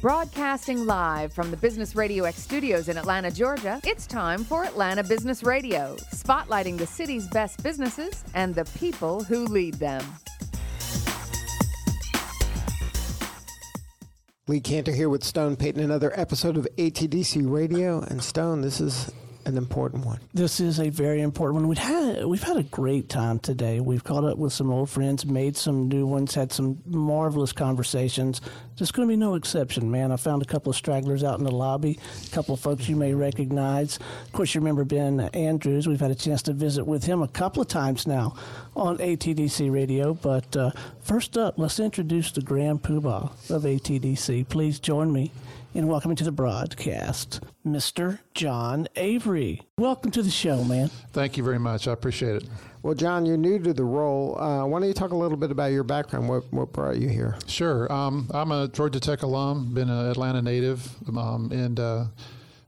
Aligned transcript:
Broadcasting 0.00 0.86
live 0.86 1.32
from 1.32 1.50
the 1.50 1.56
Business 1.56 1.96
Radio 1.96 2.22
X 2.22 2.40
studios 2.40 2.88
in 2.88 2.96
Atlanta, 2.96 3.32
Georgia, 3.32 3.80
it's 3.82 4.06
time 4.06 4.44
for 4.44 4.62
Atlanta 4.62 5.02
Business 5.02 5.42
Radio, 5.42 5.96
spotlighting 6.12 6.78
the 6.78 6.86
city's 6.86 7.26
best 7.26 7.60
businesses 7.64 8.22
and 8.32 8.54
the 8.54 8.64
people 8.78 9.24
who 9.24 9.44
lead 9.46 9.74
them. 9.74 10.04
Lee 14.46 14.60
Cantor 14.60 14.92
here 14.92 15.08
with 15.08 15.24
Stone 15.24 15.56
Payton, 15.56 15.82
another 15.82 16.12
episode 16.14 16.56
of 16.56 16.68
ATDC 16.76 17.50
Radio. 17.50 18.00
And 18.02 18.22
Stone, 18.22 18.60
this 18.60 18.80
is 18.80 19.10
an 19.48 19.56
important 19.56 20.04
one. 20.04 20.20
This 20.34 20.60
is 20.60 20.78
a 20.78 20.90
very 20.90 21.20
important 21.20 21.56
one. 21.56 21.68
We've 21.68 21.78
had 21.78 22.24
we've 22.24 22.42
had 22.42 22.56
a 22.56 22.62
great 22.62 23.08
time 23.08 23.38
today. 23.38 23.80
We've 23.80 24.04
caught 24.04 24.24
up 24.24 24.38
with 24.38 24.52
some 24.52 24.70
old 24.70 24.90
friends, 24.90 25.26
made 25.26 25.56
some 25.56 25.88
new 25.88 26.06
ones, 26.06 26.34
had 26.34 26.52
some 26.52 26.80
marvelous 26.86 27.52
conversations. 27.52 28.40
There's 28.76 28.92
going 28.92 29.08
to 29.08 29.12
be 29.12 29.16
no 29.16 29.34
exception, 29.34 29.90
man. 29.90 30.12
I 30.12 30.16
found 30.16 30.42
a 30.42 30.44
couple 30.44 30.70
of 30.70 30.76
stragglers 30.76 31.24
out 31.24 31.38
in 31.38 31.44
the 31.44 31.50
lobby, 31.50 31.98
a 32.26 32.30
couple 32.30 32.54
of 32.54 32.60
folks 32.60 32.88
you 32.88 32.94
may 32.94 33.12
recognize. 33.14 33.96
Of 33.96 34.32
course, 34.32 34.54
you 34.54 34.60
remember 34.60 34.84
Ben 34.84 35.20
Andrews. 35.20 35.88
We've 35.88 35.98
had 35.98 36.12
a 36.12 36.14
chance 36.14 36.42
to 36.42 36.52
visit 36.52 36.84
with 36.84 37.04
him 37.04 37.22
a 37.22 37.28
couple 37.28 37.60
of 37.60 37.68
times 37.68 38.06
now 38.06 38.36
on 38.76 38.98
ATDC 38.98 39.72
Radio. 39.72 40.14
But 40.14 40.56
uh, 40.56 40.70
first 41.00 41.36
up, 41.36 41.58
let's 41.58 41.80
introduce 41.80 42.30
the 42.30 42.42
Grand 42.42 42.82
Poobah 42.82 43.50
of 43.50 43.62
ATDC. 43.62 44.48
Please 44.48 44.78
join 44.78 45.12
me 45.12 45.32
in 45.78 45.86
welcome 45.86 46.16
to 46.16 46.24
the 46.24 46.32
broadcast, 46.32 47.38
Mr. 47.64 48.18
John 48.34 48.88
Avery. 48.96 49.62
Welcome 49.76 50.10
to 50.10 50.24
the 50.24 50.30
show, 50.30 50.64
man. 50.64 50.88
Thank 51.12 51.36
you 51.36 51.44
very 51.44 51.60
much. 51.60 51.86
I 51.86 51.92
appreciate 51.92 52.34
it. 52.34 52.48
Well, 52.82 52.94
John, 52.94 53.24
you're 53.24 53.36
new 53.36 53.60
to 53.60 53.72
the 53.72 53.84
role. 53.84 54.36
Uh, 54.40 54.66
why 54.66 54.80
don't 54.80 54.88
you 54.88 54.92
talk 54.92 55.12
a 55.12 55.16
little 55.16 55.36
bit 55.36 55.52
about 55.52 55.70
your 55.70 55.84
background? 55.84 56.28
What, 56.28 56.52
what 56.52 56.72
brought 56.72 56.96
you 56.96 57.08
here? 57.08 57.36
Sure. 57.46 57.90
Um, 57.92 58.28
I'm 58.34 58.50
a 58.50 58.66
Georgia 58.66 58.98
Tech 58.98 59.22
alum, 59.22 59.72
been 59.72 59.88
an 59.88 60.10
Atlanta 60.10 60.42
native, 60.42 60.84
um, 61.16 61.52
and 61.52 61.78
uh, 61.78 62.06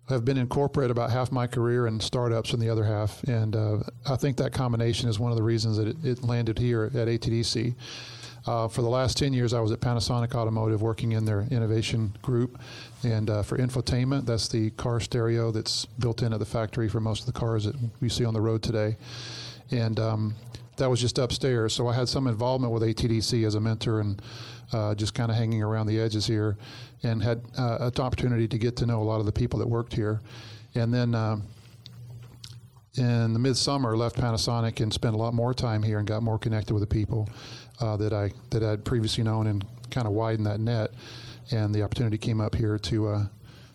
have 0.09 0.25
been 0.25 0.39
in 0.39 0.47
corporate 0.47 0.93
about 0.93 1.11
half 1.11 1.33
my 1.33 1.49
career 1.49 1.89
and 1.89 2.01
startups 2.01 2.53
in 2.53 2.61
the 2.61 2.71
other 2.71 2.85
half. 2.85 3.25
And 3.25 3.57
uh, 3.57 3.79
I 4.09 4.15
think 4.15 4.37
that 4.37 4.53
combination 4.53 5.09
is 5.09 5.19
one 5.19 5.33
of 5.33 5.37
the 5.37 5.43
reasons 5.43 5.79
that 5.79 5.89
it, 5.89 5.97
it 6.05 6.23
landed 6.23 6.61
here 6.61 6.85
at 6.85 7.09
ATDC. 7.09 7.75
Uh, 8.47 8.69
for 8.69 8.83
the 8.83 8.89
last 8.89 9.19
10 9.19 9.33
years, 9.33 9.53
I 9.53 9.61
was 9.61 9.71
at 9.71 9.81
Panasonic 9.81 10.35
Automotive 10.35 10.81
working 10.81 11.13
in 11.13 11.25
their 11.25 11.43
innovation 11.51 12.17
group. 12.23 12.59
And 13.03 13.29
uh, 13.29 13.43
for 13.43 13.59
infotainment, 13.59 14.27
that's 14.27 14.49
the 14.49 14.71
car 14.71 15.01
stereo 15.01 15.51
that's 15.51 15.85
built 15.85 16.23
in 16.23 16.33
at 16.33 16.39
the 16.39 16.47
factory 16.47 16.89
for 16.89 17.01
most 17.01 17.21
of 17.21 17.27
the 17.27 17.39
cars 17.39 17.65
that 17.65 17.77
we 18.01 18.09
see 18.09 18.25
on 18.25 18.35
the 18.35 18.41
road 18.41 18.63
today. 18.63 18.97
And 19.71 20.01
um, 20.01 20.35
that 20.77 20.89
was 20.89 21.01
just 21.01 21.19
upstairs. 21.19 21.75
So 21.75 21.87
I 21.87 21.95
had 21.95 22.09
some 22.09 22.27
involvement 22.27 22.73
with 22.73 22.83
ATDC 22.83 23.47
as 23.47 23.55
a 23.55 23.61
mentor 23.61 24.01
and 24.01 24.23
uh, 24.73 24.95
just 24.95 25.15
kind 25.15 25.31
of 25.31 25.37
hanging 25.37 25.63
around 25.63 25.87
the 25.87 26.01
edges 26.01 26.27
here 26.27 26.57
and 27.03 27.23
had 27.23 27.43
uh, 27.59 27.91
an 27.95 28.03
opportunity 28.03 28.49
to 28.49 28.59
get 28.59 28.77
to 28.77 28.87
know 28.87 29.03
a 29.03 29.05
lot 29.05 29.21
of 29.21 29.27
the 29.27 29.33
people 29.33 29.59
that 29.59 29.69
worked 29.69 29.95
here. 29.95 30.21
And 30.75 30.95
then 30.95 31.15
uh, 31.15 31.37
in 32.97 33.33
the 33.33 33.39
midsummer, 33.39 33.97
left 33.97 34.17
Panasonic 34.17 34.81
and 34.81 34.93
spent 34.93 35.15
a 35.15 35.19
lot 35.19 35.35
more 35.35 35.55
time 35.55 35.83
here 35.83 35.99
and 35.99 36.07
got 36.07 36.23
more 36.23 36.39
connected 36.39 36.73
with 36.75 36.83
the 36.83 36.87
people 36.87 37.29
uh, 37.81 37.97
that 37.97 38.13
I 38.13 38.33
that 38.51 38.63
I'd 38.63 38.85
previously 38.85 39.25
known 39.25 39.47
and 39.47 39.65
kind 39.91 40.07
of 40.07 40.13
widened 40.13 40.47
that 40.47 40.61
net. 40.61 40.93
And 41.53 41.75
the 41.75 41.83
opportunity 41.83 42.17
came 42.17 42.41
up 42.41 42.55
here 42.55 42.79
to 42.79 43.09
uh, 43.09 43.27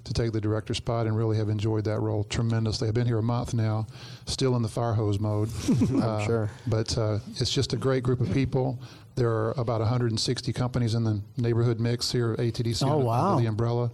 to 0.05 0.13
take 0.13 0.31
the 0.31 0.39
director 0.39 0.73
spot 0.73 1.07
and 1.07 1.17
really 1.17 1.35
have 1.37 1.49
enjoyed 1.49 1.83
that 1.85 1.99
role 1.99 2.23
tremendously. 2.25 2.87
I've 2.87 2.93
been 2.93 3.07
here 3.07 3.17
a 3.17 3.23
month 3.23 3.53
now, 3.53 3.87
still 4.25 4.55
in 4.55 4.61
the 4.61 4.69
fire 4.69 4.93
hose 4.93 5.19
mode. 5.19 5.49
Uh, 5.95 6.23
sure. 6.25 6.49
But 6.67 6.97
uh, 6.97 7.19
it's 7.37 7.49
just 7.49 7.73
a 7.73 7.77
great 7.77 8.03
group 8.03 8.19
of 8.19 8.31
people. 8.33 8.79
There 9.15 9.29
are 9.29 9.51
about 9.57 9.79
160 9.79 10.51
companies 10.53 10.93
in 10.93 11.03
the 11.03 11.21
neighborhood 11.37 11.79
mix 11.79 12.11
here 12.11 12.33
at 12.33 12.39
ATDC 12.39 12.83
oh, 12.85 12.93
under, 12.93 13.05
wow. 13.05 13.31
under 13.31 13.41
the 13.41 13.47
umbrella, 13.47 13.91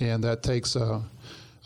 and 0.00 0.22
that 0.24 0.42
takes. 0.42 0.76
Uh, 0.76 1.00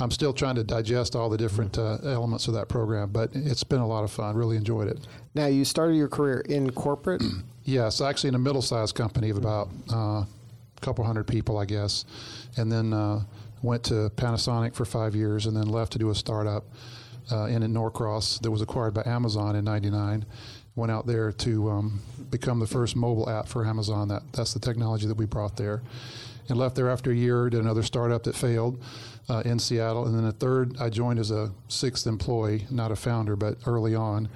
I'm 0.01 0.11
still 0.11 0.33
trying 0.33 0.55
to 0.55 0.65
digest 0.65 1.15
all 1.15 1.29
the 1.29 1.37
different 1.37 1.79
uh, 1.79 1.99
elements 2.03 2.49
of 2.49 2.55
that 2.55 2.69
program, 2.69 3.11
but 3.11 3.31
it's 3.35 3.65
been 3.65 3.81
a 3.81 3.87
lot 3.87 4.03
of 4.03 4.11
fun. 4.11 4.35
Really 4.35 4.57
enjoyed 4.57 4.89
it. 4.89 4.99
Now, 5.35 5.47
you 5.47 5.65
started 5.65 5.95
your 5.95 6.09
career 6.09 6.41
in 6.49 6.71
corporate? 6.71 7.23
yes, 7.65 8.01
actually 8.01 8.29
in 8.29 8.35
a 8.35 8.39
middle 8.39 8.63
sized 8.63 8.95
company 8.95 9.31
of 9.31 9.37
about 9.37 9.69
uh, 9.93 9.97
a 9.97 10.27
couple 10.81 11.05
hundred 11.05 11.27
people, 11.27 11.59
I 11.59 11.67
guess. 11.67 12.05
And 12.57 12.73
then 12.73 12.93
uh, 12.93 13.23
went 13.63 13.85
to 13.85 14.11
Panasonic 14.17 14.75
for 14.75 14.85
five 14.85 15.15
years 15.15 15.47
and 15.47 15.57
then 15.57 15.69
left 15.69 15.93
to 15.93 15.99
do 15.99 16.11
a 16.11 16.15
startup 16.15 16.65
uh, 17.31 17.45
in, 17.45 17.63
in 17.63 17.73
Norcross 17.73 18.41
that 18.41 18.51
was 18.51 18.63
acquired 18.63 18.95
by 18.95 19.03
Amazon 19.05 19.55
in 19.55 19.65
99. 19.65 20.25
Went 20.77 20.91
out 20.91 21.07
there 21.07 21.31
to 21.33 21.71
um, 21.71 22.01
become 22.31 22.59
the 22.59 22.67
first 22.67 22.97
mobile 22.97 23.29
app 23.29 23.49
for 23.49 23.67
Amazon. 23.67 24.09
That, 24.09 24.23
that's 24.33 24.55
the 24.55 24.61
technology 24.61 25.07
that 25.07 25.17
we 25.17 25.27
brought 25.27 25.57
there. 25.57 25.83
And 26.51 26.59
left 26.59 26.75
there 26.75 26.91
after 26.91 27.13
a 27.13 27.15
year, 27.15 27.49
did 27.49 27.61
another 27.61 27.83
startup 27.85 28.25
that 28.25 28.35
failed 28.35 28.83
uh, 29.29 29.43
in 29.45 29.59
Seattle. 29.61 30.07
And 30.07 30.17
then 30.17 30.25
a 30.25 30.33
third, 30.33 30.77
I 30.81 30.91
joined 30.91 31.21
as 31.21 31.31
a 31.31 31.53
sixth 31.69 32.07
employee, 32.09 32.67
not 32.71 32.91
a 32.91 32.97
founder, 32.97 33.37
but 33.37 33.57
early 33.67 33.95
on. 33.95 34.29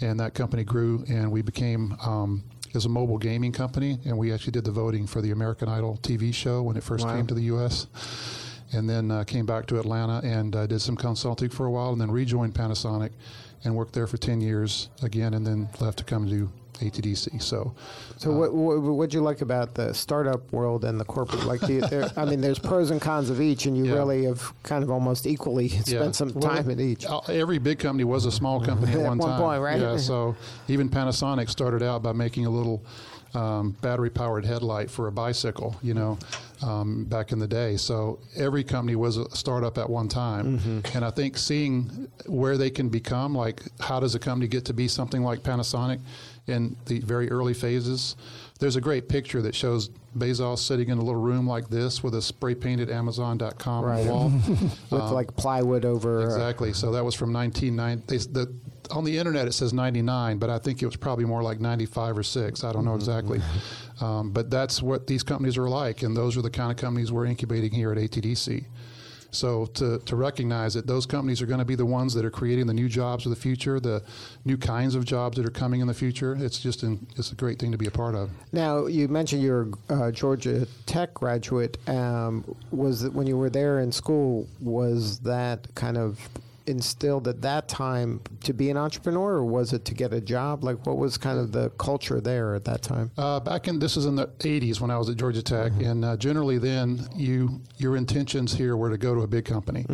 And 0.00 0.18
that 0.18 0.34
company 0.34 0.64
grew, 0.64 1.04
and 1.08 1.30
we 1.30 1.42
became 1.42 1.96
um, 2.04 2.42
as 2.74 2.86
a 2.86 2.88
mobile 2.88 3.18
gaming 3.18 3.52
company, 3.52 3.98
and 4.04 4.18
we 4.18 4.32
actually 4.32 4.52
did 4.52 4.64
the 4.64 4.72
voting 4.72 5.06
for 5.06 5.22
the 5.22 5.30
American 5.30 5.68
Idol 5.68 5.98
TV 6.02 6.34
show 6.34 6.62
when 6.62 6.76
it 6.76 6.82
first 6.82 7.06
Wow. 7.06 7.14
came 7.14 7.26
to 7.28 7.34
the 7.34 7.42
U.S. 7.44 7.86
And 8.72 8.88
then 8.88 9.10
uh, 9.10 9.24
came 9.24 9.46
back 9.46 9.66
to 9.66 9.78
Atlanta 9.78 10.20
and 10.26 10.54
uh, 10.54 10.66
did 10.66 10.80
some 10.80 10.96
consulting 10.96 11.50
for 11.50 11.66
a 11.66 11.70
while, 11.70 11.92
and 11.92 12.00
then 12.00 12.10
rejoined 12.10 12.54
Panasonic 12.54 13.10
and 13.62 13.76
worked 13.76 13.92
there 13.92 14.06
for 14.06 14.16
10 14.16 14.40
years 14.40 14.88
again, 15.02 15.34
and 15.34 15.46
then 15.46 15.68
left 15.80 15.98
to 15.98 16.04
come 16.04 16.26
do 16.26 16.50
ATDC. 16.80 17.40
So, 17.42 17.72
So, 18.16 18.30
what 18.32 18.52
what 18.54 18.80
what'd 18.80 19.14
you 19.14 19.20
like 19.20 19.40
about 19.40 19.74
the 19.74 19.92
startup 19.94 20.50
world 20.52 20.84
and 20.84 20.98
the 21.00 21.04
corporate? 21.04 21.44
Like, 21.44 21.60
do 21.60 21.74
you, 21.74 21.80
there, 21.82 22.10
I 22.16 22.24
mean, 22.24 22.40
there's 22.40 22.58
pros 22.58 22.90
and 22.90 23.00
cons 23.00 23.30
of 23.30 23.40
each, 23.40 23.66
and 23.66 23.76
you 23.76 23.84
Yeah. 23.86 23.94
really 23.94 24.24
have 24.24 24.52
kind 24.62 24.82
of 24.82 24.90
almost 24.90 25.26
equally 25.26 25.68
spent 25.92 26.16
some 26.16 26.32
Well, 26.34 26.42
time 26.54 26.70
at 26.70 26.80
each. 26.80 27.06
uh, 27.06 27.20
Every 27.28 27.58
big 27.58 27.78
company 27.78 28.04
was 28.04 28.26
a 28.26 28.32
small 28.32 28.60
company 28.60 28.92
at 28.92 28.98
At 29.00 29.06
one 29.06 29.18
one 29.18 29.28
time. 29.30 29.40
point, 29.40 29.62
right? 29.62 29.80
Yeah. 29.80 29.96
So 29.96 30.36
even 30.68 30.88
Panasonic 30.88 31.48
started 31.50 31.82
out 31.82 32.02
by 32.02 32.12
making 32.12 32.46
a 32.46 32.50
little 32.50 32.82
um, 33.32 33.76
battery-powered 33.80 34.44
headlight 34.44 34.90
for 34.90 35.06
a 35.06 35.12
bicycle. 35.12 35.76
You 35.82 35.94
know, 35.94 36.18
um, 36.62 37.04
back 37.04 37.30
in 37.32 37.38
the 37.38 37.46
day. 37.46 37.76
So 37.76 38.18
every 38.36 38.64
company 38.64 38.96
was 38.96 39.16
a 39.18 39.30
startup 39.36 39.78
at 39.78 39.88
one 39.88 40.08
time. 40.08 40.58
Mm-hmm. 40.58 40.96
And 40.96 41.04
I 41.04 41.10
think 41.10 41.38
seeing 41.38 42.08
where 42.26 42.58
they 42.58 42.70
can 42.70 42.88
become, 42.88 43.32
like 43.34 43.62
how 43.78 44.00
does 44.00 44.14
a 44.16 44.18
company 44.18 44.48
get 44.48 44.64
to 44.66 44.74
be 44.74 44.88
something 44.88 45.22
like 45.22 45.42
Panasonic 45.44 46.00
in 46.46 46.76
the 46.86 47.00
very 47.00 47.30
early 47.30 47.54
phases. 47.54 48.16
There's 48.58 48.76
a 48.76 48.80
great 48.80 49.08
picture 49.08 49.40
that 49.42 49.54
shows 49.54 49.88
Bezos 50.18 50.58
sitting 50.58 50.88
in 50.90 50.98
a 50.98 51.00
little 51.02 51.20
room 51.20 51.46
like 51.46 51.68
this 51.70 52.02
with 52.02 52.14
a 52.14 52.20
spray 52.22 52.54
painted 52.54 52.90
Amazon.com 52.90 53.84
Right. 53.84 54.06
wall. 54.06 54.30
with 54.90 54.90
like 54.90 55.34
plywood 55.36 55.84
over. 55.84 56.20
uh, 56.22 56.24
Exactly. 56.24 56.72
So 56.74 56.92
that 56.92 57.04
was 57.04 57.14
from 57.14 57.32
1990. 57.32 58.04
They, 58.06 58.18
the, 58.32 58.54
on 58.90 59.04
the 59.04 59.16
internet 59.16 59.46
it 59.46 59.52
says 59.52 59.72
99, 59.72 60.38
but 60.38 60.50
I 60.50 60.58
think 60.58 60.82
it 60.82 60.86
was 60.86 60.96
probably 60.96 61.24
more 61.24 61.42
like 61.42 61.60
95 61.60 62.18
or 62.18 62.22
6. 62.22 62.64
I 62.64 62.72
don't 62.72 62.84
know 62.84 62.96
exactly. 62.96 63.40
Um, 64.00 64.30
but 64.32 64.50
that's 64.50 64.82
what 64.82 65.06
these 65.06 65.22
companies 65.22 65.56
are 65.56 65.68
like, 65.68 66.02
and 66.02 66.16
those 66.16 66.36
are 66.36 66.42
the 66.42 66.50
kind 66.50 66.70
of 66.70 66.76
companies 66.76 67.12
we're 67.12 67.26
incubating 67.26 67.70
here 67.70 67.92
at 67.92 67.98
ATDC. 67.98 68.64
So 69.30 69.66
to, 69.66 69.98
to 69.98 70.16
recognize 70.16 70.74
that 70.74 70.86
those 70.86 71.06
companies 71.06 71.40
are 71.42 71.46
going 71.46 71.58
to 71.58 71.64
be 71.64 71.74
the 71.74 71.86
ones 71.86 72.14
that 72.14 72.24
are 72.24 72.30
creating 72.30 72.66
the 72.66 72.74
new 72.74 72.88
jobs 72.88 73.26
of 73.26 73.30
the 73.30 73.36
future, 73.36 73.80
the 73.80 74.02
new 74.44 74.56
kinds 74.56 74.94
of 74.94 75.04
jobs 75.04 75.36
that 75.36 75.46
are 75.46 75.50
coming 75.50 75.80
in 75.80 75.86
the 75.86 75.94
future, 75.94 76.36
it's 76.38 76.58
just 76.58 76.82
it's 76.82 77.32
a 77.32 77.34
great 77.34 77.58
thing 77.58 77.72
to 77.72 77.78
be 77.78 77.86
a 77.86 77.90
part 77.90 78.14
of. 78.14 78.30
Now, 78.52 78.86
you 78.86 79.08
mentioned 79.08 79.42
you're 79.42 79.68
a 79.88 79.94
uh, 79.94 80.10
Georgia 80.10 80.66
Tech 80.86 81.14
graduate. 81.14 81.76
Um, 81.88 82.56
was 82.70 83.08
when 83.10 83.26
you 83.26 83.36
were 83.36 83.50
there 83.50 83.80
in 83.80 83.92
school, 83.92 84.48
was 84.60 85.20
that 85.20 85.74
kind 85.74 85.96
of 85.96 86.18
instilled 86.70 87.28
at 87.28 87.42
that 87.42 87.68
time 87.68 88.20
to 88.44 88.52
be 88.54 88.70
an 88.70 88.76
entrepreneur, 88.76 89.32
or 89.34 89.44
was 89.44 89.72
it 89.72 89.84
to 89.86 89.94
get 89.94 90.12
a 90.12 90.20
job? 90.20 90.64
Like, 90.64 90.86
what 90.86 90.96
was 90.96 91.18
kind 91.18 91.38
of 91.38 91.52
the 91.52 91.70
culture 91.70 92.20
there 92.20 92.54
at 92.54 92.64
that 92.64 92.82
time? 92.82 93.10
Uh, 93.18 93.40
back 93.40 93.68
in 93.68 93.78
this 93.78 93.96
is 93.96 94.06
in 94.06 94.14
the 94.16 94.28
80s 94.38 94.80
when 94.80 94.90
I 94.90 94.96
was 94.96 95.10
at 95.10 95.16
Georgia 95.16 95.42
Tech, 95.42 95.72
and 95.82 96.04
uh, 96.04 96.16
generally 96.16 96.58
then 96.58 97.06
you 97.14 97.60
your 97.76 97.96
intentions 97.96 98.54
here 98.54 98.76
were 98.76 98.90
to 98.90 98.98
go 98.98 99.14
to 99.14 99.22
a 99.22 99.26
big 99.26 99.44
company, 99.44 99.84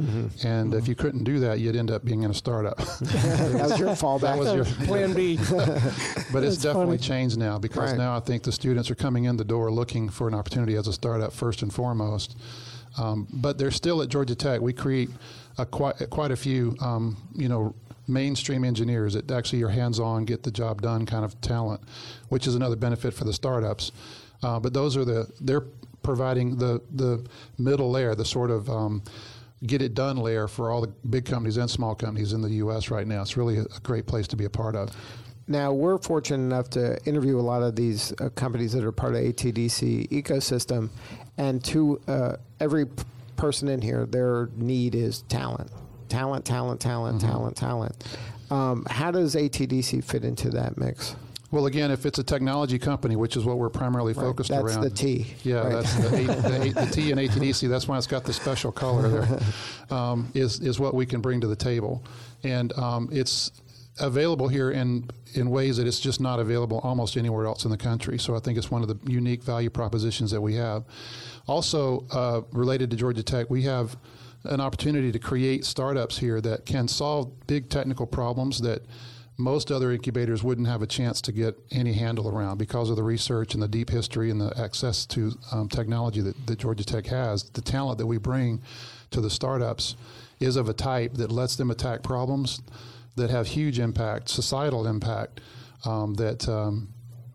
and 0.44 0.74
if 0.74 0.86
you 0.86 0.94
couldn't 0.94 1.24
do 1.24 1.40
that, 1.40 1.58
you'd 1.60 1.74
end 1.76 1.90
up 1.90 2.04
being 2.04 2.22
in 2.22 2.30
a 2.30 2.34
startup. 2.34 2.76
that 3.00 3.68
was 3.70 3.78
your 3.80 3.88
fallback. 3.96 4.20
that 4.20 4.38
was 4.38 4.54
your, 4.54 4.64
Plan 4.86 5.14
B. 5.14 5.36
but 5.36 5.48
it's 5.58 6.30
That's 6.32 6.56
definitely 6.58 6.98
funny. 6.98 7.08
changed 7.08 7.38
now 7.38 7.58
because 7.58 7.90
Right. 7.90 7.98
now 7.98 8.16
I 8.16 8.20
think 8.20 8.42
the 8.42 8.52
students 8.52 8.90
are 8.90 8.94
coming 8.94 9.24
in 9.24 9.36
the 9.36 9.44
door 9.44 9.70
looking 9.70 10.08
for 10.08 10.28
an 10.28 10.34
opportunity 10.34 10.76
as 10.76 10.86
a 10.88 10.92
startup 10.92 11.32
first 11.32 11.62
and 11.62 11.72
foremost. 11.72 12.36
Um, 12.98 13.26
but 13.32 13.58
they're 13.58 13.70
still 13.70 14.02
at 14.02 14.08
Georgia 14.08 14.34
Tech. 14.34 14.60
We 14.60 14.72
create 14.72 15.10
a 15.58 15.66
quite 15.66 15.96
quite 16.10 16.30
a 16.30 16.36
few 16.36 16.76
um, 16.80 17.16
you 17.34 17.48
know 17.48 17.74
mainstream 18.08 18.64
engineers 18.64 19.14
that 19.14 19.30
actually 19.30 19.62
are 19.62 19.68
hands-on, 19.68 20.24
get 20.24 20.42
the 20.42 20.50
job 20.50 20.80
done 20.80 21.04
kind 21.04 21.24
of 21.24 21.40
talent, 21.40 21.80
which 22.28 22.46
is 22.46 22.54
another 22.54 22.76
benefit 22.76 23.12
for 23.12 23.24
the 23.24 23.32
startups. 23.32 23.90
Uh, 24.42 24.60
but 24.60 24.72
those 24.72 24.96
are 24.96 25.04
the 25.04 25.30
they're 25.40 25.64
providing 26.02 26.56
the 26.56 26.80
the 26.94 27.26
middle 27.58 27.90
layer, 27.90 28.14
the 28.14 28.24
sort 28.24 28.50
of 28.50 28.68
um, 28.70 29.02
get 29.66 29.82
it 29.82 29.94
done 29.94 30.16
layer 30.16 30.46
for 30.46 30.70
all 30.70 30.80
the 30.80 30.92
big 31.08 31.24
companies 31.24 31.56
and 31.56 31.70
small 31.70 31.94
companies 31.94 32.32
in 32.32 32.42
the 32.42 32.50
U.S. 32.50 32.90
right 32.90 33.06
now. 33.06 33.22
It's 33.22 33.36
really 33.36 33.58
a, 33.58 33.62
a 33.62 33.80
great 33.82 34.06
place 34.06 34.26
to 34.28 34.36
be 34.36 34.44
a 34.44 34.50
part 34.50 34.76
of. 34.76 34.94
Now 35.48 35.72
we're 35.72 35.98
fortunate 35.98 36.42
enough 36.44 36.70
to 36.70 37.02
interview 37.06 37.38
a 37.38 37.42
lot 37.42 37.62
of 37.62 37.76
these 37.76 38.12
uh, 38.20 38.30
companies 38.30 38.72
that 38.72 38.84
are 38.84 38.92
part 38.92 39.14
of 39.14 39.20
ATDC 39.20 40.08
ecosystem, 40.08 40.90
and 41.38 41.62
to 41.66 42.00
uh, 42.08 42.36
every 42.58 42.86
p- 42.86 43.04
person 43.36 43.68
in 43.68 43.80
here, 43.80 44.06
their 44.06 44.48
need 44.56 44.94
is 44.96 45.22
talent, 45.22 45.70
talent, 46.08 46.44
talent, 46.44 46.80
talent, 46.80 47.18
Mm-hmm. 47.20 47.30
talent, 47.30 47.56
talent. 47.56 48.04
Um, 48.50 48.86
how 48.90 49.10
does 49.10 49.34
ATDC 49.36 50.02
fit 50.04 50.24
into 50.24 50.50
that 50.50 50.76
mix? 50.78 51.14
Well, 51.52 51.66
again, 51.66 51.92
if 51.92 52.06
it's 52.06 52.18
a 52.18 52.24
technology 52.24 52.78
company, 52.78 53.14
which 53.14 53.36
is 53.36 53.44
what 53.44 53.58
we're 53.58 53.68
primarily 53.70 54.14
focused 54.14 54.50
That's 54.50 54.64
around. 54.64 54.80
the 54.82 54.90
T. 54.90 55.28
Yeah, 55.44 55.58
right? 55.60 55.72
that's 55.74 55.94
the, 55.94 56.08
A- 56.08 56.24
the, 56.24 56.62
A- 56.80 56.86
the 56.86 56.92
T 56.92 57.10
in 57.12 57.18
ATDC. 57.18 57.68
That's 57.68 57.86
why 57.86 57.96
it's 57.98 58.08
got 58.08 58.24
the 58.24 58.32
special 58.32 58.72
color 58.72 59.08
there. 59.08 59.38
Um, 59.88 60.28
is 60.34 60.58
is 60.58 60.80
what 60.80 60.94
we 60.94 61.06
can 61.06 61.20
bring 61.20 61.40
to 61.42 61.46
the 61.46 61.54
table, 61.54 62.02
and 62.42 62.72
um, 62.76 63.08
it's 63.12 63.52
available 63.98 64.48
here 64.48 64.70
in 64.70 65.08
in 65.34 65.50
ways 65.50 65.76
that 65.76 65.86
it's 65.86 66.00
just 66.00 66.20
not 66.20 66.38
available 66.38 66.80
almost 66.82 67.16
anywhere 67.16 67.46
else 67.46 67.64
in 67.64 67.70
the 67.70 67.76
country. 67.76 68.18
So 68.18 68.34
I 68.34 68.40
think 68.40 68.56
it's 68.56 68.70
one 68.70 68.82
of 68.82 68.88
the 68.88 68.98
unique 69.10 69.42
value 69.42 69.70
propositions 69.70 70.30
that 70.30 70.40
we 70.40 70.54
have. 70.54 70.84
Also, 71.46 72.06
uh, 72.10 72.40
related 72.52 72.90
to 72.90 72.96
Georgia 72.96 73.22
Tech, 73.22 73.50
we 73.50 73.62
have 73.62 73.96
an 74.44 74.60
opportunity 74.60 75.12
to 75.12 75.18
create 75.18 75.64
startups 75.64 76.18
here 76.18 76.40
that 76.40 76.64
can 76.64 76.88
solve 76.88 77.30
big 77.46 77.68
technical 77.68 78.06
problems 78.06 78.60
that 78.60 78.82
most 79.38 79.70
other 79.70 79.92
incubators 79.92 80.42
wouldn't 80.42 80.66
have 80.66 80.80
a 80.80 80.86
chance 80.86 81.20
to 81.20 81.32
get 81.32 81.54
any 81.70 81.92
handle 81.92 82.28
around 82.28 82.56
because 82.56 82.88
of 82.88 82.96
the 82.96 83.02
research 83.02 83.52
and 83.52 83.62
the 83.62 83.68
deep 83.68 83.90
history 83.90 84.30
and 84.30 84.40
the 84.40 84.52
access 84.58 85.04
to 85.04 85.32
um, 85.52 85.68
technology 85.68 86.22
that, 86.22 86.46
that 86.46 86.58
Georgia 86.58 86.84
Tech 86.84 87.06
has. 87.06 87.44
The 87.50 87.60
talent 87.60 87.98
that 87.98 88.06
we 88.06 88.16
bring 88.16 88.62
to 89.10 89.20
the 89.20 89.28
startups 89.28 89.96
is 90.40 90.56
of 90.56 90.68
a 90.68 90.72
type 90.72 91.14
that 91.14 91.30
lets 91.30 91.56
them 91.56 91.70
attack 91.70 92.02
problems 92.02 92.62
that 93.16 93.30
have 93.30 93.46
huge 93.46 93.78
impact, 93.78 94.28
societal 94.28 94.86
impact, 94.86 95.40
um, 95.84 96.14
that 96.14 96.48
um, 96.48 96.88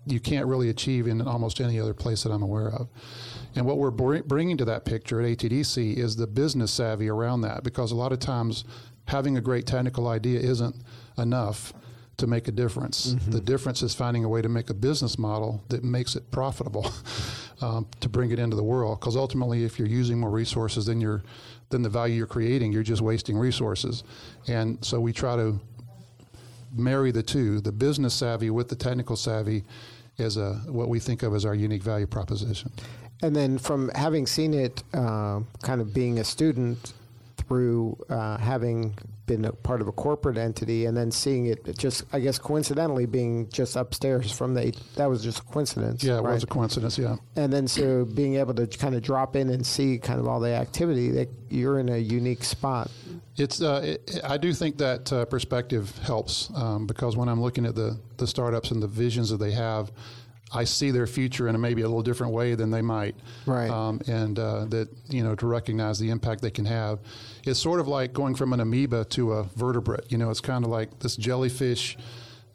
you 0.06 0.20
can't 0.20 0.48
really 0.48 0.70
achieve 0.70 1.08
in 1.08 1.22
almost 1.22 1.60
any 1.60 1.80
other 1.80 1.94
place 1.94 2.24
that 2.24 2.32
I'm 2.32 2.44
aware 2.44 2.70
of. 2.70 2.88
And 3.56 3.66
what 3.66 3.78
we're 3.78 3.92
br- 3.92 4.20
bringing 4.20 4.58
to 4.58 4.66
that 4.66 4.86
picture 4.86 5.22
at 5.22 5.38
ATDC 5.38 5.98
is 5.98 6.16
the 6.16 6.28
business 6.28 6.72
savvy 6.72 7.10
around 7.10 7.42
that, 7.42 7.64
because 7.64 7.92
a 7.92 7.96
lot 7.96 8.12
of 8.12 8.20
times 8.20 8.64
having 9.06 9.38
a 9.38 9.42
great 9.42 9.66
technical 9.66 10.08
idea 10.08 10.40
isn't 10.40 10.76
enough 11.18 11.74
to 12.18 12.28
make 12.28 12.48
a 12.48 12.52
difference. 12.52 13.16
The 13.28 13.42
difference 13.42 13.82
is 13.82 13.96
finding 13.96 14.24
a 14.24 14.30
way 14.30 14.42
to 14.42 14.50
make 14.50 14.70
a 14.70 14.76
business 14.76 15.18
model 15.18 15.64
that 15.70 15.84
makes 15.84 16.16
it 16.16 16.30
profitable 16.30 16.92
um, 17.62 17.88
to 18.00 18.10
bring 18.10 18.32
it 18.32 18.38
into 18.38 18.56
the 18.56 18.64
world. 18.64 19.00
Because 19.00 19.16
ultimately, 19.16 19.64
if 19.64 19.80
you're 19.80 19.88
using 19.88 20.20
more 20.20 20.30
resources 20.30 20.86
than 20.86 21.02
you're 21.02 21.24
than 21.70 21.82
the 21.82 21.90
value 21.90 22.16
you're 22.16 22.28
creating, 22.28 22.72
you're 22.72 22.84
just 22.84 23.02
wasting 23.02 23.38
resources. 23.38 24.04
And 24.48 24.84
so 24.84 25.00
we 25.00 25.14
try 25.14 25.36
to 25.38 25.60
marry 26.74 27.12
the 27.12 27.24
two, 27.24 27.62
the 27.62 27.72
business 27.72 28.14
savvy 28.14 28.50
with 28.50 28.70
the 28.70 28.76
technical 28.76 29.16
savvy, 29.16 29.64
is 30.18 30.38
a 30.38 30.54
what 30.68 30.90
we 30.90 31.00
think 31.00 31.24
of 31.24 31.34
as 31.34 31.46
our 31.46 31.56
unique 31.56 31.84
value 31.84 32.08
proposition. 32.08 32.72
And 33.24 33.36
then 33.36 33.58
from 33.58 33.90
having 33.96 34.26
seen 34.26 34.54
it, 34.54 34.84
uh, 34.94 35.42
kind 35.62 35.82
of 35.82 35.94
being 35.94 36.20
a 36.20 36.24
student 36.24 36.94
through 37.52 37.98
uh, 38.08 38.38
having 38.38 38.96
been 39.26 39.44
a 39.44 39.52
part 39.52 39.82
of 39.82 39.90
a 39.90 39.92
corporate 39.92 40.38
entity, 40.38 40.86
and 40.86 40.96
then 40.96 41.12
seeing 41.12 41.48
it 41.48 41.78
just, 41.78 42.06
I 42.14 42.22
guess, 42.22 42.40
coincidentally 42.40 43.06
being 43.06 43.50
just 43.50 43.76
upstairs 43.76 44.32
from 44.32 44.54
the, 44.54 44.74
that 44.96 45.10
was 45.10 45.22
just 45.22 45.40
a 45.40 45.44
coincidence. 45.44 46.02
Yeah, 46.02 46.20
it 46.20 46.22
right? 46.22 46.34
was 46.36 46.44
a 46.44 46.48
coincidence. 46.48 46.98
Yeah. 46.98 47.18
And 47.36 47.52
then 47.52 47.68
so 47.68 48.06
being 48.06 48.36
able 48.36 48.54
to 48.54 48.68
kind 48.68 48.96
of 48.96 49.02
drop 49.02 49.36
in 49.36 49.50
and 49.50 49.66
see 49.66 49.98
kind 49.98 50.22
of 50.22 50.30
all 50.30 50.40
the 50.40 50.54
activity, 50.54 51.12
that 51.12 51.28
you're 51.50 51.78
in 51.78 51.90
a 51.90 51.98
unique 51.98 52.46
spot. 52.46 52.90
It's. 53.36 53.62
Uh, 53.62 53.82
it, 53.84 54.22
I 54.24 54.38
do 54.38 54.54
think 54.54 54.78
that 54.78 55.12
uh, 55.12 55.26
perspective 55.26 55.98
helps 56.04 56.50
um, 56.56 56.88
because 56.88 57.18
when 57.18 57.28
I'm 57.28 57.42
looking 57.42 57.66
at 57.66 57.76
the 57.76 58.00
the 58.16 58.28
startups 58.28 58.72
and 58.72 58.82
the 58.82 58.88
visions 58.88 59.30
that 59.30 59.38
they 59.38 59.52
have, 59.52 59.92
I 60.54 60.64
see 60.66 60.92
their 60.92 61.08
future 61.08 61.48
in 61.48 61.56
a 61.56 61.58
maybe 61.58 61.82
a 61.82 61.88
little 61.88 62.04
different 62.04 62.34
way 62.34 62.56
than 62.56 62.72
they 62.72 62.82
might. 62.82 63.16
Right. 63.46 63.70
Um, 63.70 64.02
and 64.08 64.38
uh, 64.38 64.66
that 64.66 64.90
you 65.10 65.24
know 65.24 65.36
to 65.36 65.48
recognize 65.48 66.00
the 66.00 66.10
impact 66.10 66.42
they 66.42 66.52
can 66.52 66.66
have. 66.66 67.00
It's 67.46 67.60
sort 67.60 67.80
of 67.80 67.88
like 67.88 68.14
going 68.14 68.36
from 68.36 68.54
an 68.54 68.60
amoeba 68.60 69.06
to 69.06 69.34
a 69.34 69.44
vertebrate. 69.44 70.12
You 70.12 70.18
know, 70.18 70.30
it's 70.30 70.42
kind 70.42 70.64
of 70.64 70.72
like 70.72 71.00
this 71.00 71.16
jellyfish 71.16 71.98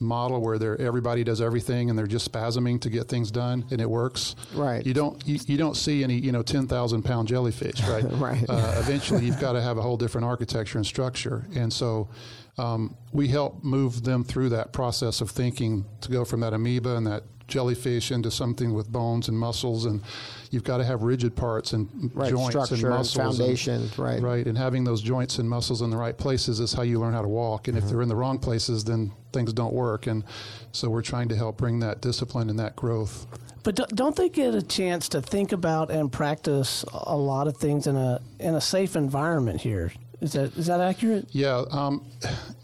model 0.01 0.41
where 0.41 0.59
they're, 0.59 0.81
everybody 0.81 1.25
does 1.25 1.41
everything 1.41 1.89
and 1.89 1.99
they're 1.99 2.07
just 2.07 2.31
spasming 2.31 2.79
to 2.81 2.91
get 2.91 3.09
things 3.09 3.31
done 3.31 3.65
and 3.71 3.81
it 3.81 3.89
works. 3.89 4.37
Right. 4.55 4.85
You 4.85 4.95
don't 4.95 5.27
you, 5.27 5.39
you 5.47 5.57
don't 5.57 5.77
see 5.77 6.05
any 6.05 6.15
you 6.15 6.33
know 6.33 6.43
ten 6.43 6.67
thousand 6.67 7.03
pound 7.03 7.29
jellyfish, 7.29 7.83
right? 7.83 8.05
Right. 8.17 8.45
Uh, 8.49 8.75
eventually, 8.79 9.25
you've 9.27 9.41
got 9.41 9.53
to 9.53 9.61
have 9.61 9.79
a 9.79 9.83
whole 9.83 9.97
different 9.97 10.25
architecture 10.25 10.79
and 10.79 10.87
structure, 10.87 11.47
and 11.55 11.73
so 11.73 12.09
um, 12.57 12.97
we 13.13 13.29
help 13.29 13.63
move 13.63 14.05
them 14.05 14.25
through 14.25 14.49
that 14.51 14.73
process 14.73 15.21
of 15.21 15.31
thinking 15.31 15.85
to 16.01 16.11
go 16.11 16.25
from 16.25 16.41
that 16.41 16.55
amoeba 16.55 16.97
and 16.97 17.07
that 17.07 17.25
jellyfish 17.49 18.11
into 18.11 18.31
something 18.31 18.75
with 18.75 18.91
bones 18.91 19.29
and 19.29 19.39
muscles, 19.39 19.85
and 19.85 20.03
you've 20.51 20.65
got 20.65 20.79
to 20.79 20.85
have 20.85 21.03
rigid 21.03 21.37
parts 21.37 21.73
and 21.73 21.89
Right, 22.15 22.31
joints 22.31 22.55
and 22.55 22.67
structure 22.67 22.87
and 22.87 22.97
muscles 22.97 23.17
and- 23.17 23.37
foundation, 23.39 23.91
right. 23.97 24.21
right, 24.21 24.47
and 24.47 24.59
having 24.59 24.85
those 24.85 25.01
joints 25.01 25.39
and 25.39 25.49
muscles 25.49 25.83
in 25.83 25.91
the 25.91 25.97
right 25.97 26.17
places 26.17 26.61
is 26.61 26.73
how 26.73 26.83
you 26.83 26.99
learn 26.99 27.13
how 27.13 27.23
to 27.23 27.29
walk. 27.29 27.69
And 27.69 27.77
if 27.77 27.85
mm-hmm. 27.85 27.93
they're 27.93 28.03
in 28.03 28.09
the 28.09 28.17
wrong 28.17 28.39
places, 28.39 28.85
then 28.85 29.13
things 29.33 29.53
don't 29.53 29.73
work. 29.75 30.07
And 30.07 30.25
so 30.73 30.89
we're 30.89 31.03
trying 31.03 31.29
to 31.29 31.37
help 31.37 31.57
bring 31.57 31.81
that 31.81 32.01
discipline 32.01 32.51
and 32.51 32.59
that 32.59 32.77
growth. 32.77 33.27
But 33.63 33.75
don't- 33.75 33.97
don't 33.97 34.15
they 34.15 34.29
get 34.29 34.55
a 34.55 34.63
chance 34.63 35.09
to 35.09 35.21
think 35.21 35.51
about 35.51 35.91
and 35.91 36.11
practice 36.13 36.85
a 36.93 37.17
lot 37.17 37.49
of 37.49 37.57
things 37.57 37.87
in 37.89 37.97
a 37.97 38.21
in 38.39 38.55
a 38.55 38.61
safe 38.61 38.95
environment 38.95 39.61
here? 39.61 39.93
Is 40.21 40.33
that 40.33 40.57
is 40.57 40.67
that 40.67 40.81
accurate? 40.81 41.27
Yeah, 41.31 41.65
um, 41.71 42.05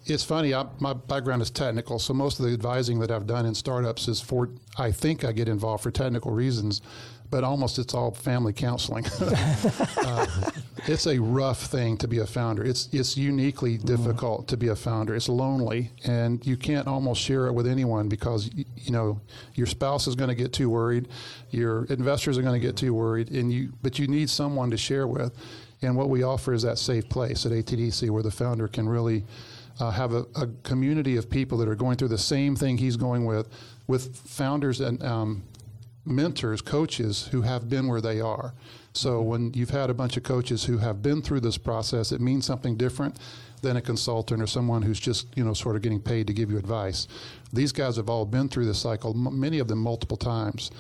it's 0.07 0.25
funny. 0.25 0.55
I, 0.55 0.67
my 0.81 0.95
background 0.95 1.43
is 1.43 1.51
technical, 1.51 1.99
so 1.99 2.15
most 2.15 2.41
of 2.41 2.47
the 2.47 2.53
advising 2.53 2.99
that 3.01 3.11
I've 3.11 3.27
done 3.27 3.45
in 3.45 3.55
startups 3.55 4.09
is 4.09 4.21
for. 4.21 4.49
I 4.79 4.91
think 4.91 5.25
I 5.25 5.33
get 5.33 5.49
involved 5.49 5.83
for 5.83 5.91
technical 5.91 6.31
reasons, 6.31 6.81
but 7.31 7.45
almost 7.45 7.79
it's 7.79 7.93
all 7.93 8.11
family 8.13 8.55
counseling. 8.55 9.05
uh, 9.21 10.27
it's 10.87 11.07
a 11.07 11.19
rough 11.19 11.67
thing 11.67 11.99
to 11.99 12.09
be 12.09 12.19
a 12.21 12.27
founder. 12.27 12.65
It's 12.65 12.89
it's 12.91 13.19
uniquely 13.19 13.77
difficult 13.77 14.49
to 14.49 14.57
be 14.57 14.69
a 14.69 14.77
founder. 14.77 15.15
It's 15.15 15.29
lonely, 15.29 15.91
and 16.05 16.45
you 16.47 16.57
can't 16.57 16.89
almost 16.89 17.21
share 17.21 17.49
it 17.49 17.53
with 17.53 17.67
anyone 17.67 18.09
because 18.09 18.51
y- 18.57 18.65
you 18.77 18.93
know 18.93 19.21
your 19.55 19.67
spouse 19.67 20.07
is 20.07 20.15
going 20.15 20.29
to 20.29 20.35
get 20.35 20.55
too 20.55 20.71
worried, 20.71 21.09
your 21.51 21.85
investors 21.85 22.39
are 22.39 22.43
going 22.43 22.59
to 22.59 22.67
get 22.67 22.77
too 22.77 22.95
worried, 22.95 23.31
and 23.31 23.53
you. 23.53 23.75
But 23.83 23.99
you 23.99 24.07
need 24.09 24.31
someone 24.31 24.71
to 24.71 24.79
share 24.79 25.07
with. 25.07 25.33
And 25.83 25.97
what 25.97 26.09
we 26.09 26.23
offer 26.23 26.53
is 26.53 26.63
that 26.63 26.79
safe 26.79 27.09
place 27.09 27.45
at 27.45 27.53
ATDC 27.53 28.09
where 28.11 28.23
the 28.23 28.31
founder 28.31 28.69
can 28.69 28.89
really 28.89 29.25
uh, 29.81 29.91
have 29.91 30.15
a, 30.15 30.25
a 30.37 30.47
community 30.63 31.17
of 31.17 31.29
people 31.29 31.59
that 31.59 31.69
are 31.69 31.75
going 31.75 31.97
through 31.97 32.09
the 32.09 32.19
same 32.19 32.55
thing 32.55 32.79
he's 32.79 32.97
going 32.97 33.25
with, 33.25 33.49
with 33.87 34.17
founders 34.17 34.81
and 34.81 35.03
um, 35.03 35.43
mentors, 36.05 36.61
coaches 36.61 37.29
who 37.29 37.43
have 37.43 37.69
been 37.69 37.89
where 37.89 38.01
they 38.01 38.21
are. 38.21 38.55
So 38.95 39.23
when 39.23 39.53
you've 39.55 39.71
had 39.71 39.91
a 39.91 39.95
bunch 39.95 40.17
of 40.17 40.23
coaches 40.23 40.65
who 40.65 40.79
have 40.79 41.03
been 41.03 41.23
through 41.23 41.41
this 41.41 41.57
process, 41.59 42.13
it 42.13 42.21
means 42.21 42.45
something 42.45 42.77
different 42.77 43.19
than 43.63 43.77
a 43.77 43.81
consultant 43.81 44.43
or 44.43 44.47
someone 44.47 44.83
who's 44.83 45.01
just 45.01 45.27
you 45.37 45.45
know 45.45 45.55
sort 45.55 45.77
of 45.77 45.83
getting 45.83 46.01
paid 46.01 46.27
to 46.27 46.33
give 46.33 46.51
you 46.51 46.59
advice. 46.59 47.09
These 47.53 47.73
guys 47.73 47.97
have 47.97 48.11
all 48.11 48.27
been 48.27 48.49
through 48.49 48.67
this 48.67 48.81
cycle, 48.81 49.13
m- 49.15 49.39
many 49.39 49.61
of 49.61 49.69
them 49.69 49.79
multiple 49.79 50.17
times, 50.17 50.71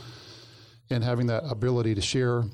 and 0.90 1.02
having 1.02 1.26
that 1.28 1.44
ability 1.48 1.94
to 1.94 2.02
share 2.02 2.44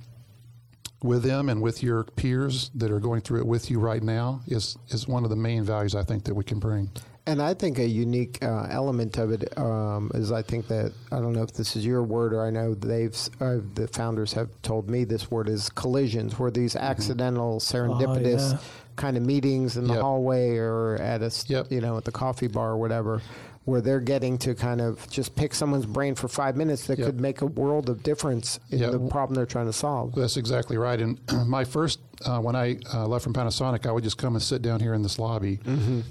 with 1.02 1.22
them 1.22 1.48
and 1.48 1.62
with 1.62 1.82
your 1.82 2.04
peers 2.04 2.70
that 2.74 2.90
are 2.90 3.00
going 3.00 3.20
through 3.20 3.40
it 3.40 3.46
with 3.46 3.70
you 3.70 3.78
right 3.78 4.02
now 4.02 4.40
is 4.48 4.76
is 4.88 5.06
one 5.06 5.24
of 5.24 5.30
the 5.30 5.36
main 5.36 5.64
values 5.64 5.94
I 5.94 6.02
think 6.02 6.24
that 6.24 6.34
we 6.34 6.44
can 6.44 6.58
bring. 6.58 6.90
And 7.26 7.42
I 7.42 7.52
think 7.52 7.78
a 7.78 7.86
unique 7.86 8.38
uh, 8.42 8.68
element 8.70 9.18
of 9.18 9.30
it 9.32 9.56
um, 9.58 10.10
is 10.14 10.32
I 10.32 10.40
think 10.40 10.66
that 10.68 10.92
I 11.12 11.16
don't 11.16 11.34
know 11.34 11.42
if 11.42 11.52
this 11.52 11.76
is 11.76 11.84
your 11.84 12.02
word 12.02 12.32
or 12.32 12.42
I 12.42 12.48
know 12.50 12.74
they've 12.74 13.14
uh, 13.38 13.58
the 13.74 13.86
founders 13.92 14.32
have 14.32 14.48
told 14.62 14.88
me 14.88 15.04
this 15.04 15.30
word 15.30 15.48
is 15.50 15.68
collisions, 15.68 16.38
where 16.38 16.50
these 16.50 16.74
accidental 16.74 17.60
serendipitous 17.60 18.52
yeah. 18.52 18.58
kind 18.96 19.18
of 19.18 19.24
meetings 19.26 19.76
in 19.76 19.86
the 19.86 19.92
Yep. 19.92 20.02
hallway 20.02 20.56
or 20.56 20.96
at 20.96 21.22
a 21.22 21.30
Yep. 21.48 21.70
you 21.70 21.82
know 21.82 21.98
at 21.98 22.04
the 22.06 22.12
coffee 22.12 22.48
bar 22.48 22.70
or 22.70 22.78
whatever, 22.78 23.20
where 23.68 23.82
they're 23.82 24.00
getting 24.00 24.38
to 24.38 24.54
kind 24.54 24.80
of 24.80 25.06
just 25.10 25.36
pick 25.36 25.52
someone's 25.54 25.84
brain 25.84 26.14
for 26.14 26.26
five 26.26 26.56
minutes 26.56 26.86
that 26.86 26.98
Yep. 26.98 27.06
could 27.06 27.20
make 27.20 27.42
a 27.42 27.46
world 27.46 27.90
of 27.90 28.02
difference 28.02 28.58
in 28.70 28.78
Yep. 28.78 28.92
the 28.92 28.98
problem 28.98 29.34
they're 29.36 29.44
trying 29.44 29.66
to 29.66 29.72
solve. 29.74 30.14
That's 30.14 30.38
exactly 30.38 30.78
right. 30.78 30.98
And 30.98 31.18
my 31.46 31.64
first, 31.64 31.98
uh, 32.24 32.40
when 32.40 32.56
I 32.56 32.78
uh, 32.94 33.06
left 33.06 33.24
from 33.24 33.34
Panasonic, 33.34 33.84
I 33.84 33.92
would 33.92 34.04
just 34.04 34.16
come 34.16 34.34
and 34.34 34.42
sit 34.42 34.62
down 34.62 34.80
here 34.80 34.94
in 34.94 35.02
this 35.02 35.18
lobby 35.18 35.60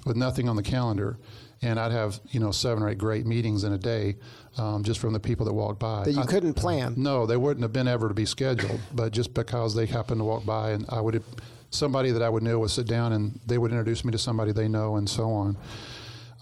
with 0.06 0.16
nothing 0.16 0.48
on 0.48 0.56
the 0.56 0.62
calendar, 0.62 1.18
and 1.64 1.80
I'd 1.80 1.92
have 1.92 2.20
you 2.30 2.40
know 2.40 2.52
seven 2.52 2.84
or 2.84 2.90
eight 2.90 3.00
great 3.00 3.26
meetings 3.26 3.64
in 3.64 3.74
a 3.74 3.78
day, 3.80 4.18
um, 4.60 4.84
just 4.84 5.00
from 5.00 5.14
the 5.14 5.20
people 5.20 5.48
that 5.48 5.54
walked 5.54 5.80
by. 5.80 6.04
That 6.04 6.12
you 6.12 6.22
I- 6.22 6.26
couldn't 6.28 6.54
plan. 6.54 6.94
No, 6.96 7.26
they 7.26 7.38
wouldn't 7.38 7.64
have 7.64 7.74
been 7.74 7.88
ever 7.88 8.08
to 8.08 8.14
be 8.14 8.26
scheduled, 8.28 8.80
but 8.94 9.12
just 9.14 9.34
because 9.34 9.74
they 9.74 9.88
happened 9.88 10.20
to 10.20 10.26
walk 10.26 10.46
by, 10.46 10.72
and 10.72 10.86
I 10.90 11.02
would 11.02 11.16
have, 11.16 11.24
somebody 11.72 12.12
that 12.12 12.22
I 12.22 12.30
would 12.30 12.44
know 12.44 12.60
would 12.60 12.70
sit 12.70 12.86
down, 12.88 13.14
and 13.14 13.40
they 13.48 13.58
would 13.58 13.72
introduce 13.72 14.06
me 14.06 14.12
to 14.12 14.20
somebody 14.20 14.52
they 14.52 14.68
know, 14.68 14.96
and 14.98 15.10
so 15.10 15.32
on. 15.32 15.58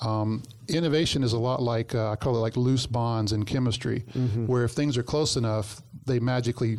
Um, 0.01 0.43
innovation 0.67 1.23
is 1.23 1.33
a 1.33 1.39
lot 1.39 1.61
like 1.61 1.93
uh, 1.95 2.11
I 2.11 2.15
call 2.15 2.35
it 2.35 2.39
like 2.39 2.57
loose 2.57 2.85
bonds 2.85 3.31
in 3.31 3.45
chemistry, 3.45 4.03
where 4.47 4.63
if 4.63 4.71
things 4.71 4.97
are 4.97 5.03
close 5.03 5.35
enough, 5.35 5.81
they 6.05 6.19
magically 6.19 6.77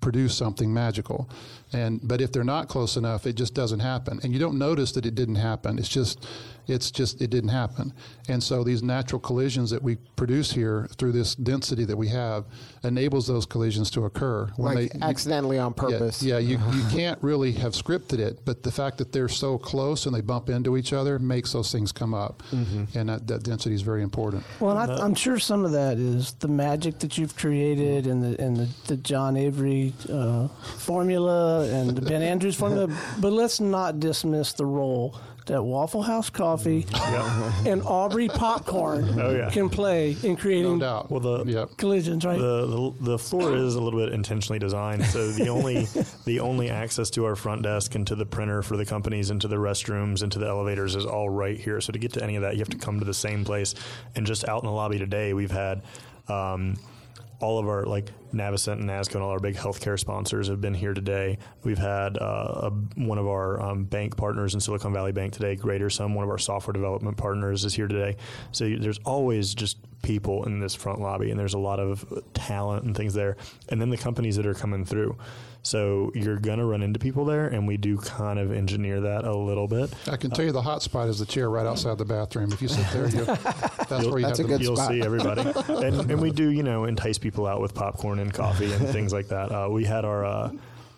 produce 0.00 0.34
something 0.34 0.72
magical. 0.72 1.28
And 1.72 2.00
but 2.02 2.20
if 2.20 2.32
they're 2.32 2.44
not 2.44 2.68
close 2.68 2.96
enough, 2.96 3.26
it 3.26 3.34
just 3.34 3.54
doesn't 3.54 3.80
happen. 3.80 4.20
And 4.22 4.32
you 4.32 4.38
don't 4.38 4.58
notice 4.58 4.92
that 4.92 5.06
it 5.06 5.14
didn't 5.14 5.36
happen. 5.36 5.78
It's 5.78 5.88
just 5.88 6.26
it's 6.68 6.90
just 6.90 7.20
it 7.20 7.30
didn't 7.30 7.50
happen. 7.50 7.92
And 8.28 8.42
so 8.42 8.62
these 8.62 8.82
natural 8.82 9.20
collisions 9.20 9.70
that 9.70 9.82
we 9.82 9.96
produce 10.16 10.52
here 10.52 10.88
through 10.96 11.12
this 11.12 11.34
density 11.34 11.84
that 11.84 11.96
we 11.96 12.08
have 12.08 12.44
enables 12.84 13.26
those 13.26 13.46
collisions 13.46 13.90
to 13.90 14.04
occur 14.04 14.50
when 14.56 14.74
like 14.74 14.92
they 14.92 15.00
accidentally 15.00 15.58
on 15.58 15.74
purpose. 15.74 16.22
Yeah, 16.22 16.38
yeah 16.38 16.56
you, 16.56 16.60
you 16.72 16.84
can't 16.90 17.20
really 17.22 17.52
have 17.52 17.72
scripted 17.72 18.18
it, 18.18 18.44
but 18.44 18.62
the 18.62 18.70
fact 18.70 18.98
that 18.98 19.12
they're 19.12 19.28
so 19.28 19.58
close 19.58 20.06
and 20.06 20.14
they 20.14 20.20
bump 20.20 20.48
into 20.48 20.76
each 20.76 20.92
other 20.92 21.18
makes 21.18 21.52
those 21.52 21.72
things 21.72 21.90
come 21.92 22.14
up, 22.14 22.42
mm-hmm. 22.50 22.84
and 22.96 23.08
that, 23.08 23.26
that, 23.26 23.42
density 23.42 23.74
is 23.74 23.82
very 23.82 24.02
important. 24.02 24.44
Well, 24.60 24.76
I, 24.76 25.04
am 25.04 25.14
sure 25.14 25.38
some 25.38 25.64
of 25.64 25.72
that 25.72 25.98
is 25.98 26.34
the 26.34 26.48
magic 26.48 27.00
that 27.00 27.18
you've 27.18 27.36
created 27.36 28.06
and 28.06 28.22
the 28.22 28.40
and 28.40 28.56
the, 28.56 28.68
the 28.86 28.96
John 28.96 29.36
Avery 29.36 29.92
uh, 30.08 30.46
formula 30.78 31.61
and 31.64 32.04
Ben 32.04 32.22
Andrews 32.22 32.56
formula, 32.56 32.88
but 33.20 33.32
let's 33.32 33.60
not 33.60 34.00
dismiss 34.00 34.52
the 34.52 34.66
role 34.66 35.16
that 35.46 35.62
Waffle 35.62 36.02
House 36.02 36.30
coffee 36.30 36.86
and 37.66 37.82
Aubrey 37.82 38.28
popcorn 38.28 39.18
oh, 39.18 39.30
yeah. 39.30 39.50
can 39.50 39.68
play 39.68 40.16
in 40.22 40.36
creating 40.36 40.78
no 40.78 41.06
well, 41.08 41.20
the, 41.20 41.44
yep. 41.44 41.76
collisions, 41.76 42.24
right? 42.24 42.38
The, 42.38 42.66
the, 42.66 42.94
the 43.00 43.18
floor 43.18 43.54
is 43.56 43.74
a 43.74 43.80
little 43.80 43.98
bit 43.98 44.12
intentionally 44.12 44.58
designed, 44.58 45.04
so 45.06 45.32
the 45.32 45.48
only 45.48 45.86
the 46.24 46.40
only 46.40 46.70
access 46.70 47.10
to 47.10 47.24
our 47.24 47.36
front 47.36 47.62
desk 47.62 47.94
and 47.94 48.06
to 48.06 48.14
the 48.14 48.26
printer 48.26 48.62
for 48.62 48.76
the 48.76 48.86
companies 48.86 49.30
and 49.30 49.40
to 49.40 49.48
the 49.48 49.56
restrooms 49.56 50.22
and 50.22 50.30
to 50.32 50.38
the 50.38 50.46
elevators 50.46 50.94
is 50.94 51.04
all 51.04 51.28
right 51.28 51.58
here. 51.58 51.80
So 51.80 51.92
to 51.92 51.98
get 51.98 52.12
to 52.14 52.22
any 52.22 52.36
of 52.36 52.42
that, 52.42 52.54
you 52.54 52.60
have 52.60 52.70
to 52.70 52.78
come 52.78 52.98
to 53.00 53.04
the 53.04 53.14
same 53.14 53.44
place. 53.44 53.74
And 54.14 54.26
just 54.26 54.48
out 54.48 54.62
in 54.62 54.66
the 54.66 54.72
lobby 54.72 54.98
today, 54.98 55.32
we've 55.32 55.50
had. 55.50 55.82
Um, 56.28 56.76
all 57.42 57.58
of 57.58 57.68
our 57.68 57.84
like 57.84 58.10
Navicent 58.32 58.74
and 58.74 58.88
NASCO 58.88 59.16
and 59.16 59.22
all 59.22 59.30
our 59.30 59.40
big 59.40 59.56
healthcare 59.56 59.98
sponsors 59.98 60.48
have 60.48 60.60
been 60.60 60.72
here 60.72 60.94
today. 60.94 61.38
We've 61.64 61.76
had 61.76 62.16
uh, 62.16 62.70
a, 62.70 62.70
one 62.94 63.18
of 63.18 63.26
our 63.26 63.60
um, 63.60 63.84
bank 63.84 64.16
partners 64.16 64.54
in 64.54 64.60
Silicon 64.60 64.92
Valley 64.92 65.12
Bank 65.12 65.32
today, 65.34 65.56
Greater 65.56 65.90
Sum, 65.90 66.14
one 66.14 66.24
of 66.24 66.30
our 66.30 66.38
software 66.38 66.72
development 66.72 67.16
partners 67.16 67.64
is 67.64 67.74
here 67.74 67.88
today. 67.88 68.16
So 68.52 68.68
there's 68.78 68.98
always 69.00 69.54
just 69.54 69.76
people 70.02 70.44
in 70.44 70.60
this 70.60 70.74
front 70.74 71.00
lobby, 71.00 71.30
and 71.30 71.38
there's 71.38 71.54
a 71.54 71.58
lot 71.58 71.78
of 71.78 72.04
talent 72.32 72.84
and 72.84 72.96
things 72.96 73.12
there. 73.12 73.36
And 73.68 73.80
then 73.80 73.90
the 73.90 73.98
companies 73.98 74.36
that 74.36 74.46
are 74.46 74.54
coming 74.54 74.84
through. 74.84 75.16
So 75.64 76.10
you're 76.14 76.38
going 76.38 76.58
to 76.58 76.64
run 76.64 76.82
into 76.82 76.98
people 76.98 77.24
there, 77.24 77.46
and 77.46 77.68
we 77.68 77.76
do 77.76 77.96
kind 77.96 78.38
of 78.38 78.52
engineer 78.52 79.00
that 79.00 79.24
a 79.24 79.34
little 79.34 79.68
bit. 79.68 79.92
I 80.08 80.16
can 80.16 80.30
tell 80.32 80.44
you 80.44 80.50
the 80.50 80.62
hot 80.62 80.82
spot 80.82 81.08
is 81.08 81.20
the 81.20 81.26
chair 81.26 81.48
right 81.48 81.66
outside 81.66 81.98
the 81.98 82.04
bathroom. 82.04 82.52
If 82.52 82.60
you 82.60 82.68
sit 82.68 82.86
there, 82.92 83.08
you, 83.08 83.24
that's 83.88 83.90
where 83.90 84.18
you 84.18 84.26
that's 84.26 84.38
have 84.38 84.46
a 84.46 84.48
good 84.48 84.60
You'll 84.60 84.76
spot. 84.76 84.90
see 84.90 85.02
everybody. 85.02 85.42
and, 85.68 86.10
and, 86.10 86.20
we 86.20 86.32
do, 86.32 86.50
you 86.50 86.64
know, 86.64 86.84
entice 86.84 87.16
people 87.16 87.46
out 87.46 87.60
with 87.60 87.74
popcorn 87.74 88.18
and 88.18 88.34
coffee 88.34 88.72
and 88.72 88.88
things 88.88 89.12
like 89.12 89.28
that. 89.28 89.52
Uh, 89.52 89.68
we 89.70 89.84
had 89.84 90.04
our. 90.04 90.24
Uh, 90.24 90.52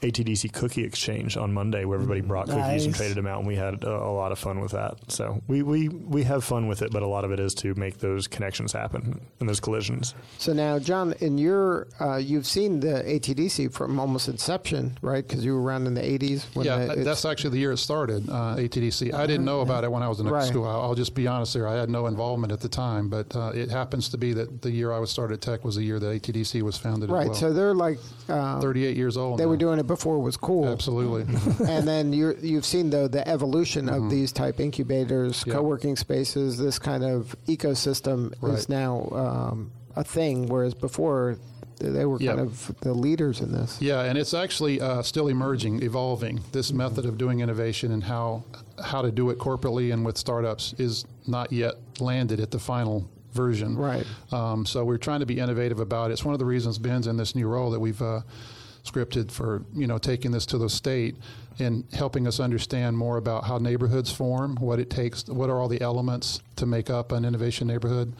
ATDC 0.04 0.52
cookie 0.52 0.84
exchange 0.84 1.36
on 1.36 1.52
Monday 1.52 1.84
where 1.84 1.96
everybody 1.96 2.20
brought 2.20 2.46
cookies 2.46 2.60
nice. 2.60 2.84
and 2.84 2.94
traded 2.94 3.16
them 3.16 3.26
out, 3.26 3.38
and 3.38 3.46
we 3.46 3.56
had 3.56 3.82
a, 3.84 3.90
a, 3.90 4.12
lot 4.14 4.32
of 4.32 4.38
fun 4.38 4.60
with 4.60 4.72
that. 4.72 4.96
So 5.08 5.40
we, 5.48 5.62
we, 5.62 5.88
we 5.88 6.22
have 6.24 6.44
fun 6.44 6.66
with 6.66 6.82
it, 6.82 6.92
but 6.92 7.02
a 7.02 7.06
lot 7.06 7.24
of 7.24 7.32
it 7.32 7.40
is 7.40 7.54
to 7.56 7.74
make 7.74 7.98
those 7.98 8.26
connections 8.26 8.72
happen 8.72 9.20
and 9.40 9.48
those 9.48 9.60
collisions. 9.60 10.14
So 10.38 10.52
now, 10.52 10.78
John, 10.78 11.14
in 11.20 11.38
your 11.38 11.88
uh, 12.00 12.16
you've 12.16 12.46
seen 12.46 12.80
the 12.80 13.02
ATDC 13.06 13.72
from 13.72 13.98
almost 13.98 14.28
inception, 14.28 14.98
right? 15.00 15.26
Because 15.26 15.44
you 15.44 15.54
were 15.54 15.62
around 15.62 15.86
in 15.86 15.94
the 15.94 16.02
'80s. 16.02 16.46
yeah, 16.64 16.94
the, 16.94 17.02
that's 17.02 17.24
actually 17.24 17.50
the 17.50 17.58
year 17.58 17.72
it 17.72 17.78
started. 17.78 18.28
Uh, 18.28 18.56
ATDC. 18.56 19.14
I 19.14 19.26
didn't 19.26 19.44
know 19.44 19.60
about 19.60 19.84
it 19.84 19.90
when 19.90 20.02
I 20.02 20.08
was 20.08 20.20
in 20.20 20.28
right. 20.28 20.44
school. 20.44 20.66
I'll, 20.66 20.80
I'll, 20.82 20.94
just 20.94 21.14
be 21.14 21.26
honest 21.26 21.54
here. 21.54 21.66
I 21.66 21.74
had 21.74 21.90
no 21.90 22.06
involvement 22.06 22.52
at 22.52 22.60
the 22.60 22.68
time, 22.68 23.08
but 23.08 23.34
uh, 23.34 23.52
it 23.54 23.70
happens 23.70 24.08
to 24.10 24.18
be 24.18 24.32
that 24.34 24.62
the 24.62 24.70
year 24.70 24.92
I 24.92 24.98
was 24.98 25.10
started 25.10 25.34
at 25.34 25.40
Tech 25.40 25.64
was 25.64 25.76
the 25.76 25.82
year 25.82 25.98
that 25.98 26.22
ATDC 26.22 26.62
was 26.62 26.76
founded. 26.76 27.10
Right. 27.10 27.26
Well. 27.26 27.34
So 27.34 27.52
they're 27.52 27.74
like 27.74 27.98
uh, 28.28 28.60
38 28.60 28.96
years 28.96 29.16
old. 29.16 29.38
They 29.38 29.44
now. 29.44 29.50
were 29.50 29.56
doing 29.56 29.78
it 29.78 29.86
before 29.94 30.18
was 30.18 30.36
cool. 30.36 30.68
Absolutely. 30.68 31.22
and 31.68 31.86
then 31.86 32.12
you 32.12 32.54
have 32.56 32.64
seen 32.64 32.90
though 32.90 33.08
the 33.08 33.26
evolution 33.28 33.86
mm-hmm. 33.86 34.04
of 34.04 34.10
these 34.10 34.32
type 34.32 34.60
incubators, 34.60 35.44
yep. 35.46 35.56
co-working 35.56 35.96
spaces. 35.96 36.58
This 36.58 36.78
kind 36.78 37.04
of 37.04 37.36
ecosystem 37.46 38.34
right. 38.40 38.54
is 38.54 38.68
now 38.68 39.08
um, 39.12 39.70
a 39.94 40.04
thing, 40.04 40.48
whereas 40.48 40.74
before 40.74 41.38
they 41.78 42.04
were 42.04 42.20
yep. 42.20 42.36
kind 42.36 42.46
of 42.46 42.74
the 42.80 42.92
leaders 42.92 43.40
in 43.40 43.52
this. 43.52 43.80
Yeah, 43.80 44.02
and 44.02 44.18
it's 44.18 44.34
actually 44.34 44.80
uh, 44.80 45.02
still 45.02 45.28
emerging, 45.28 45.82
evolving. 45.82 46.40
This 46.52 46.72
method 46.72 47.06
of 47.06 47.18
doing 47.18 47.40
innovation 47.40 47.92
and 47.92 48.02
how 48.02 48.44
how 48.82 49.02
to 49.02 49.12
do 49.12 49.30
it 49.30 49.38
corporately 49.38 49.92
and 49.92 50.04
with 50.04 50.18
startups 50.18 50.74
is 50.78 51.04
not 51.28 51.52
yet 51.52 51.74
landed 52.00 52.40
at 52.40 52.50
the 52.50 52.58
final 52.58 53.08
version. 53.32 53.76
Right. 53.76 54.06
Um, 54.32 54.66
so 54.66 54.84
we're 54.84 54.98
trying 54.98 55.20
to 55.20 55.26
be 55.26 55.38
innovative 55.38 55.78
about 55.78 56.10
it. 56.10 56.14
It's 56.14 56.24
one 56.24 56.34
of 56.34 56.40
the 56.40 56.44
reasons 56.44 56.78
Ben's 56.78 57.06
in 57.06 57.16
this 57.16 57.34
new 57.34 57.46
role 57.46 57.70
that 57.70 57.80
we've. 57.80 58.02
Uh, 58.02 58.22
scripted 58.84 59.30
for 59.30 59.64
you 59.74 59.86
know 59.86 59.98
taking 59.98 60.30
this 60.30 60.46
to 60.46 60.58
the 60.58 60.68
state 60.68 61.16
and 61.58 61.84
helping 61.92 62.26
us 62.26 62.40
understand 62.40 62.96
more 62.96 63.16
about 63.16 63.44
how 63.44 63.58
neighborhoods 63.58 64.10
form, 64.10 64.56
what 64.56 64.80
it 64.80 64.90
takes, 64.90 65.28
what 65.28 65.48
are 65.48 65.60
all 65.60 65.68
the 65.68 65.80
elements 65.80 66.40
to 66.56 66.66
make 66.66 66.90
up 66.90 67.12
an 67.12 67.24
innovation 67.24 67.68
neighborhood, 67.68 68.12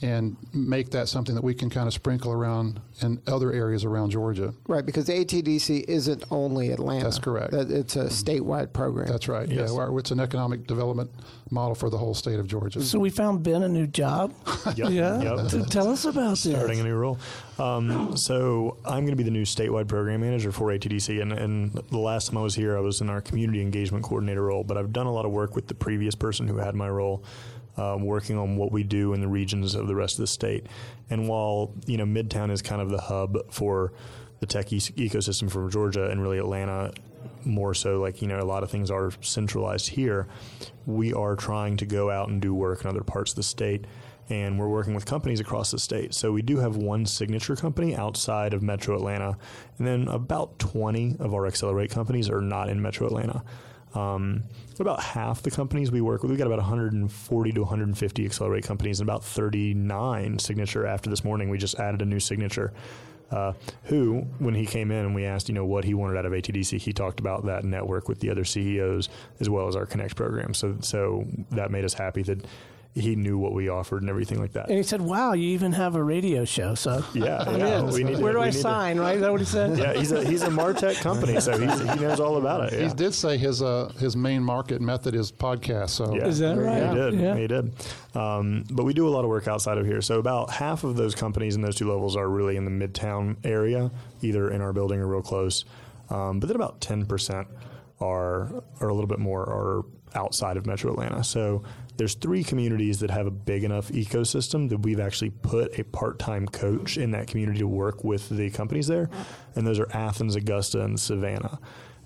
and 0.00 0.36
make 0.52 0.90
that 0.90 1.08
something 1.08 1.34
that 1.34 1.42
we 1.42 1.54
can 1.54 1.68
kind 1.68 1.88
of 1.88 1.92
sprinkle 1.92 2.30
around 2.30 2.80
in 3.00 3.20
other 3.26 3.52
areas 3.52 3.84
around 3.84 4.10
Georgia. 4.10 4.54
Right, 4.68 4.86
because 4.86 5.08
ATDC 5.08 5.84
isn't 5.88 6.24
only 6.30 6.70
Atlanta. 6.70 7.04
That's 7.04 7.18
correct. 7.18 7.52
It's 7.52 7.96
a 7.96 8.04
statewide 8.04 8.72
program. 8.72 9.08
That's 9.08 9.26
right. 9.26 9.48
Yes. 9.48 9.72
Yeah, 9.74 9.88
it's 9.98 10.12
an 10.12 10.20
economic 10.20 10.66
development 10.66 11.10
model 11.50 11.74
for 11.74 11.90
the 11.90 11.98
whole 11.98 12.14
state 12.14 12.38
of 12.38 12.46
Georgia. 12.46 12.80
So 12.80 13.00
we 13.00 13.10
found 13.10 13.42
Ben 13.42 13.64
a 13.64 13.68
new 13.68 13.86
job. 13.88 14.34
yep. 14.76 14.90
Yeah. 14.90 15.20
Yep. 15.20 15.66
Tell 15.68 15.90
us 15.90 16.04
about 16.04 16.30
this. 16.30 16.52
Starting 16.52 16.80
a 16.80 16.84
new 16.84 16.94
role. 16.94 17.18
Um, 17.58 18.16
so 18.16 18.76
I'm 18.84 19.00
going 19.00 19.08
to 19.08 19.16
be 19.16 19.24
the 19.24 19.32
new 19.32 19.44
statewide 19.44 19.88
program 19.88 20.20
manager 20.20 20.52
for 20.52 20.68
ATDC, 20.68 21.20
and, 21.20 21.32
and 21.32 21.72
the 21.72 21.98
last 21.98 22.28
time 22.28 22.38
I 22.38 22.42
was 22.42 22.54
here, 22.54 22.76
I 22.76 22.80
was 22.80 23.00
in 23.00 23.10
our 23.10 23.20
community 23.20 23.60
engagement 23.60 24.04
coordinator 24.04 24.44
role. 24.44 24.62
But 24.62 24.76
I've 24.76 24.92
done 24.92 25.06
a 25.06 25.12
lot 25.12 25.24
of 25.24 25.32
work 25.32 25.56
with 25.56 25.66
the 25.66 25.74
previous 25.74 26.14
person 26.14 26.46
who 26.46 26.58
had 26.58 26.76
my 26.76 26.88
role 26.88 27.24
um, 27.78 28.04
working 28.04 28.36
on 28.36 28.56
what 28.56 28.72
we 28.72 28.82
do 28.82 29.14
in 29.14 29.20
the 29.20 29.28
regions 29.28 29.74
of 29.74 29.86
the 29.86 29.94
rest 29.94 30.16
of 30.16 30.20
the 30.20 30.26
state. 30.26 30.66
And 31.10 31.28
while 31.28 31.72
you 31.86 31.96
know 31.96 32.04
Midtown 32.04 32.50
is 32.50 32.62
kind 32.62 32.82
of 32.82 32.90
the 32.90 33.00
hub 33.00 33.52
for 33.52 33.92
the 34.40 34.46
tech 34.46 34.72
e- 34.72 34.78
ecosystem 34.78 35.50
for 35.50 35.68
Georgia 35.68 36.10
and 36.10 36.22
really 36.22 36.38
Atlanta 36.38 36.92
more 37.44 37.74
so 37.74 38.00
like 38.00 38.22
you 38.22 38.28
know 38.28 38.40
a 38.40 38.44
lot 38.44 38.62
of 38.62 38.70
things 38.70 38.90
are 38.90 39.10
centralized 39.20 39.88
here 39.88 40.28
we 40.88 41.12
are 41.12 41.36
trying 41.36 41.76
to 41.76 41.84
go 41.84 42.10
out 42.10 42.30
and 42.30 42.40
do 42.40 42.54
work 42.54 42.80
in 42.80 42.88
other 42.88 43.02
parts 43.02 43.32
of 43.32 43.36
the 43.36 43.42
state. 43.42 43.84
And 44.30 44.58
we're 44.58 44.68
working 44.68 44.94
with 44.94 45.06
companies 45.06 45.40
across 45.40 45.70
the 45.70 45.78
state. 45.78 46.12
So 46.12 46.32
we 46.32 46.42
do 46.42 46.58
have 46.58 46.76
one 46.76 47.06
signature 47.06 47.56
company 47.56 47.94
outside 47.94 48.52
of 48.52 48.62
metro 48.62 48.94
atlanta. 48.96 49.38
And 49.78 49.86
then 49.86 50.08
about 50.08 50.58
20 50.58 51.16
of 51.18 51.32
our 51.32 51.46
accelerate 51.46 51.90
companies 51.90 52.28
are 52.28 52.40
not 52.40 52.68
in 52.68 52.80
metro 52.80 53.06
atlanta 53.06 53.42
um, 53.94 54.42
about 54.78 55.02
half 55.02 55.42
the 55.42 55.50
companies 55.50 55.90
we 55.90 56.00
work 56.00 56.22
with, 56.22 56.30
we've 56.30 56.38
got 56.38 56.46
about 56.46 56.58
140 56.58 57.52
to 57.52 57.60
150 57.60 58.24
Accelerate 58.24 58.64
companies, 58.64 59.00
and 59.00 59.08
about 59.08 59.24
39 59.24 60.38
signature. 60.38 60.86
After 60.86 61.10
this 61.10 61.24
morning, 61.24 61.50
we 61.50 61.58
just 61.58 61.78
added 61.78 62.02
a 62.02 62.04
new 62.04 62.20
signature. 62.20 62.72
Uh, 63.30 63.52
who, 63.84 64.20
when 64.38 64.54
he 64.54 64.64
came 64.64 64.90
in 64.90 65.04
and 65.04 65.14
we 65.14 65.26
asked, 65.26 65.48
you 65.48 65.54
know, 65.54 65.64
what 65.64 65.84
he 65.84 65.92
wanted 65.92 66.16
out 66.16 66.24
of 66.24 66.32
ATDC, 66.32 66.78
he 66.78 66.94
talked 66.94 67.20
about 67.20 67.44
that 67.44 67.62
network 67.62 68.08
with 68.08 68.20
the 68.20 68.30
other 68.30 68.44
CEOs 68.44 69.10
as 69.40 69.50
well 69.50 69.68
as 69.68 69.76
our 69.76 69.84
Connect 69.84 70.16
program. 70.16 70.54
So, 70.54 70.76
so 70.80 71.26
that 71.50 71.70
made 71.70 71.84
us 71.84 71.92
happy 71.92 72.22
that 72.22 72.46
he 72.94 73.14
knew 73.16 73.38
what 73.38 73.52
we 73.52 73.68
offered 73.68 74.02
and 74.02 74.10
everything 74.10 74.40
like 74.40 74.52
that. 74.52 74.68
And 74.68 74.76
he 74.76 74.82
said, 74.82 75.00
"Wow, 75.00 75.32
you 75.32 75.48
even 75.50 75.72
have 75.72 75.94
a 75.94 76.02
radio 76.02 76.44
show." 76.44 76.74
So 76.74 77.04
yeah, 77.14 77.48
yeah. 77.56 77.82
We 77.82 78.04
need 78.04 78.18
Where 78.18 78.32
do 78.32 78.40
I 78.40 78.50
sign? 78.50 78.96
To, 78.96 79.02
right? 79.02 79.16
Is 79.16 79.20
that 79.20 79.30
what 79.30 79.40
he 79.40 79.46
said? 79.46 79.78
Yeah, 79.78 79.94
he's 79.94 80.12
a 80.12 80.24
he's 80.24 80.42
a 80.42 80.48
Martech 80.48 81.00
company, 81.00 81.40
so 81.40 81.56
he 81.56 81.66
knows 81.66 82.20
all 82.20 82.36
about 82.36 82.64
it. 82.64 82.72
Yeah. 82.72 82.88
He 82.88 82.94
did 82.94 83.14
say 83.14 83.36
his 83.36 83.62
uh, 83.62 83.92
his 83.98 84.16
main 84.16 84.42
market 84.42 84.80
method 84.80 85.14
is 85.14 85.30
podcast. 85.30 85.90
So 85.90 86.14
yeah. 86.14 86.26
is 86.26 86.38
that 86.40 86.56
right? 86.58 86.88
He 86.88 86.94
did. 86.94 87.14
Yeah. 87.14 87.36
He 87.36 87.46
did. 87.46 87.72
Um, 88.14 88.64
but 88.70 88.84
we 88.84 88.94
do 88.94 89.06
a 89.06 89.10
lot 89.10 89.24
of 89.24 89.28
work 89.28 89.48
outside 89.48 89.78
of 89.78 89.86
here. 89.86 90.02
So 90.02 90.18
about 90.18 90.50
half 90.50 90.84
of 90.84 90.96
those 90.96 91.14
companies 91.14 91.54
in 91.54 91.62
those 91.62 91.76
two 91.76 91.88
levels 91.88 92.16
are 92.16 92.28
really 92.28 92.56
in 92.56 92.64
the 92.64 92.70
midtown 92.70 93.36
area, 93.44 93.90
either 94.22 94.50
in 94.50 94.60
our 94.60 94.72
building 94.72 95.00
or 95.00 95.06
real 95.06 95.22
close. 95.22 95.64
Um, 96.10 96.40
but 96.40 96.48
then 96.48 96.56
about 96.56 96.80
ten 96.80 97.06
percent 97.06 97.46
are 98.00 98.62
or 98.80 98.88
a 98.88 98.94
little 98.94 99.08
bit 99.08 99.18
more 99.18 99.42
are 99.42 99.84
outside 100.14 100.56
of 100.56 100.66
Metro 100.66 100.92
Atlanta. 100.92 101.22
So 101.22 101.62
there's 101.96 102.14
three 102.14 102.44
communities 102.44 103.00
that 103.00 103.10
have 103.10 103.26
a 103.26 103.30
big 103.30 103.64
enough 103.64 103.88
ecosystem 103.88 104.68
that 104.70 104.78
we've 104.78 105.00
actually 105.00 105.30
put 105.30 105.78
a 105.78 105.84
part-time 105.84 106.46
coach 106.46 106.96
in 106.96 107.10
that 107.10 107.26
community 107.26 107.58
to 107.58 107.66
work 107.68 108.04
with 108.04 108.28
the 108.28 108.50
companies 108.50 108.86
there, 108.86 109.10
and 109.54 109.66
those 109.66 109.78
are 109.78 109.88
Athens, 109.92 110.36
Augusta, 110.36 110.82
and 110.82 110.98
Savannah. 110.98 111.58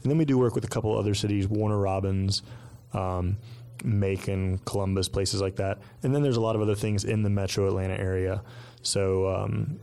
And 0.02 0.10
then 0.10 0.18
we 0.18 0.24
do 0.24 0.38
work 0.38 0.54
with 0.54 0.64
a 0.64 0.68
couple 0.68 0.96
other 0.98 1.14
cities, 1.14 1.46
Warner 1.46 1.78
Robins, 1.78 2.42
um, 2.92 3.36
Macon, 3.84 4.58
Columbus, 4.64 5.08
places 5.08 5.40
like 5.40 5.56
that. 5.56 5.78
And 6.02 6.14
then 6.14 6.22
there's 6.22 6.36
a 6.36 6.40
lot 6.40 6.56
of 6.56 6.62
other 6.62 6.74
things 6.74 7.04
in 7.04 7.22
the 7.22 7.30
Metro 7.30 7.68
Atlanta 7.68 7.94
area. 7.94 8.42
So 8.82 9.28
um, 9.28 9.78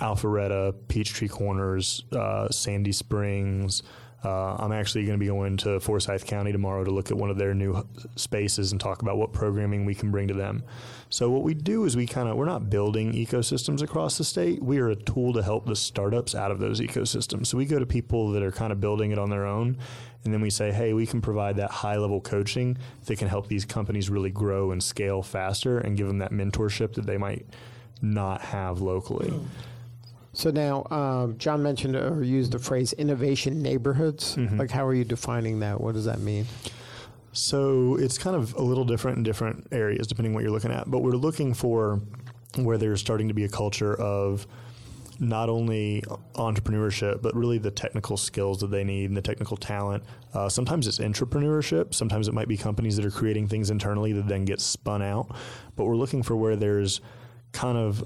Alpharetta, 0.00 0.74
Peachtree 0.88 1.28
Corners, 1.28 2.04
uh, 2.12 2.48
Sandy 2.50 2.92
Springs. 2.92 3.82
Uh, 4.24 4.54
I'm 4.54 4.70
actually 4.70 5.04
going 5.04 5.18
to 5.18 5.20
be 5.20 5.26
going 5.26 5.56
to 5.58 5.80
Forsyth 5.80 6.26
County 6.26 6.52
tomorrow 6.52 6.84
to 6.84 6.90
look 6.90 7.10
at 7.10 7.16
one 7.16 7.28
of 7.28 7.38
their 7.38 7.54
new 7.54 7.84
spaces 8.14 8.70
and 8.70 8.80
talk 8.80 9.02
about 9.02 9.18
what 9.18 9.32
programming 9.32 9.84
we 9.84 9.94
can 9.94 10.12
bring 10.12 10.28
to 10.28 10.34
them. 10.34 10.62
So 11.10 11.28
what 11.28 11.42
we 11.42 11.54
do 11.54 11.84
is 11.84 11.96
we 11.96 12.06
kind 12.06 12.28
of 12.28 12.36
we're 12.36 12.44
not 12.44 12.70
building 12.70 13.12
ecosystems 13.12 13.82
across 13.82 14.18
the 14.18 14.24
state. 14.24 14.62
We 14.62 14.78
are 14.78 14.90
a 14.90 14.96
tool 14.96 15.32
to 15.32 15.42
help 15.42 15.66
the 15.66 15.74
startups 15.74 16.34
out 16.34 16.50
of 16.50 16.60
those 16.60 16.80
ecosystems. 16.80 17.48
So 17.48 17.58
we 17.58 17.66
go 17.66 17.78
to 17.78 17.86
people 17.86 18.30
that 18.32 18.42
are 18.42 18.52
kind 18.52 18.72
of 18.72 18.80
building 18.80 19.10
it 19.10 19.18
on 19.18 19.28
their 19.28 19.44
own, 19.44 19.76
and 20.24 20.32
then 20.32 20.40
we 20.40 20.50
say, 20.50 20.70
hey, 20.70 20.92
we 20.92 21.06
can 21.06 21.20
provide 21.20 21.56
that 21.56 21.70
high 21.70 21.96
level 21.96 22.20
coaching 22.20 22.78
that 23.06 23.18
can 23.18 23.26
help 23.28 23.48
these 23.48 23.64
companies 23.64 24.08
really 24.08 24.30
grow 24.30 24.70
and 24.70 24.82
scale 24.82 25.22
faster, 25.22 25.78
and 25.78 25.96
give 25.96 26.06
them 26.06 26.18
that 26.18 26.30
mentorship 26.30 26.94
that 26.94 27.06
they 27.06 27.18
might 27.18 27.44
not 28.00 28.40
have 28.40 28.80
locally. 28.80 29.32
So 30.34 30.50
now, 30.50 30.86
um, 30.90 31.36
John 31.36 31.62
mentioned 31.62 31.94
or 31.94 32.22
used 32.22 32.52
the 32.52 32.58
phrase 32.58 32.92
innovation 32.94 33.62
neighborhoods. 33.62 34.36
Mm-hmm. 34.36 34.58
Like, 34.58 34.70
how 34.70 34.86
are 34.86 34.94
you 34.94 35.04
defining 35.04 35.60
that? 35.60 35.80
What 35.80 35.94
does 35.94 36.06
that 36.06 36.20
mean? 36.20 36.46
So 37.32 37.96
it's 37.96 38.18
kind 38.18 38.36
of 38.36 38.54
a 38.54 38.62
little 38.62 38.84
different 38.84 39.18
in 39.18 39.22
different 39.22 39.66
areas 39.72 40.06
depending 40.06 40.34
what 40.34 40.42
you're 40.42 40.52
looking 40.52 40.72
at. 40.72 40.90
But 40.90 41.00
we're 41.00 41.12
looking 41.12 41.54
for 41.54 42.00
where 42.56 42.78
there's 42.78 43.00
starting 43.00 43.28
to 43.28 43.34
be 43.34 43.44
a 43.44 43.48
culture 43.48 43.94
of 43.94 44.46
not 45.18 45.48
only 45.48 46.02
entrepreneurship, 46.34 47.22
but 47.22 47.34
really 47.34 47.58
the 47.58 47.70
technical 47.70 48.16
skills 48.16 48.60
that 48.60 48.68
they 48.68 48.84
need 48.84 49.04
and 49.04 49.16
the 49.16 49.22
technical 49.22 49.56
talent. 49.56 50.02
Uh, 50.34 50.48
sometimes 50.48 50.88
it's 50.88 50.98
entrepreneurship. 50.98 51.94
Sometimes 51.94 52.28
it 52.28 52.34
might 52.34 52.48
be 52.48 52.56
companies 52.56 52.96
that 52.96 53.04
are 53.04 53.10
creating 53.10 53.48
things 53.48 53.70
internally 53.70 54.12
that 54.12 54.26
then 54.26 54.44
get 54.44 54.60
spun 54.60 55.00
out. 55.00 55.34
But 55.76 55.84
we're 55.84 55.96
looking 55.96 56.22
for 56.22 56.36
where 56.36 56.56
there's 56.56 57.00
kind 57.52 57.78
of 57.78 58.02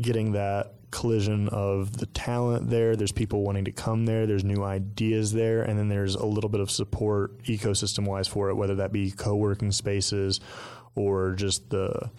getting 0.00 0.32
that 0.32 0.74
collision 0.94 1.48
of 1.48 1.96
the 1.96 2.06
talent 2.06 2.70
there. 2.70 2.94
There's 2.94 3.10
people 3.10 3.42
wanting 3.42 3.64
to 3.64 3.72
come 3.72 4.06
there. 4.06 4.26
There's 4.26 4.44
new 4.44 4.62
ideas 4.62 5.32
there, 5.32 5.62
and 5.62 5.76
then 5.76 5.88
there's 5.88 6.14
a 6.14 6.24
little 6.24 6.48
bit 6.48 6.60
of 6.60 6.70
support 6.70 7.42
ecosystem 7.42 8.06
wise 8.06 8.28
for 8.28 8.48
it, 8.48 8.54
whether 8.54 8.76
that 8.76 8.92
be 8.92 9.10
co-working 9.10 9.72
spaces 9.72 10.40
or 10.94 11.32
just 11.32 11.68
the 11.70 12.10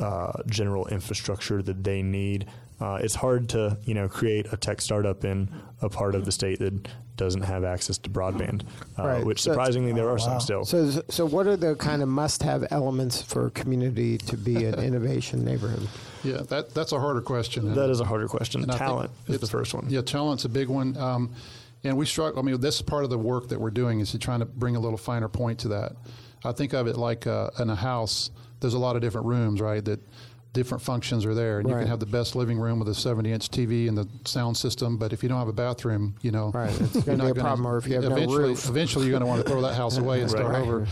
uh, 0.00 0.42
general 0.48 0.88
infrastructure 0.88 1.62
that 1.62 1.84
they 1.84 2.02
need. 2.02 2.46
Uh, 2.80 2.98
it's 3.02 3.14
hard 3.16 3.48
to 3.50 3.76
you 3.84 3.94
know 3.94 4.08
create 4.08 4.46
a 4.52 4.56
tech 4.56 4.80
startup 4.80 5.24
in 5.24 5.48
a 5.82 5.88
part 5.88 6.14
of 6.14 6.24
the 6.24 6.32
state 6.32 6.58
that 6.60 6.88
doesn't 7.16 7.42
have 7.42 7.64
access 7.64 7.98
to 7.98 8.08
broadband, 8.08 8.62
uh, 8.96 9.02
Right. 9.04 9.26
which 9.26 9.42
So- 9.42 9.50
surprisingly 9.50 9.92
there 9.92 10.08
are 10.08 10.18
some 10.20 10.38
still. 10.38 10.64
So, 10.64 11.02
so 11.08 11.26
what 11.26 11.48
are 11.48 11.56
the 11.56 11.74
kind 11.74 12.00
of 12.00 12.08
must-have 12.08 12.68
elements 12.70 13.20
for 13.20 13.46
a 13.46 13.50
community 13.50 14.18
to 14.18 14.36
be 14.36 14.64
an 14.64 14.74
innovation 14.78 15.44
neighborhood? 15.44 15.88
Yeah, 16.22 16.42
that 16.48 16.74
that's 16.74 16.92
a 16.92 17.00
harder 17.00 17.20
question. 17.20 17.74
that 17.74 17.90
is 17.90 17.98
a 18.00 18.04
harder 18.04 18.28
question. 18.28 18.62
And 18.62 18.70
Talent 18.72 19.10
is 19.26 19.40
the 19.40 19.48
first 19.48 19.74
one. 19.74 19.86
Yeah, 19.88 20.02
talent's 20.02 20.44
a 20.44 20.48
big 20.48 20.68
one. 20.68 20.96
Um, 20.96 21.30
and 21.82 21.96
we 21.96 22.06
struggle. 22.06 22.38
I 22.38 22.42
mean, 22.42 22.60
this 22.60 22.76
is 22.76 22.82
part 22.82 23.02
of 23.04 23.10
the 23.10 23.18
work 23.18 23.48
that 23.48 23.60
we're 23.60 23.70
doing 23.70 23.98
is 24.00 24.10
to 24.12 24.18
trying 24.18 24.40
to 24.40 24.46
bring 24.46 24.76
a 24.76 24.80
little 24.80 24.98
finer 24.98 25.28
point 25.28 25.58
to 25.60 25.68
that. 25.68 25.92
I 26.44 26.52
think 26.52 26.72
of 26.72 26.86
it 26.86 26.96
like 26.96 27.26
uh, 27.26 27.50
in 27.58 27.68
a 27.70 27.76
house. 27.76 28.30
There's 28.60 28.74
a 28.74 28.78
lot 28.78 28.94
of 28.96 29.02
different 29.02 29.26
rooms, 29.26 29.60
right? 29.60 29.84
That 29.84 30.00
different 30.58 30.82
functions 30.82 31.24
are 31.24 31.34
there, 31.34 31.60
and 31.60 31.68
you 31.68 31.74
can 31.76 31.86
have 31.86 32.00
the 32.00 32.06
best 32.06 32.34
living 32.34 32.58
room 32.58 32.80
with 32.80 32.88
a 32.88 32.90
70-inch 32.90 33.48
TV 33.50 33.86
and 33.88 33.96
the 33.96 34.08
sound 34.24 34.56
system. 34.56 34.96
But 34.98 35.12
if 35.12 35.22
you 35.22 35.28
don't 35.28 35.38
have 35.38 35.46
a 35.46 35.52
bathroom, 35.52 36.16
you 36.20 36.32
know, 36.32 36.50
Right, 36.50 36.68
it's 36.80 37.04
gonna 37.04 37.24
you're 37.26 37.34
be 37.34 37.38
not 37.40 37.46
a 37.46 37.48
problem, 37.48 37.66
or 37.66 37.78
if 37.78 37.86
you 37.86 37.94
have 37.94 38.02
no 38.04 38.10
eventually, 38.16 38.48
roof. 38.50 38.68
eventually 38.68 39.04
you're 39.06 39.12
going 39.12 39.20
to 39.20 39.26
want 39.26 39.40
to 39.44 39.48
throw 39.48 39.62
that 39.62 39.74
house 39.74 39.98
away 39.98 40.20
and 40.20 40.28
start 40.36 40.48
Right. 40.52 40.60
over. 40.62 40.84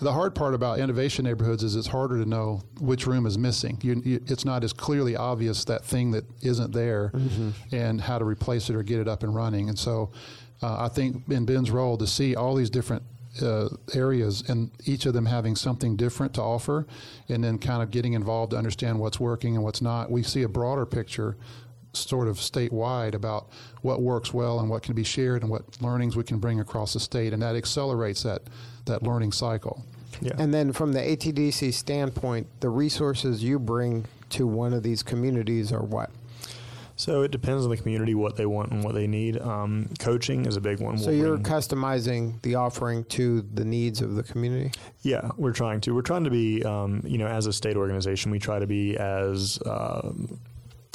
The 0.00 0.12
hard 0.12 0.34
part 0.34 0.54
about 0.54 0.80
innovation 0.80 1.24
neighborhoods 1.24 1.62
is 1.62 1.76
it's 1.76 1.86
harder 1.86 2.18
to 2.18 2.28
know 2.28 2.62
which 2.80 3.06
room 3.06 3.24
is 3.24 3.38
missing. 3.38 3.78
You, 3.82 4.02
you, 4.04 4.20
it's 4.26 4.44
not 4.44 4.64
as 4.64 4.72
clearly 4.72 5.14
obvious 5.14 5.64
that 5.66 5.84
thing 5.84 6.10
that 6.10 6.24
isn't 6.42 6.72
there 6.72 7.12
Mm-hmm. 7.14 7.50
and 7.76 8.00
how 8.00 8.18
to 8.18 8.24
replace 8.24 8.68
it 8.70 8.74
or 8.74 8.82
get 8.82 8.98
it 8.98 9.06
up 9.06 9.22
and 9.22 9.32
running. 9.32 9.68
And 9.68 9.78
so 9.78 10.10
uh, 10.60 10.86
I 10.86 10.88
think 10.88 11.28
in 11.28 11.44
Ben's 11.46 11.70
role 11.70 11.96
to 11.98 12.06
see 12.08 12.34
all 12.34 12.56
these 12.56 12.70
different 12.70 13.04
uh, 13.40 13.68
areas 13.94 14.42
and 14.48 14.70
each 14.84 15.06
of 15.06 15.14
them 15.14 15.26
having 15.26 15.56
something 15.56 15.96
different 15.96 16.34
to 16.34 16.42
offer 16.42 16.86
and 17.28 17.42
then 17.42 17.58
kind 17.58 17.82
of 17.82 17.90
getting 17.90 18.12
involved 18.12 18.50
to 18.50 18.56
understand 18.56 18.98
what's 18.98 19.18
working 19.18 19.54
and 19.54 19.64
what's 19.64 19.80
not, 19.80 20.10
we 20.10 20.22
see 20.22 20.42
a 20.42 20.48
broader 20.48 20.84
picture 20.84 21.36
sort 21.94 22.28
of 22.28 22.36
statewide 22.36 23.14
about 23.14 23.48
what 23.82 24.00
works 24.02 24.32
well 24.32 24.60
and 24.60 24.68
what 24.68 24.82
can 24.82 24.94
be 24.94 25.04
shared 25.04 25.42
and 25.42 25.50
what 25.50 25.62
learnings 25.80 26.16
we 26.16 26.24
can 26.24 26.38
bring 26.38 26.60
across 26.60 26.94
the 26.94 27.00
state, 27.00 27.32
and 27.32 27.42
that 27.42 27.54
accelerates 27.54 28.22
that 28.22 28.42
that 28.86 29.02
learning 29.02 29.32
cycle. 29.32 29.84
Yeah. 30.20 30.32
And 30.38 30.52
then 30.52 30.72
from 30.72 30.92
the 30.92 31.00
ATDC 31.00 31.72
standpoint, 31.72 32.46
the 32.60 32.68
resources 32.68 33.42
you 33.42 33.58
bring 33.58 34.06
to 34.30 34.46
one 34.46 34.72
of 34.72 34.82
these 34.82 35.02
communities 35.02 35.72
are 35.72 35.82
what? 35.82 36.10
So 37.02 37.22
it 37.22 37.32
depends 37.32 37.64
on 37.64 37.70
the 37.70 37.76
community 37.76 38.14
what 38.14 38.36
they 38.36 38.46
want 38.46 38.70
and 38.70 38.84
what 38.84 38.94
they 38.94 39.08
need. 39.08 39.36
Um, 39.36 39.88
coaching 39.98 40.46
is 40.46 40.56
a 40.56 40.60
big 40.60 40.78
one. 40.78 40.98
So 40.98 41.08
We'll 41.08 41.16
you're 41.16 41.36
bring- 41.36 41.42
customizing 41.52 42.40
the 42.42 42.54
offering 42.54 43.02
to 43.06 43.42
the 43.42 43.64
needs 43.64 44.00
of 44.00 44.14
the 44.14 44.22
community? 44.22 44.70
Yeah, 45.00 45.32
we're 45.36 45.52
trying 45.52 45.80
to. 45.80 45.96
We're 45.96 46.02
trying 46.02 46.22
to 46.22 46.30
be, 46.30 46.62
um, 46.62 47.02
you 47.04 47.18
know, 47.18 47.26
as 47.26 47.46
a 47.46 47.52
state 47.52 47.76
organization, 47.76 48.30
we 48.30 48.38
try 48.38 48.60
to 48.60 48.68
be 48.68 48.96
as 48.96 49.58
um, 49.66 50.38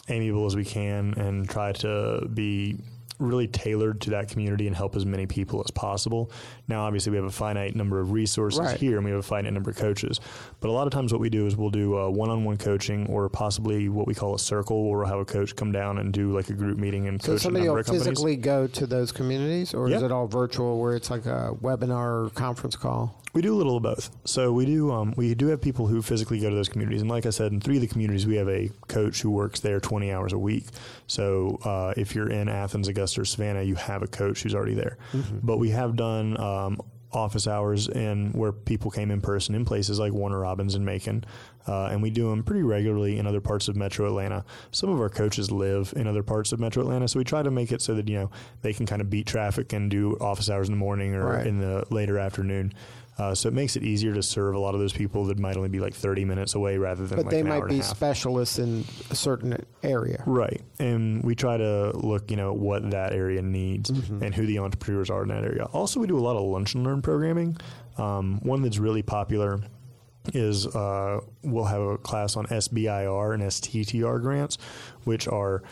amiable 0.07 0.45
as 0.45 0.55
we 0.55 0.63
can 0.63 1.13
and 1.17 1.49
try 1.49 1.73
to 1.73 2.25
be 2.33 2.77
really 3.19 3.47
tailored 3.47 3.99
to 3.99 4.11
that 4.11 4.29
community 4.29 4.65
and 4.67 4.77
help 4.77 4.95
as 4.95 5.05
many 5.05 5.25
people 5.25 5.59
as 5.59 5.71
possible. 5.71 6.31
Now, 6.67 6.85
obviously, 6.85 7.11
we 7.11 7.15
have 7.17 7.25
a 7.25 7.31
finite 7.31 7.75
number 7.75 7.99
of 7.99 8.11
resources 8.11 8.59
Right. 8.59 8.77
here 8.77 8.97
and 8.97 9.05
we 9.05 9.11
have 9.11 9.19
a 9.19 9.23
finite 9.23 9.53
number 9.53 9.69
of 9.71 9.77
coaches. 9.77 10.19
But 10.59 10.69
a 10.69 10.71
lot 10.73 10.85
of 10.87 10.91
times, 10.93 11.11
what 11.13 11.21
we 11.21 11.29
do 11.29 11.45
is 11.47 11.55
we'll 11.55 11.69
do 11.69 11.97
uh, 11.97 12.09
one-on-one 12.09 12.57
coaching 12.57 13.07
or 13.07 13.29
possibly 13.29 13.87
what 13.89 14.05
we 14.07 14.13
call 14.13 14.35
a 14.35 14.39
circle, 14.39 14.89
where 14.89 14.99
we'll 14.99 15.07
have 15.07 15.19
a 15.19 15.25
coach 15.25 15.55
come 15.55 15.71
down 15.71 15.97
and 15.97 16.11
do 16.11 16.33
like 16.35 16.49
a 16.49 16.53
group 16.53 16.77
meeting 16.77 17.07
and 17.07 17.21
So 17.21 17.33
coach 17.33 17.37
a 17.37 17.43
somebody 17.43 17.65
number 17.65 17.73
will 17.75 17.79
of 17.81 17.85
companies. 17.85 18.07
physically 18.07 18.35
go 18.35 18.67
to 18.67 18.85
those 18.85 19.11
communities, 19.11 19.73
or 19.73 19.89
is 19.89 20.01
it 20.01 20.11
all 20.11 20.27
virtual 20.27 20.79
where 20.79 20.95
it's 20.95 21.09
like 21.09 21.25
a 21.25 21.55
webinar 21.61 22.25
or 22.25 22.29
conference 22.31 22.75
call? 22.75 23.21
We 23.33 23.41
do 23.43 23.53
a 23.53 23.57
little 23.57 23.77
of 23.77 23.83
both. 23.83 24.09
So 24.25 24.51
we 24.51 24.65
do 24.65 24.91
um, 24.91 25.13
we 25.15 25.35
do 25.35 25.47
have 25.47 25.61
people 25.61 25.85
who 25.85 26.01
physically 26.01 26.39
go 26.39 26.49
to 26.49 26.55
those 26.55 26.69
communities, 26.69 27.01
and 27.01 27.09
like 27.11 27.27
I 27.27 27.29
said, 27.29 27.51
in 27.51 27.61
three 27.61 27.75
of 27.75 27.81
the 27.81 27.87
communities, 27.87 28.25
we 28.25 28.35
have 28.37 28.49
a 28.49 28.71
coach 28.87 29.21
who 29.21 29.29
works 29.29 29.59
there 29.59 29.79
20 29.79 30.11
hours 30.11 30.33
a 30.33 30.39
week. 30.39 30.65
So 31.05 31.59
uh, 31.63 31.93
if 31.95 32.15
you're 32.15 32.29
in 32.29 32.49
Athens, 32.49 32.87
Augusta, 32.87 33.21
or 33.21 33.25
Savannah, 33.25 33.61
you 33.61 33.75
have 33.75 34.01
a 34.01 34.07
coach 34.07 34.41
who's 34.41 34.55
already 34.55 34.73
there. 34.73 34.97
But 35.43 35.57
we 35.57 35.69
have 35.69 35.95
done 35.95 36.35
um, 36.57 36.79
office 37.13 37.47
hours 37.47 37.87
and 37.87 38.33
where 38.35 38.51
people 38.51 38.91
came 38.91 39.11
in 39.11 39.21
person 39.21 39.55
in 39.55 39.63
places 39.63 39.97
like 39.99 40.11
Warner 40.11 40.39
Robins 40.41 40.75
and 40.75 40.85
Macon, 40.85 41.23
uh, 41.65 41.85
and 41.91 42.01
we 42.01 42.09
do 42.09 42.29
them 42.29 42.43
pretty 42.43 42.63
regularly 42.63 43.17
in 43.17 43.25
other 43.25 43.39
parts 43.41 43.67
of 43.69 43.75
Metro 43.77 44.05
Atlanta. 44.07 44.43
Some 44.71 44.89
of 44.89 44.99
our 44.99 45.09
coaches 45.09 45.49
live 45.49 45.93
in 45.95 46.05
other 46.07 46.21
parts 46.23 46.51
of 46.51 46.59
Metro 46.59 46.81
Atlanta, 46.83 47.07
so 47.07 47.17
we 47.19 47.23
try 47.23 47.41
to 47.43 47.51
make 47.51 47.71
it 47.71 47.81
so 47.81 47.95
that 47.95 48.07
you 48.09 48.15
know 48.19 48.31
they 48.61 48.73
can 48.73 48.85
kind 48.85 49.01
of 49.01 49.09
beat 49.09 49.25
traffic 49.25 49.71
and 49.73 49.89
do 49.89 50.17
office 50.19 50.49
hours 50.49 50.67
in 50.67 50.73
the 50.73 50.77
morning 50.79 51.15
or 51.15 51.25
Right. 51.37 51.47
in 51.47 51.59
the 51.59 51.85
later 51.89 52.19
afternoon. 52.19 52.73
Uh, 53.17 53.33
so 53.33 53.47
it 53.49 53.53
makes 53.53 53.75
it 53.75 53.83
easier 53.83 54.13
to 54.13 54.21
serve 54.21 54.53
a 54.53 54.59
lot 54.59 54.75
of 54.75 54.79
those 54.79 54.93
people 54.93 55.25
that 55.25 55.39
might 55.39 55.57
only 55.57 55.69
be 55.69 55.79
like 55.79 55.93
30 55.95 56.23
minutes 56.23 56.53
away 56.53 56.77
rather 56.77 57.07
than 57.07 57.17
But 57.17 57.25
like 57.25 57.31
they 57.31 57.41
might 57.43 57.67
be 57.67 57.81
specialists 57.81 58.59
in 58.59 58.85
a 59.09 59.15
certain 59.15 59.65
area. 59.81 60.23
Right. 60.27 60.61
And 60.79 61.23
we 61.23 61.33
try 61.33 61.57
to 61.57 61.97
look, 61.97 62.29
you 62.29 62.37
know, 62.37 62.53
what 62.53 62.91
that 62.91 63.13
area 63.13 63.41
needs 63.41 63.89
Mm-hmm. 63.89 64.23
and 64.23 64.35
who 64.35 64.45
the 64.45 64.59
entrepreneurs 64.59 65.09
are 65.09 65.23
in 65.23 65.29
that 65.29 65.43
area. 65.43 65.63
Also, 65.73 65.99
we 65.99 66.07
do 66.07 66.17
a 66.17 66.21
lot 66.21 66.35
of 66.35 66.43
lunch 66.43 66.75
and 66.75 66.83
learn 66.83 67.01
programming. 67.01 67.57
Um, 67.97 68.39
one 68.43 68.61
that's 68.61 68.77
really 68.77 69.01
popular 69.01 69.61
is 70.33 70.67
uh, 70.67 71.19
we'll 71.41 71.63
have 71.65 71.81
a 71.81 71.97
class 71.97 72.35
on 72.35 72.45
SBIR 72.47 73.33
and 73.33 73.43
STTR 73.43 74.21
grants, 74.21 74.57
which 75.05 75.27
are 75.27 75.63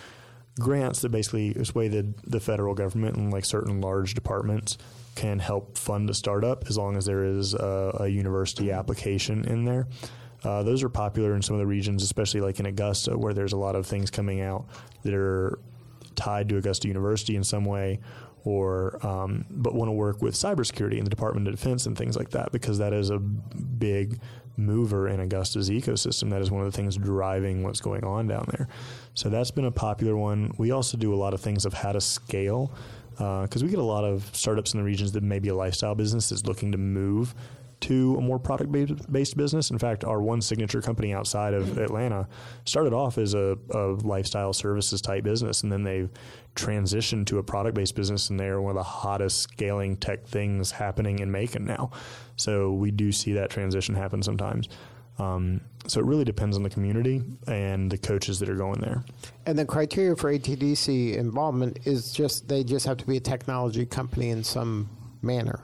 grants 0.60 1.02
that 1.02 1.10
basically 1.10 1.50
is 1.50 1.76
way 1.76 1.90
that 1.90 2.06
the 2.32 2.40
federal 2.40 2.74
government 2.74 3.18
and 3.18 3.32
like 3.32 3.44
certain 3.46 3.82
large 3.82 4.14
departments 4.14 4.78
can 5.16 5.40
help 5.40 5.78
fund 5.78 6.10
a 6.10 6.14
startup 6.14 6.66
as 6.68 6.78
long 6.78 6.98
as 6.98 7.06
there 7.06 7.24
is 7.24 7.54
a, 7.54 7.98
a 8.02 8.08
university 8.08 8.72
application 8.72 9.46
in 9.46 9.66
there. 9.66 9.88
Uh, 10.44 10.62
those 10.62 10.84
are 10.84 10.90
popular 10.90 11.36
in 11.36 11.42
some 11.42 11.56
of 11.56 11.60
the 11.60 11.66
regions, 11.66 12.04
especially 12.04 12.42
like 12.42 12.60
in 12.60 12.66
Augusta, 12.68 13.18
where 13.18 13.34
there's 13.34 13.54
a 13.54 13.58
lot 13.58 13.76
of 13.76 13.88
things 13.88 14.12
coming 14.12 14.42
out 14.42 14.66
that 15.04 15.14
are 15.14 15.58
tied 16.16 16.50
to 16.50 16.58
Augusta 16.58 16.88
University 16.88 17.36
in 17.36 17.44
some 17.44 17.66
way, 17.66 18.00
or 18.44 19.04
um, 19.06 19.46
but 19.50 19.74
want 19.74 19.90
to 19.90 19.94
work 19.94 20.22
with 20.22 20.36
cybersecurity 20.36 20.98
and 20.98 21.06
the 21.06 21.10
Department 21.10 21.48
of 21.48 21.56
Defense 21.56 21.88
and 21.88 21.98
things 21.98 22.16
like 22.16 22.30
that 22.30 22.52
because 22.52 22.78
that 22.78 22.94
is 22.94 23.10
a 23.10 23.18
big 23.18 24.20
mover 24.58 25.08
in 25.08 25.20
Augusta's 25.20 25.70
ecosystem. 25.70 26.30
That 26.30 26.42
is 26.42 26.52
one 26.52 26.64
of 26.64 26.72
the 26.72 26.76
things 26.76 26.96
driving 26.96 27.64
what's 27.64 27.82
going 27.82 28.04
on 28.04 28.28
down 28.28 28.48
there. 28.56 28.68
So 29.16 29.30
that's 29.30 29.52
been 29.52 29.66
a 29.66 29.72
popular 29.72 30.16
one. 30.16 30.52
We 30.58 30.72
also 30.72 30.98
do 30.98 31.14
a 31.14 31.18
lot 31.18 31.34
of 31.34 31.42
things 31.42 31.66
of 31.66 31.74
how 31.74 31.92
to 31.92 32.02
scale 32.02 32.72
Uh, 33.18 33.44
because 33.44 33.64
we 33.64 33.70
get 33.70 33.80
a 33.80 33.84
lot 33.84 34.04
of 34.04 34.30
startups 34.36 34.74
in 34.74 34.80
the 34.80 34.84
regions 34.84 35.12
that 35.14 35.24
may 35.24 35.40
be 35.40 35.50
a 35.50 35.56
lifestyle 35.56 35.96
business 35.96 36.30
that's 36.30 36.46
looking 36.46 36.72
to 36.72 36.78
move 36.78 37.34
to 37.82 38.16
a 38.18 38.22
more 38.22 38.40
product 38.40 38.72
based 39.12 39.38
business. 39.38 39.70
In 39.70 39.78
fact, 39.78 40.04
our 40.04 40.22
one 40.22 40.42
signature 40.42 40.82
company 40.82 41.14
outside 41.14 41.54
of 41.54 41.78
Atlanta 41.78 42.28
started 42.66 42.94
off 42.94 43.18
as 43.18 43.34
a, 43.34 43.58
a 43.72 43.80
lifestyle 44.04 44.54
services 44.54 45.02
type 45.02 45.24
business, 45.24 45.64
and 45.64 45.72
then 45.72 45.84
they've 45.84 46.10
transitioned 46.56 47.28
to 47.28 47.38
a 47.38 47.44
product 47.44 47.76
based 47.76 47.96
business, 47.96 48.30
and 48.30 48.40
they're 48.40 48.62
one 48.62 48.72
of 48.72 48.78
the 48.78 48.84
hottest 48.84 49.42
scaling 49.42 49.98
tech 49.98 50.26
things 50.26 50.72
happening 50.72 51.20
in 51.20 51.32
Macon 51.32 51.66
now. 51.66 51.92
So 52.38 52.72
we 52.74 52.92
do 52.92 53.12
see 53.12 53.34
that 53.34 53.50
transition 53.50 53.96
happen 53.96 54.24
sometimes. 54.24 54.70
Um, 55.18 55.62
so 55.88 56.00
it 56.00 56.06
really 56.06 56.26
depends 56.26 56.58
on 56.58 56.64
the 56.64 56.70
community 56.70 57.22
and 57.48 57.92
the 57.92 57.98
coaches 57.98 58.40
that 58.40 58.50
are 58.50 58.56
going 58.56 58.82
there. 58.82 59.04
And 59.46 59.58
the 59.58 59.66
criteria 59.66 60.16
for 60.16 60.32
ATDC 60.32 61.16
involvement 61.16 61.80
is 61.86 62.12
just 62.12 62.48
they 62.48 62.64
just 62.64 62.86
have 62.86 62.98
to 62.98 63.06
be 63.06 63.18
a 63.18 63.22
technology 63.22 63.86
company 63.86 64.30
in 64.30 64.44
some 64.44 64.90
manner. 65.22 65.62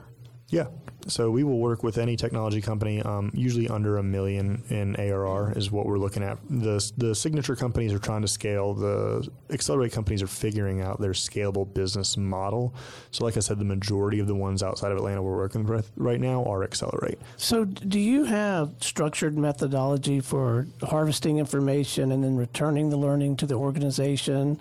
Yeah. 0.48 0.66
So 1.08 1.30
we 1.30 1.44
will 1.44 1.58
work 1.58 1.82
with 1.82 1.98
any 1.98 2.16
technology 2.16 2.60
company. 2.60 3.02
Um, 3.02 3.30
usually 3.34 3.68
under 3.68 3.98
a 3.98 4.02
million 4.02 4.62
in 4.68 4.96
ARR 4.96 5.52
is 5.56 5.70
what 5.70 5.86
we're 5.86 5.98
looking 5.98 6.22
at. 6.22 6.38
The 6.48 6.92
the 6.96 7.14
signature 7.14 7.56
companies 7.56 7.92
are 7.92 7.98
trying 7.98 8.22
to 8.22 8.28
scale. 8.28 8.74
The 8.74 9.28
accelerate 9.50 9.92
companies 9.92 10.22
are 10.22 10.26
figuring 10.26 10.80
out 10.80 11.00
their 11.00 11.12
scalable 11.12 11.72
business 11.72 12.16
model. 12.16 12.74
So, 13.10 13.24
like 13.24 13.36
I 13.36 13.40
said, 13.40 13.58
the 13.58 13.64
majority 13.64 14.20
of 14.20 14.26
the 14.26 14.34
ones 14.34 14.62
outside 14.62 14.92
of 14.92 14.98
Atlanta 14.98 15.22
we're 15.22 15.36
working 15.36 15.64
with 15.66 15.90
right 15.96 16.20
now 16.20 16.44
are 16.44 16.64
accelerate. 16.64 17.18
So, 17.36 17.64
do 17.64 17.98
you 17.98 18.24
have 18.24 18.72
structured 18.80 19.36
methodology 19.36 20.20
for 20.20 20.66
harvesting 20.82 21.38
information 21.38 22.12
and 22.12 22.22
then 22.22 22.36
returning 22.36 22.90
the 22.90 22.96
learning 22.96 23.36
to 23.36 23.46
the 23.46 23.54
organization? 23.54 24.60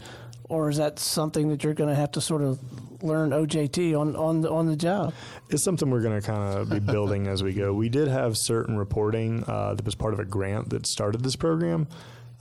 Or 0.51 0.69
is 0.69 0.75
that 0.77 0.99
something 0.99 1.47
that 1.47 1.63
you're 1.63 1.73
going 1.73 1.89
to 1.89 1.95
have 1.95 2.11
to 2.11 2.19
sort 2.19 2.41
of 2.41 2.59
learn 3.01 3.29
OJT 3.29 3.97
on 3.97 4.17
on 4.17 4.41
the, 4.41 4.51
on 4.51 4.67
the 4.67 4.75
job? 4.75 5.13
It's 5.49 5.63
something 5.63 5.89
we're 5.89 6.01
going 6.01 6.19
to 6.19 6.27
kind 6.27 6.57
of 6.57 6.69
be 6.69 6.79
building 6.93 7.27
as 7.27 7.41
we 7.41 7.53
go. 7.53 7.73
We 7.73 7.87
did 7.87 8.09
have 8.09 8.37
certain 8.37 8.77
reporting 8.77 9.45
uh, 9.47 9.75
that 9.75 9.85
was 9.85 9.95
part 9.95 10.13
of 10.13 10.19
a 10.19 10.25
grant 10.25 10.69
that 10.71 10.85
started 10.85 11.23
this 11.23 11.37
program. 11.37 11.87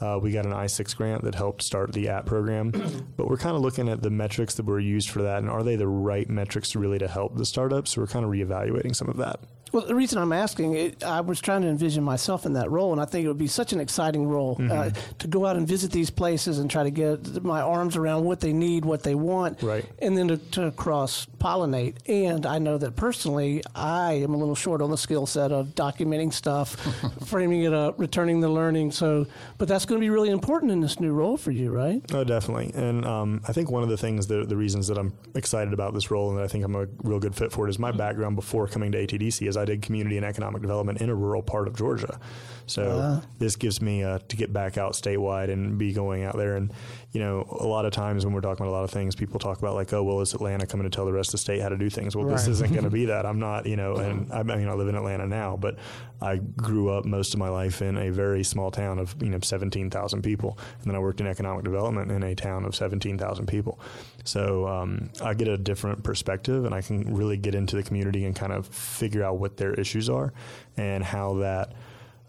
Uh, 0.01 0.19
we 0.21 0.33
got 0.33 0.45
an 0.45 0.53
I6 0.53 0.97
grant 0.97 1.23
that 1.23 1.37
helped 1.37 1.63
start 1.63 1.93
the 1.93 2.09
app 2.09 2.27
program, 2.27 2.71
but 3.17 3.29
we're 3.29 3.37
kind 3.37 3.55
of 3.55 3.63
looking 3.63 3.89
at 3.89 4.03
the 4.03 4.11
metrics 4.11 4.55
that 4.55 4.67
were 4.67 4.81
used 4.81 5.11
for 5.11 5.23
that, 5.23 5.39
and 5.39 5.49
are 5.49 5.63
they 5.63 5.77
the 5.77 5.87
right 5.87 6.29
metrics 6.29 6.75
really 6.75 6.99
to 6.99 7.07
help 7.07 7.37
the 7.37 7.45
startups? 7.45 7.93
So 7.93 8.01
we're 8.01 8.09
kind 8.09 8.25
of 8.25 8.33
reevaluating 8.33 8.97
some 8.97 9.09
of 9.09 9.19
that. 9.19 9.39
Well, 9.73 9.87
the 9.87 9.95
reason 9.95 10.19
I'm 10.19 10.33
asking, 10.33 10.75
it, 10.75 11.05
I 11.05 11.21
was 11.21 11.41
trying 11.41 11.63
to 11.63 11.69
envision 11.69 12.03
myself 12.03 12.47
in 12.47 12.55
that 12.55 12.71
role, 12.71 12.93
and 12.93 13.01
I 13.01 13.05
think 13.05 13.25
it 13.25 13.29
would 13.29 13.39
be 13.39 13.47
such 13.47 13.73
an 13.73 13.81
exciting 13.81 14.27
role 14.27 14.57
uh, 14.59 14.63
mm-hmm. 14.63 14.73
uh, 14.73 14.91
to 15.19 15.29
go 15.29 15.47
out 15.47 15.57
and 15.57 15.67
visit 15.67 15.93
these 15.93 16.11
places 16.11 16.59
and 16.59 16.71
try 16.71 16.83
to 16.83 16.91
get 16.91 17.45
my 17.45 17.61
arms 17.61 17.97
around 17.97 18.25
what 18.25 18.41
they 18.41 18.53
need, 18.53 18.85
what 18.85 19.03
they 19.03 19.15
want, 19.15 19.63
right. 19.63 19.85
and 20.01 20.17
then 20.17 20.29
to, 20.29 20.37
to 20.37 20.71
cross 20.73 21.27
pollinate. 21.41 21.97
And 22.09 22.47
I 22.47 22.59
know 22.59 22.79
that 22.79 22.95
personally, 22.95 23.63
I 23.75 24.13
am 24.13 24.35
a 24.35 24.37
little 24.37 24.55
short 24.55 24.83
on 24.83 24.91
the 24.91 24.99
skill 24.99 25.27
set 25.27 25.51
of 25.51 25.69
documenting 25.69 26.33
stuff, 26.33 26.77
framing 27.27 27.63
it 27.63 27.73
up, 27.73 27.99
returning 27.99 28.41
the 28.41 28.49
learning. 28.49 28.93
So, 28.93 29.27
but 29.59 29.67
that's 29.67 29.87
going 29.87 30.01
to 30.01 30.05
be 30.05 30.11
really 30.11 30.31
important 30.31 30.71
in 30.71 30.81
this 30.81 31.01
new 31.01 31.13
role 31.13 31.37
for 31.37 31.51
you, 31.51 31.71
right? 31.71 32.03
Oh, 32.13 32.23
definitely. 32.23 32.73
And 32.75 33.05
um, 33.05 33.41
I 33.49 33.53
think 33.53 33.71
one 33.71 33.83
of 33.83 33.89
the 33.89 33.97
things, 33.97 34.27
the, 34.27 34.45
the 34.45 34.57
reasons 34.57 34.87
that 34.89 34.99
I'm 34.99 35.13
excited 35.35 35.73
about 35.73 35.95
this 35.95 36.11
role 36.11 36.29
and 36.31 36.39
that 36.39 36.45
I 36.45 36.49
think 36.49 36.65
I'm 36.65 36.77
a 36.77 36.87
real 37.03 37.19
good 37.19 37.35
fit 37.35 37.51
for 37.51 37.67
it 37.67 37.71
is 37.71 37.79
my 37.79 37.91
background 37.91 38.37
before 38.37 38.69
coming 38.69 38.93
to 38.93 39.07
ATDC 39.07 39.49
is 39.49 39.57
I 39.57 39.65
did 39.65 39.83
community 39.83 40.17
and 40.17 40.27
economic 40.27 40.63
development 40.63 41.01
in 41.01 41.09
a 41.09 41.15
rural 41.15 41.43
part 41.43 41.67
of 41.67 41.77
Georgia. 41.77 42.21
So 42.67 42.83
uh, 42.83 43.21
this 43.39 43.57
gives 43.57 43.81
me 43.81 44.05
uh, 44.05 44.21
to 44.29 44.37
get 44.37 44.53
back 44.53 44.79
out 44.79 44.93
statewide 44.93 45.51
and 45.51 45.77
be 45.79 45.93
going 45.93 46.23
out 46.23 46.37
there. 46.37 46.57
And 46.57 46.73
you 47.13 47.19
know, 47.19 47.45
a 47.59 47.67
lot 47.67 47.87
of 47.87 47.93
times 47.93 48.25
when 48.25 48.33
we're 48.33 48.41
talking 48.41 48.65
about 48.65 48.71
a 48.71 48.77
lot 48.77 48.85
of 48.85 48.91
things, 48.91 49.17
people 49.17 49.41
talk 49.41 49.59
about 49.59 49.75
like, 49.75 49.93
oh, 49.93 50.03
well, 50.03 50.21
is 50.21 50.33
Atlanta 50.33 50.65
coming 50.65 50.89
to 50.89 50.95
tell 50.95 51.05
the 51.05 51.13
rest 51.13 51.31
of 51.31 51.33
the 51.33 51.39
state 51.39 51.61
how 51.61 51.69
to 51.69 51.77
do 51.77 51.91
things? 51.91 52.15
Well, 52.15 52.25
right. 52.25 52.37
this 52.37 52.47
isn't 52.47 52.71
going 52.71 52.85
to 52.85 52.91
be 52.91 53.07
that. 53.07 53.27
I'm 53.27 53.41
not, 53.41 53.67
you 53.67 53.75
know, 53.75 53.97
and 53.97 54.33
I 54.33 54.45
mean, 54.45 54.69
I 54.69 54.75
live 54.75 54.87
in 54.87 54.95
Atlanta 54.95 55.27
now, 55.27 55.57
but 55.57 55.77
I 56.23 56.37
grew 56.37 56.91
up 56.91 57.05
most 57.05 57.35
of 57.35 57.41
my 57.41 57.49
life 57.49 57.83
in 57.83 57.97
a 57.97 58.11
very 58.11 58.45
small 58.45 58.71
town 58.71 59.01
of 59.01 59.17
you 59.21 59.31
know 59.31 59.41
17,000 59.41 60.23
people, 60.23 60.57
and 60.79 60.89
then 60.89 60.95
I 60.95 61.01
worked 61.01 61.21
in 61.21 61.27
economic 61.27 61.65
development 61.65 62.13
in 62.13 62.23
a 62.23 62.35
town 62.37 62.65
of 62.65 62.77
17,000 62.77 63.47
people. 63.47 63.81
So 64.25 64.69
um, 64.69 65.11
I 65.21 65.35
get 65.35 65.49
a 65.49 65.57
different 65.57 66.05
perspective, 66.05 66.65
and 66.65 66.75
I 66.75 66.81
can 66.81 67.15
really 67.15 67.37
get 67.37 67.57
into 67.57 67.75
the 67.75 67.83
community 67.83 68.25
and 68.25 68.37
kind 68.37 68.53
of 68.53 68.69
figure 68.69 69.25
out 69.25 69.39
what 69.39 69.57
their 69.57 69.75
issues 69.75 70.09
are 70.09 70.33
and 70.77 71.03
how 71.03 71.35
that 71.39 71.73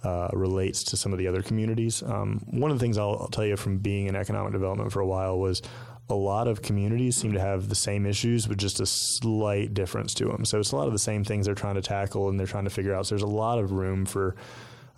uh, 0.04 0.30
relates 0.34 0.84
to 0.86 0.98
some 0.98 1.14
of 1.14 1.20
the 1.20 1.28
other 1.28 1.42
communities. 1.42 2.02
Um, 2.04 2.42
one 2.48 2.72
of 2.72 2.80
the 2.80 2.84
things 2.84 2.98
I'll, 2.98 3.18
I'll, 3.22 3.28
tell 3.28 3.46
you 3.46 3.56
from 3.56 3.78
being 3.78 4.08
in 4.08 4.16
economic 4.16 4.52
development 4.52 4.92
for 4.92 5.00
a 5.00 5.06
while 5.06 5.38
was 5.38 5.62
a 6.10 6.16
lot 6.16 6.48
of 6.48 6.62
communities 6.62 7.16
seem 7.16 7.34
to 7.34 7.40
have 7.40 7.70
the 7.70 7.76
same 7.76 8.06
issues 8.06 8.48
with 8.48 8.58
just 8.58 8.80
a 8.80 8.86
slight 8.86 9.74
difference 9.74 10.14
to 10.16 10.26
them. 10.26 10.44
So 10.46 10.60
it's 10.60 10.72
a 10.72 10.76
lot 10.76 10.88
of 10.88 10.94
the 10.94 11.00
same 11.00 11.24
things 11.24 11.46
they're 11.46 11.56
trying 11.56 11.76
to 11.76 11.82
tackle 11.82 12.30
and 12.30 12.40
they're 12.40 12.48
trying 12.48 12.66
to 12.66 12.70
figure 12.70 12.94
out. 12.94 13.06
So 13.06 13.16
there's 13.16 13.22
a 13.24 13.28
lot 13.28 13.60
of 13.60 13.72
room 13.72 14.06
for 14.06 14.36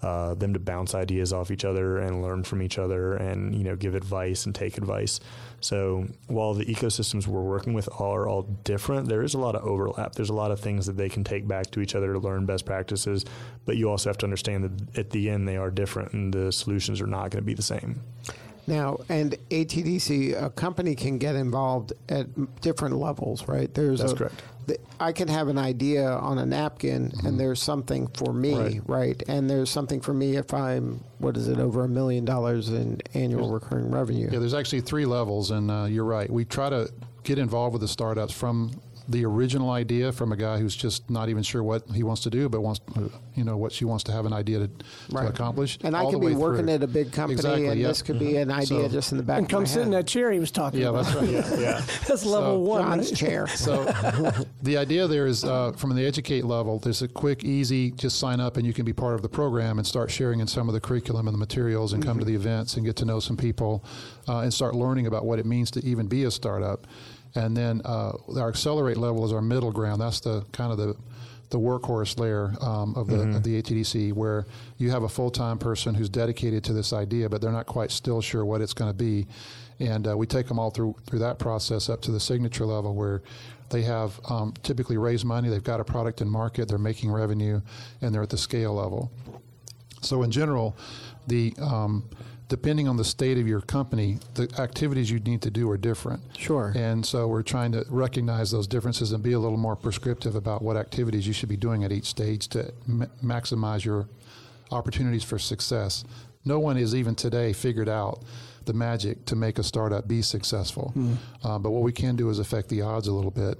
uh, 0.04 0.34
them 0.34 0.54
to 0.54 0.60
bounce 0.60 0.94
ideas 0.94 1.32
off 1.32 1.50
each 1.50 1.63
other 1.63 1.98
and 1.98 2.22
learn 2.22 2.44
from 2.44 2.62
each 2.62 2.78
other 2.78 3.16
and 3.16 3.56
you 3.56 3.63
know 3.63 3.76
give 3.76 3.96
advice 3.96 4.46
and 4.46 4.54
take 4.54 4.78
advice. 4.78 5.20
So 5.62 6.08
while 6.28 6.54
the 6.54 6.66
ecosystems 6.66 7.26
we're 7.26 7.42
working 7.42 7.74
with 7.74 7.88
are 8.00 8.28
all 8.28 8.44
different, 8.63 9.08
there 9.08 9.24
is 9.24 9.34
a 9.34 9.39
lot 9.39 9.56
of 9.56 9.63
overlap. 9.63 10.13
There's 10.13 10.30
a 10.30 10.34
lot 10.34 10.52
of 10.52 10.60
things 10.60 10.86
that 10.88 10.98
they 10.98 11.08
can 11.08 11.24
take 11.24 11.48
back 11.48 11.72
to 11.72 11.80
each 11.80 11.96
other 11.96 12.12
to 12.12 12.20
learn 12.20 12.46
best 12.46 12.66
practices, 12.66 13.24
but 13.66 13.78
you 13.78 13.89
also 13.89 14.10
have 14.10 14.18
to 14.20 14.26
understand 14.26 14.66
that 14.66 14.98
at 14.98 15.10
the 15.12 15.30
end 15.30 15.48
they 15.48 15.56
are 15.56 15.72
different 15.72 16.12
and 16.12 16.34
the 16.34 16.52
solutions 16.52 17.00
are 17.00 17.08
not 17.08 17.32
going 17.32 17.42
to 17.42 17.46
be 17.46 17.54
the 17.54 17.62
same. 17.62 18.02
Now, 18.66 19.00
and 19.10 19.38
ATDC, 19.50 20.42
a 20.42 20.50
company 20.50 20.96
can 20.96 21.18
get 21.18 21.36
involved 21.36 21.94
at 22.08 22.62
different 22.62 22.96
levels, 22.96 23.48
right? 23.48 23.74
There's 23.74 24.00
That's 24.00 24.13
a, 24.13 24.16
correct. 24.16 24.42
I 24.99 25.12
can 25.12 25.28
have 25.28 25.47
an 25.47 25.58
idea 25.58 26.08
on 26.10 26.38
a 26.38 26.45
napkin, 26.45 27.10
mm-hmm. 27.10 27.28
and 27.28 27.39
there's 27.39 27.62
something 27.62 28.08
for 28.08 28.34
me, 28.34 28.56
right. 28.56 28.82
right. 28.88 29.23
And 29.28 29.49
there's 29.49 29.69
something 29.69 30.02
for 30.02 30.13
me 30.13 30.36
if 30.38 30.54
I'm, 30.54 31.04
what 31.17 31.38
is 31.38 31.47
it, 31.47 31.60
over 31.60 31.84
a 31.84 31.89
million 31.89 32.26
dollars 32.26 32.69
in 32.69 33.02
annual 33.13 33.49
there's, 33.49 33.63
recurring 33.63 33.91
revenue. 33.91 34.30
Yeah, 34.32 34.39
there's 34.39 34.54
actually 34.54 34.82
three 34.82 35.06
levels, 35.06 35.52
and 35.52 35.69
uh, 35.69 35.86
you're 35.86 36.06
right. 36.06 36.30
We 36.30 36.45
try 36.45 36.69
to 36.69 36.91
get 37.23 37.38
involved 37.38 37.73
with 37.73 37.82
the 37.82 37.88
startups 37.88 38.34
from 38.34 38.80
the 39.08 39.26
original 39.26 39.72
idea 39.72 40.12
from 40.12 40.32
a 40.32 40.38
guy 40.38 40.58
who's 40.58 40.76
just 40.76 41.10
not 41.10 41.30
even 41.30 41.44
sure 41.44 41.63
what 41.63 41.84
he 41.94 42.04
wants 42.04 42.22
to 42.24 42.30
do, 42.30 42.48
but 42.48 42.62
wants, 42.62 42.82
you 43.36 43.44
know, 43.44 43.58
what 43.58 43.72
she 43.72 43.86
wants 43.86 44.04
to 44.06 44.12
have 44.12 44.26
an 44.26 44.34
idea 44.34 44.60
to, 44.60 44.70
right. 45.12 45.24
to 45.24 45.30
accomplish. 45.30 45.78
And 45.84 45.96
I 45.96 46.10
could 46.10 46.22
be 46.22 46.34
working 46.34 46.66
through. 46.66 46.76
at 46.76 46.84
a 46.84 46.88
big 46.88 47.12
company, 47.12 47.36
exactly, 47.36 47.68
and 47.68 47.80
yep. 47.80 47.89
this 47.89 48.02
could 48.02 48.20
be 48.20 48.38
an 48.38 48.50
mm-hmm. 48.50 48.60
idea 48.60 48.84
so, 48.84 48.89
just 48.89 49.12
in 49.12 49.18
the 49.18 49.24
back. 49.24 49.39
And 49.39 49.50
come 49.50 49.66
sit 49.66 49.82
in 49.82 49.92
that 49.92 50.08
chair 50.08 50.32
he 50.32 50.39
was 50.39 50.52
talking 50.52 50.82
yeah, 50.82 50.89
about. 50.89 51.06
That's 51.06 51.16
right. 51.16 51.30
yeah, 51.30 51.60
yeah. 51.60 51.82
that's 52.08 52.26
level 52.26 52.56
so, 52.56 52.60
one. 52.60 52.82
John's 52.82 53.12
chair. 53.12 53.48
So 53.48 53.84
the 54.63 54.78
idea 54.78 55.08
there 55.08 55.28
is 55.28 55.44
uh, 55.44 55.74
from 55.74 55.96
the 55.96 56.06
educate 56.06 56.46
level. 56.46 56.80
There's 56.80 57.02
a 57.02 57.08
quick, 57.08 57.44
easy, 57.44 57.92
just 57.92 58.20
sign 58.20 58.39
up 58.39 58.58
and 58.58 58.66
you 58.66 58.74
can 58.74 58.86
be 58.86 58.94
part 58.94 59.16
of 59.16 59.22
the 59.22 59.30
program 59.30 59.78
and 59.80 59.88
start 59.88 60.12
sharing 60.12 60.39
in 60.39 60.48
some 60.48 60.70
of 60.70 60.74
the 60.74 60.82
curriculum 60.82 61.28
and 61.28 61.34
the 61.34 61.39
materials 61.39 61.94
and 61.94 62.02
mm-hmm. 62.02 62.12
come 62.12 62.20
to 62.20 62.26
the 62.26 62.36
events 62.36 62.76
and 62.76 62.86
get 62.86 62.96
to 62.98 63.06
know 63.06 63.20
some 63.20 63.38
people 63.38 63.84
uh, 64.28 64.39
and 64.39 64.54
start 64.54 64.76
learning 64.76 65.08
about 65.08 65.26
what 65.26 65.39
it 65.39 65.46
means 65.46 65.72
to 65.72 65.84
even 65.86 66.08
be 66.08 66.24
a 66.24 66.32
startup. 66.32 66.88
And 67.36 67.58
then 67.58 67.82
uh, 67.84 68.13
our 68.38 68.50
accelerate 68.50 68.98
level 68.98 69.26
is 69.26 69.34
our 69.34 69.41
middle 69.41 69.72
ground. 69.72 70.02
That's 70.02 70.19
the 70.19 70.46
kind 70.52 70.72
of 70.72 70.78
the 70.78 70.96
the 71.50 71.60
workhorse 71.60 72.17
layer 72.19 72.52
um, 72.62 72.96
of, 72.96 73.06
the, 73.06 73.17
mm-hmm. 73.17 73.36
of 73.36 73.43
the 73.43 73.62
ATDC, 73.62 74.12
where 74.12 74.48
you 74.80 74.89
have 74.89 75.04
a 75.04 75.10
full 75.10 75.30
time 75.30 75.60
person 75.60 75.93
who's 75.93 76.10
dedicated 76.10 76.63
to 76.63 76.74
this 76.74 76.93
idea, 76.93 77.30
but 77.30 77.41
they're 77.41 77.52
not 77.52 77.67
quite 77.67 77.91
still 77.91 78.22
sure 78.22 78.43
what 78.43 78.60
it's 78.60 78.74
going 78.74 78.89
to 78.89 78.98
be. 78.98 79.28
And 79.80 80.08
uh, 80.08 80.17
we 80.17 80.26
take 80.26 80.48
them 80.48 80.58
all 80.58 80.72
through 80.72 80.96
through 81.06 81.19
that 81.19 81.38
process 81.38 81.89
up 81.89 82.02
to 82.02 82.12
the 82.12 82.19
signature 82.19 82.65
level, 82.65 82.96
where 82.96 83.22
they 83.69 83.84
have 83.84 84.19
um, 84.30 84.54
typically 84.63 84.98
raised 84.98 85.26
money, 85.26 85.50
they've 85.50 85.63
got 85.63 85.80
a 85.80 85.84
product 85.84 86.22
in 86.22 86.30
market, 86.30 86.67
they're 86.67 86.78
making 86.78 87.12
revenue, 87.12 87.62
and 88.02 88.13
they're 88.13 88.24
at 88.24 88.30
the 88.30 88.38
scale 88.38 88.74
level. 88.74 89.12
So 90.02 90.24
in 90.24 90.32
general, 90.32 90.76
the 91.28 91.54
um, 91.62 92.04
depending 92.54 92.88
on 92.88 92.98
the 92.98 93.04
state 93.04 93.39
of 93.39 93.48
your 93.48 93.62
company, 93.62 94.20
the 94.36 94.48
activities 94.60 95.10
you 95.10 95.18
need 95.18 95.42
to 95.42 95.50
do 95.50 95.68
are 95.72 95.76
different. 95.76 96.22
Sure. 96.38 96.72
And 96.76 97.04
so 97.04 97.28
we're 97.28 97.42
trying 97.42 97.72
to 97.72 97.84
recognize 97.89 98.52
those 98.52 98.68
differences 98.68 99.12
and 99.12 99.24
be 99.24 99.34
a 99.34 99.39
little 99.39 99.58
more 99.58 99.76
prescriptive 99.76 100.36
about 100.36 100.62
what 100.62 100.78
activities 100.78 101.26
you 101.26 101.34
should 101.34 101.50
be 101.50 101.58
doing 101.58 101.84
at 101.84 101.92
each 101.92 102.06
stage 102.06 102.48
to 102.50 102.72
m- 102.88 103.10
maximize 103.24 103.84
your 103.84 104.08
opportunities 104.70 105.24
for 105.24 105.39
success. 105.39 106.06
No 106.46 106.60
one 106.60 106.76
has 106.76 106.94
even 106.94 107.16
today 107.16 107.54
figured 107.54 107.89
out 107.89 108.22
the 108.66 108.74
magic 108.74 109.26
to 109.26 109.36
make 109.36 109.58
a 109.58 109.63
startup 109.63 110.08
be 110.08 110.22
successful. 110.22 110.94
Mm. 110.96 111.18
Uh, 111.44 111.58
but 111.58 111.72
what 111.72 111.82
we 111.82 111.92
can 111.92 112.16
do 112.16 112.30
is 112.30 112.38
affect 112.38 112.70
the 112.70 112.84
odds 112.84 113.08
a 113.08 113.13
little 113.13 113.32
bit 113.32 113.58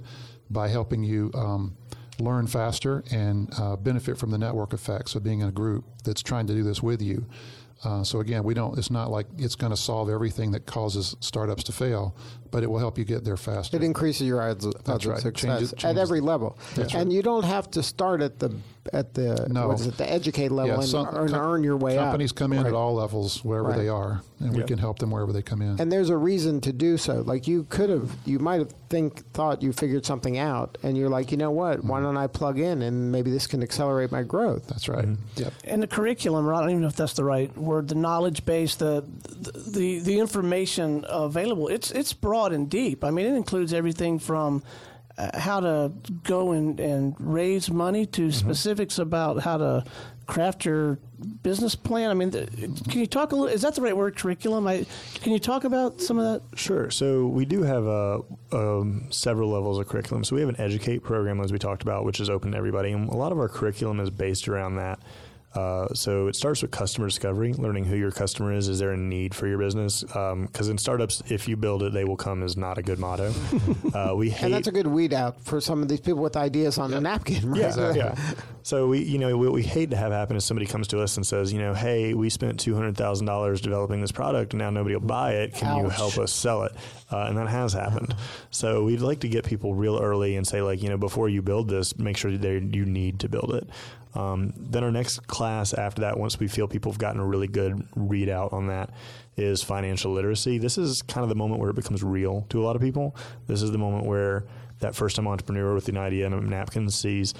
by 0.50 0.68
helping 0.68 1.02
you 1.02 1.32
um, 1.34 1.76
learn 2.20 2.46
faster 2.46 3.02
and 3.10 3.52
uh, 3.58 3.74
benefit 3.74 4.16
from 4.16 4.30
the 4.30 4.38
network 4.38 4.72
effects 4.72 5.16
of 5.16 5.24
being 5.24 5.40
in 5.40 5.48
a 5.48 5.52
group 5.52 5.84
that's 6.04 6.22
trying 6.22 6.46
to 6.46 6.54
do 6.54 6.62
this 6.62 6.80
with 6.80 7.02
you. 7.02 7.26
Uh, 7.84 8.02
so 8.02 8.20
again, 8.20 8.42
we 8.44 8.54
don't. 8.54 8.78
It's 8.78 8.90
not 8.90 9.10
like 9.10 9.26
it's 9.38 9.54
going 9.54 9.70
to 9.70 9.76
solve 9.76 10.08
everything 10.08 10.50
that 10.52 10.66
causes 10.66 11.16
startups 11.20 11.64
to 11.64 11.72
fail, 11.72 12.16
but 12.54 12.62
it 12.62 12.70
will 12.70 12.78
help 12.78 12.96
you 12.96 13.04
get 13.04 13.24
there 13.24 13.36
faster. 13.36 13.76
It 13.76 13.82
increases 13.82 14.28
your 14.28 14.40
odds, 14.40 14.64
odds 14.64 15.04
right. 15.04 15.16
of 15.16 15.22
success 15.22 15.42
changes, 15.42 15.70
changes. 15.72 15.84
at 15.84 15.98
every 15.98 16.20
level, 16.20 16.56
That's 16.76 16.94
and 16.94 17.08
right. 17.08 17.12
you 17.12 17.20
don't 17.20 17.44
have 17.44 17.68
to 17.72 17.82
start 17.82 18.22
at 18.22 18.38
the 18.38 18.54
at 18.92 19.14
the 19.14 19.46
no. 19.50 19.68
what 19.68 19.80
is 19.80 19.86
it, 19.86 19.96
the 19.96 20.10
educate 20.10 20.50
level 20.50 20.76
yeah, 20.76 20.80
some, 20.82 21.08
and 21.08 21.16
earn, 21.16 21.28
com- 21.30 21.40
earn, 21.40 21.64
your 21.64 21.76
way 21.76 21.96
companies 21.96 22.32
up. 22.32 22.36
come 22.36 22.52
in 22.52 22.60
right. 22.60 22.68
at 22.68 22.74
all 22.74 22.94
levels 22.94 23.42
wherever 23.44 23.68
right. 23.68 23.78
they 23.78 23.88
are, 23.88 24.22
and 24.40 24.52
yep. 24.52 24.56
we 24.56 24.62
can 24.62 24.78
help 24.78 24.98
them 24.98 25.10
wherever 25.10 25.32
they 25.32 25.42
come 25.42 25.62
in. 25.62 25.80
And 25.80 25.90
there's 25.90 26.10
a 26.10 26.16
reason 26.16 26.60
to 26.62 26.72
do 26.72 26.96
so. 26.96 27.22
Like 27.22 27.48
you 27.48 27.64
could 27.64 27.90
have, 27.90 28.14
you 28.24 28.38
might 28.38 28.60
have 28.60 28.72
think 28.90 29.26
thought 29.32 29.62
you 29.62 29.72
figured 29.72 30.04
something 30.04 30.38
out, 30.38 30.76
and 30.82 30.96
you're 30.96 31.08
like, 31.08 31.30
you 31.30 31.36
know 31.36 31.50
what? 31.50 31.78
Mm-hmm. 31.78 31.88
Why 31.88 32.00
don't 32.00 32.16
I 32.16 32.26
plug 32.26 32.58
in 32.58 32.82
and 32.82 33.10
maybe 33.10 33.30
this 33.30 33.46
can 33.46 33.62
accelerate 33.62 34.12
my 34.12 34.22
growth? 34.22 34.66
That's 34.66 34.88
right. 34.88 35.04
Mm-hmm. 35.04 35.42
Yep. 35.42 35.52
And 35.64 35.82
the 35.82 35.86
curriculum, 35.86 36.48
I 36.48 36.60
don't 36.60 36.70
even 36.70 36.82
know 36.82 36.88
if 36.88 36.96
that's 36.96 37.14
the 37.14 37.24
right 37.24 37.56
word. 37.56 37.88
The 37.88 37.94
knowledge 37.94 38.44
base, 38.44 38.74
the 38.74 39.04
the 39.24 40.00
the 40.00 40.18
information 40.18 41.04
available. 41.08 41.68
It's 41.68 41.90
it's 41.90 42.12
broad 42.12 42.43
and 42.52 42.68
deep. 42.68 43.04
I 43.04 43.10
mean, 43.10 43.26
it 43.26 43.34
includes 43.34 43.72
everything 43.72 44.18
from 44.18 44.62
uh, 45.16 45.38
how 45.38 45.60
to 45.60 45.92
go 46.24 46.52
and, 46.52 46.80
and 46.80 47.14
raise 47.18 47.70
money 47.70 48.06
to 48.06 48.32
specifics 48.32 48.98
about 48.98 49.40
how 49.40 49.56
to 49.56 49.84
craft 50.26 50.64
your 50.64 50.98
business 51.42 51.74
plan. 51.74 52.10
I 52.10 52.14
mean, 52.14 52.30
the, 52.30 52.46
can 52.88 53.00
you 53.00 53.06
talk 53.06 53.32
a 53.32 53.36
little? 53.36 53.52
Is 53.52 53.62
that 53.62 53.74
the 53.74 53.82
right 53.82 53.96
word? 53.96 54.16
Curriculum? 54.16 54.66
I, 54.66 54.86
can 55.16 55.32
you 55.32 55.38
talk 55.38 55.64
about 55.64 56.00
some 56.00 56.18
of 56.18 56.24
that? 56.24 56.58
Sure. 56.58 56.90
So 56.90 57.26
we 57.26 57.44
do 57.44 57.62
have 57.62 57.86
uh, 57.86 58.20
um, 58.52 59.06
several 59.10 59.50
levels 59.50 59.78
of 59.78 59.86
curriculum. 59.88 60.24
So 60.24 60.34
we 60.34 60.40
have 60.40 60.48
an 60.48 60.60
educate 60.60 61.04
program, 61.04 61.40
as 61.40 61.52
we 61.52 61.58
talked 61.58 61.82
about, 61.82 62.04
which 62.04 62.20
is 62.20 62.28
open 62.28 62.52
to 62.52 62.58
everybody, 62.58 62.92
and 62.92 63.08
a 63.08 63.16
lot 63.16 63.32
of 63.32 63.38
our 63.38 63.48
curriculum 63.48 64.00
is 64.00 64.10
based 64.10 64.48
around 64.48 64.76
that. 64.76 64.98
Uh, 65.54 65.86
so 65.94 66.26
it 66.26 66.34
starts 66.36 66.62
with 66.62 66.70
customer 66.70 67.06
discovery, 67.06 67.52
learning 67.52 67.84
who 67.84 67.96
your 67.96 68.10
customer 68.10 68.52
is. 68.52 68.68
Is 68.68 68.78
there 68.78 68.92
a 68.92 68.96
need 68.96 69.34
for 69.34 69.46
your 69.46 69.58
business? 69.58 70.02
Because 70.02 70.68
in 70.68 70.78
startups, 70.78 71.22
if 71.28 71.46
you 71.46 71.56
build 71.56 71.82
it, 71.82 71.92
they 71.92 72.04
will 72.04 72.16
come 72.16 72.42
is 72.42 72.56
not 72.56 72.78
a 72.78 72.82
good 72.82 72.98
motto. 72.98 73.32
uh, 73.94 74.14
we 74.16 74.30
hate 74.30 74.46
And 74.46 74.54
that's 74.54 74.68
a 74.68 74.72
good 74.72 74.86
weed 74.86 75.14
out 75.14 75.40
for 75.40 75.60
some 75.60 75.82
of 75.82 75.88
these 75.88 76.00
people 76.00 76.22
with 76.22 76.36
ideas 76.36 76.78
on 76.78 76.92
a 76.92 77.00
napkin, 77.00 77.48
right? 77.50 77.76
yeah, 77.76 77.94
yeah. 77.94 78.14
So 78.64 78.88
we, 78.88 79.02
you 79.02 79.18
know, 79.18 79.36
what 79.36 79.52
we 79.52 79.62
hate 79.62 79.90
to 79.90 79.96
have 79.98 80.10
happen 80.10 80.36
is 80.36 80.44
somebody 80.46 80.64
comes 80.64 80.88
to 80.88 81.00
us 81.02 81.18
and 81.18 81.26
says, 81.26 81.52
you 81.52 81.58
know, 81.58 81.74
hey, 81.74 82.14
we 82.14 82.30
spent 82.30 82.58
two 82.58 82.74
hundred 82.74 82.96
thousand 82.96 83.26
dollars 83.26 83.60
developing 83.60 84.00
this 84.00 84.10
product, 84.10 84.54
and 84.54 84.58
now 84.58 84.70
nobody 84.70 84.94
will 84.94 85.06
buy 85.06 85.34
it. 85.34 85.52
Can 85.52 85.84
you 85.84 85.90
help 85.90 86.16
us 86.16 86.32
sell 86.32 86.62
it? 86.62 86.72
Uh, 87.12 87.26
and 87.28 87.36
that 87.36 87.48
has 87.48 87.74
happened. 87.74 88.14
So 88.50 88.84
we'd 88.84 89.00
like 89.00 89.20
to 89.20 89.28
get 89.28 89.44
people 89.44 89.74
real 89.74 89.98
early 90.00 90.36
and 90.36 90.46
say, 90.46 90.62
like, 90.62 90.80
you 90.80 90.88
know, 90.88 90.96
before 90.96 91.28
you 91.28 91.42
build 91.42 91.68
this, 91.68 91.98
make 91.98 92.16
sure 92.16 92.30
that 92.30 92.74
you 92.74 92.86
need 92.86 93.20
to 93.20 93.28
build 93.28 93.52
it. 93.52 93.68
Um, 94.14 94.52
then 94.56 94.84
our 94.84 94.92
next 94.92 95.26
class 95.26 95.72
after 95.72 96.02
that, 96.02 96.18
once 96.18 96.38
we 96.38 96.48
feel 96.48 96.68
people 96.68 96.92
have 96.92 96.98
gotten 96.98 97.20
a 97.20 97.26
really 97.26 97.48
good 97.48 97.72
readout 97.96 98.52
on 98.52 98.68
that, 98.68 98.90
is 99.36 99.62
financial 99.62 100.12
literacy. 100.12 100.58
This 100.58 100.78
is 100.78 101.02
kind 101.02 101.22
of 101.22 101.28
the 101.28 101.34
moment 101.34 101.60
where 101.60 101.70
it 101.70 101.76
becomes 101.76 102.02
real 102.02 102.46
to 102.50 102.62
a 102.62 102.64
lot 102.64 102.76
of 102.76 102.82
people. 102.82 103.16
This 103.46 103.62
is 103.62 103.72
the 103.72 103.78
moment 103.78 104.06
where 104.06 104.44
that 104.80 104.94
first 104.94 105.16
time 105.16 105.26
entrepreneur 105.26 105.74
with 105.74 105.88
an 105.88 105.96
idea 105.96 106.26
and 106.26 106.34
a 106.34 106.40
napkin 106.40 106.90
sees, 106.90 107.34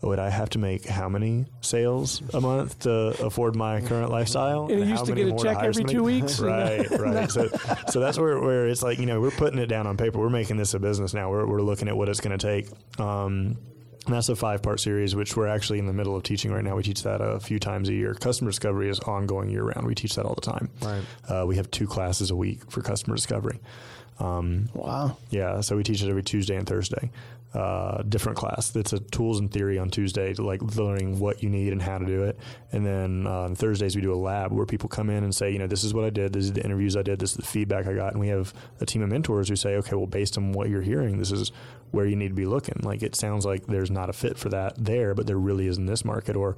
would 0.00 0.18
I 0.18 0.28
have 0.28 0.50
to 0.50 0.58
make 0.58 0.86
how 0.86 1.08
many 1.08 1.46
sales 1.60 2.22
a 2.34 2.40
month 2.40 2.80
to 2.80 2.90
afford 3.24 3.56
my 3.56 3.80
current 3.80 4.10
lifestyle? 4.10 4.66
And 4.66 4.78
he 4.78 4.84
how 4.84 4.90
used 4.90 5.06
to 5.06 5.14
get 5.14 5.28
a 5.28 5.36
check 5.36 5.58
every 5.58 5.74
somebody? 5.74 5.94
two 5.94 6.04
weeks? 6.04 6.40
Right, 6.40 6.90
right. 6.98 7.30
so, 7.30 7.48
so 7.90 8.00
that's 8.00 8.18
where, 8.18 8.38
where 8.40 8.68
it's 8.68 8.82
like, 8.82 8.98
you 8.98 9.06
know, 9.06 9.20
we're 9.20 9.30
putting 9.30 9.58
it 9.58 9.66
down 9.66 9.86
on 9.86 9.96
paper. 9.96 10.18
We're 10.18 10.30
making 10.30 10.56
this 10.56 10.74
a 10.74 10.78
business 10.78 11.14
now. 11.14 11.30
We're, 11.30 11.46
we're 11.46 11.62
looking 11.62 11.88
at 11.88 11.96
what 11.96 12.08
it's 12.08 12.20
going 12.20 12.38
to 12.38 12.46
take. 12.46 13.00
Um, 13.00 13.56
and 14.06 14.14
that's 14.14 14.28
a 14.28 14.36
five 14.36 14.62
part 14.62 14.80
series, 14.80 15.16
which 15.16 15.36
we're 15.36 15.48
actually 15.48 15.78
in 15.78 15.86
the 15.86 15.92
middle 15.92 16.14
of 16.14 16.22
teaching 16.22 16.52
right 16.52 16.62
now. 16.62 16.76
We 16.76 16.82
teach 16.82 17.02
that 17.04 17.20
a 17.20 17.40
few 17.40 17.58
times 17.58 17.88
a 17.88 17.94
year. 17.94 18.14
Customer 18.14 18.50
discovery 18.50 18.90
is 18.90 19.00
ongoing 19.00 19.48
year 19.48 19.64
round. 19.64 19.86
We 19.86 19.94
teach 19.94 20.14
that 20.16 20.26
all 20.26 20.34
the 20.34 20.40
time. 20.42 20.70
Right. 20.82 21.02
Uh, 21.28 21.46
we 21.46 21.56
have 21.56 21.70
two 21.70 21.86
classes 21.86 22.30
a 22.30 22.36
week 22.36 22.70
for 22.70 22.82
customer 22.82 23.16
discovery. 23.16 23.60
Um, 24.18 24.68
Wow. 24.74 25.16
yeah, 25.30 25.60
so 25.60 25.76
we 25.76 25.82
teach 25.82 26.02
it 26.02 26.08
every 26.08 26.22
Tuesday 26.22 26.56
and 26.56 26.66
Thursday. 26.66 27.10
Uh, 27.52 28.02
different 28.02 28.36
class. 28.36 28.74
It's 28.74 28.92
a 28.92 28.98
tools 28.98 29.38
and 29.38 29.48
theory 29.48 29.78
on 29.78 29.88
Tuesday, 29.88 30.34
to 30.34 30.42
like 30.42 30.60
learning 30.76 31.20
what 31.20 31.40
you 31.40 31.48
need 31.48 31.72
and 31.72 31.80
how 31.80 31.98
to 31.98 32.04
do 32.04 32.24
it. 32.24 32.36
And 32.72 32.84
then 32.84 33.28
uh, 33.28 33.42
on 33.42 33.54
Thursdays 33.54 33.94
we 33.94 34.02
do 34.02 34.12
a 34.12 34.16
lab 34.16 34.50
where 34.50 34.66
people 34.66 34.88
come 34.88 35.08
in 35.08 35.22
and 35.22 35.32
say, 35.32 35.52
you 35.52 35.60
know, 35.60 35.68
this 35.68 35.84
is 35.84 35.94
what 35.94 36.04
I 36.04 36.10
did, 36.10 36.32
this 36.32 36.46
is 36.46 36.52
the 36.52 36.64
interviews 36.64 36.96
I 36.96 37.02
did, 37.02 37.20
this 37.20 37.30
is 37.30 37.36
the 37.36 37.46
feedback 37.46 37.86
I 37.86 37.92
got, 37.92 38.10
and 38.10 38.20
we 38.20 38.26
have 38.26 38.52
a 38.80 38.86
team 38.86 39.02
of 39.02 39.08
mentors 39.08 39.48
who 39.48 39.54
say, 39.54 39.76
okay, 39.76 39.94
well, 39.94 40.06
based 40.08 40.36
on 40.36 40.50
what 40.50 40.68
you're 40.68 40.82
hearing, 40.82 41.18
this 41.18 41.30
is 41.30 41.52
where 41.92 42.06
you 42.06 42.16
need 42.16 42.28
to 42.30 42.34
be 42.34 42.46
looking. 42.46 42.80
Like 42.82 43.04
it 43.04 43.14
sounds 43.14 43.46
like 43.46 43.66
there's 43.66 43.90
not 43.90 44.10
a 44.10 44.12
fit 44.12 44.36
for 44.36 44.48
that 44.48 44.74
there, 44.76 45.14
but 45.14 45.28
there 45.28 45.38
really 45.38 45.68
is 45.68 45.78
in 45.78 45.86
this 45.86 46.04
market, 46.04 46.34
or 46.34 46.56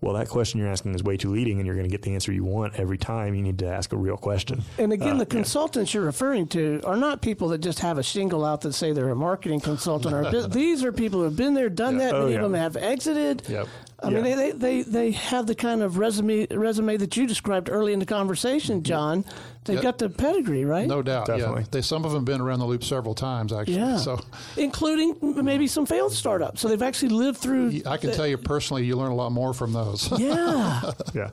well, 0.00 0.14
that 0.14 0.28
question 0.28 0.58
you're 0.60 0.68
asking 0.70 0.94
is 0.94 1.02
way 1.02 1.16
too 1.16 1.30
leading, 1.30 1.58
and 1.58 1.66
you're 1.66 1.74
going 1.76 1.86
to 1.88 1.90
get 1.90 2.02
the 2.02 2.14
answer 2.14 2.32
you 2.32 2.44
want 2.44 2.74
every 2.76 2.96
time. 2.98 3.34
You 3.34 3.42
need 3.42 3.58
to 3.58 3.66
ask 3.66 3.92
a 3.92 3.96
real 3.96 4.16
question. 4.16 4.62
And 4.78 4.92
again, 4.92 5.08
Uh, 5.16 5.18
the 5.18 5.18
yeah. 5.20 5.24
consultants 5.24 5.92
you're 5.92 6.04
referring 6.04 6.46
to 6.48 6.80
are 6.84 6.96
not 6.96 7.20
people 7.20 7.48
that 7.48 7.58
just 7.58 7.80
have 7.80 7.98
a 7.98 8.02
shingle 8.02 8.44
out 8.44 8.62
that 8.62 8.72
say 8.72 8.92
they're 8.92 9.10
a 9.10 9.14
marketing 9.16 9.60
consultant. 9.60 10.14
or 10.14 10.48
These 10.48 10.82
are 10.84 10.92
people 10.92 11.18
who 11.18 11.24
have 11.24 11.36
been 11.36 11.54
there, 11.54 11.68
done 11.68 11.98
that. 11.98 12.14
Oh, 12.14 12.20
Many 12.22 12.32
yeah. 12.32 12.38
of 12.38 12.42
them 12.50 12.54
have 12.60 12.76
exited. 12.76 13.42
Yep. 13.48 13.68
I 14.02 14.08
mean, 14.10 14.24
Yeah. 14.24 14.36
they, 14.36 14.50
they, 14.52 14.82
they 14.82 15.10
have 15.10 15.46
the 15.46 15.54
kind 15.54 15.82
of 15.82 15.98
resume 15.98 16.46
resume 16.50 16.96
that 16.96 17.16
you 17.18 17.26
described 17.26 17.68
early 17.70 17.92
in 17.92 17.98
the 17.98 18.06
conversation, 18.06 18.82
John. 18.82 19.24
They've 19.64 19.74
Yep. 19.76 19.82
got 19.82 19.98
the 19.98 20.08
pedigree, 20.08 20.64
right? 20.64 20.88
No 20.88 21.02
doubt. 21.02 21.26
Definitely. 21.26 21.62
Yeah. 21.62 21.68
They, 21.70 21.82
some 21.82 22.06
of 22.06 22.12
them 22.12 22.20
have 22.20 22.24
been 22.24 22.40
around 22.40 22.60
the 22.60 22.64
loop 22.64 22.82
several 22.82 23.14
times, 23.14 23.52
actually. 23.52 23.76
Yeah. 23.76 23.98
So 23.98 24.18
Including 24.56 25.16
maybe 25.44 25.66
some 25.66 25.84
failed 25.84 26.12
startups. 26.12 26.62
So 26.62 26.68
they've 26.68 26.80
actually 26.80 27.10
lived 27.10 27.38
through. 27.38 27.82
I 27.86 27.98
can 27.98 28.12
tell 28.12 28.26
you 28.26 28.38
personally, 28.38 28.84
you 28.86 28.96
learn 28.96 29.12
a 29.12 29.14
lot 29.14 29.32
more 29.32 29.52
from 29.52 29.74
those. 29.74 30.10
Yeah. 30.18 30.80
yeah. 31.14 31.30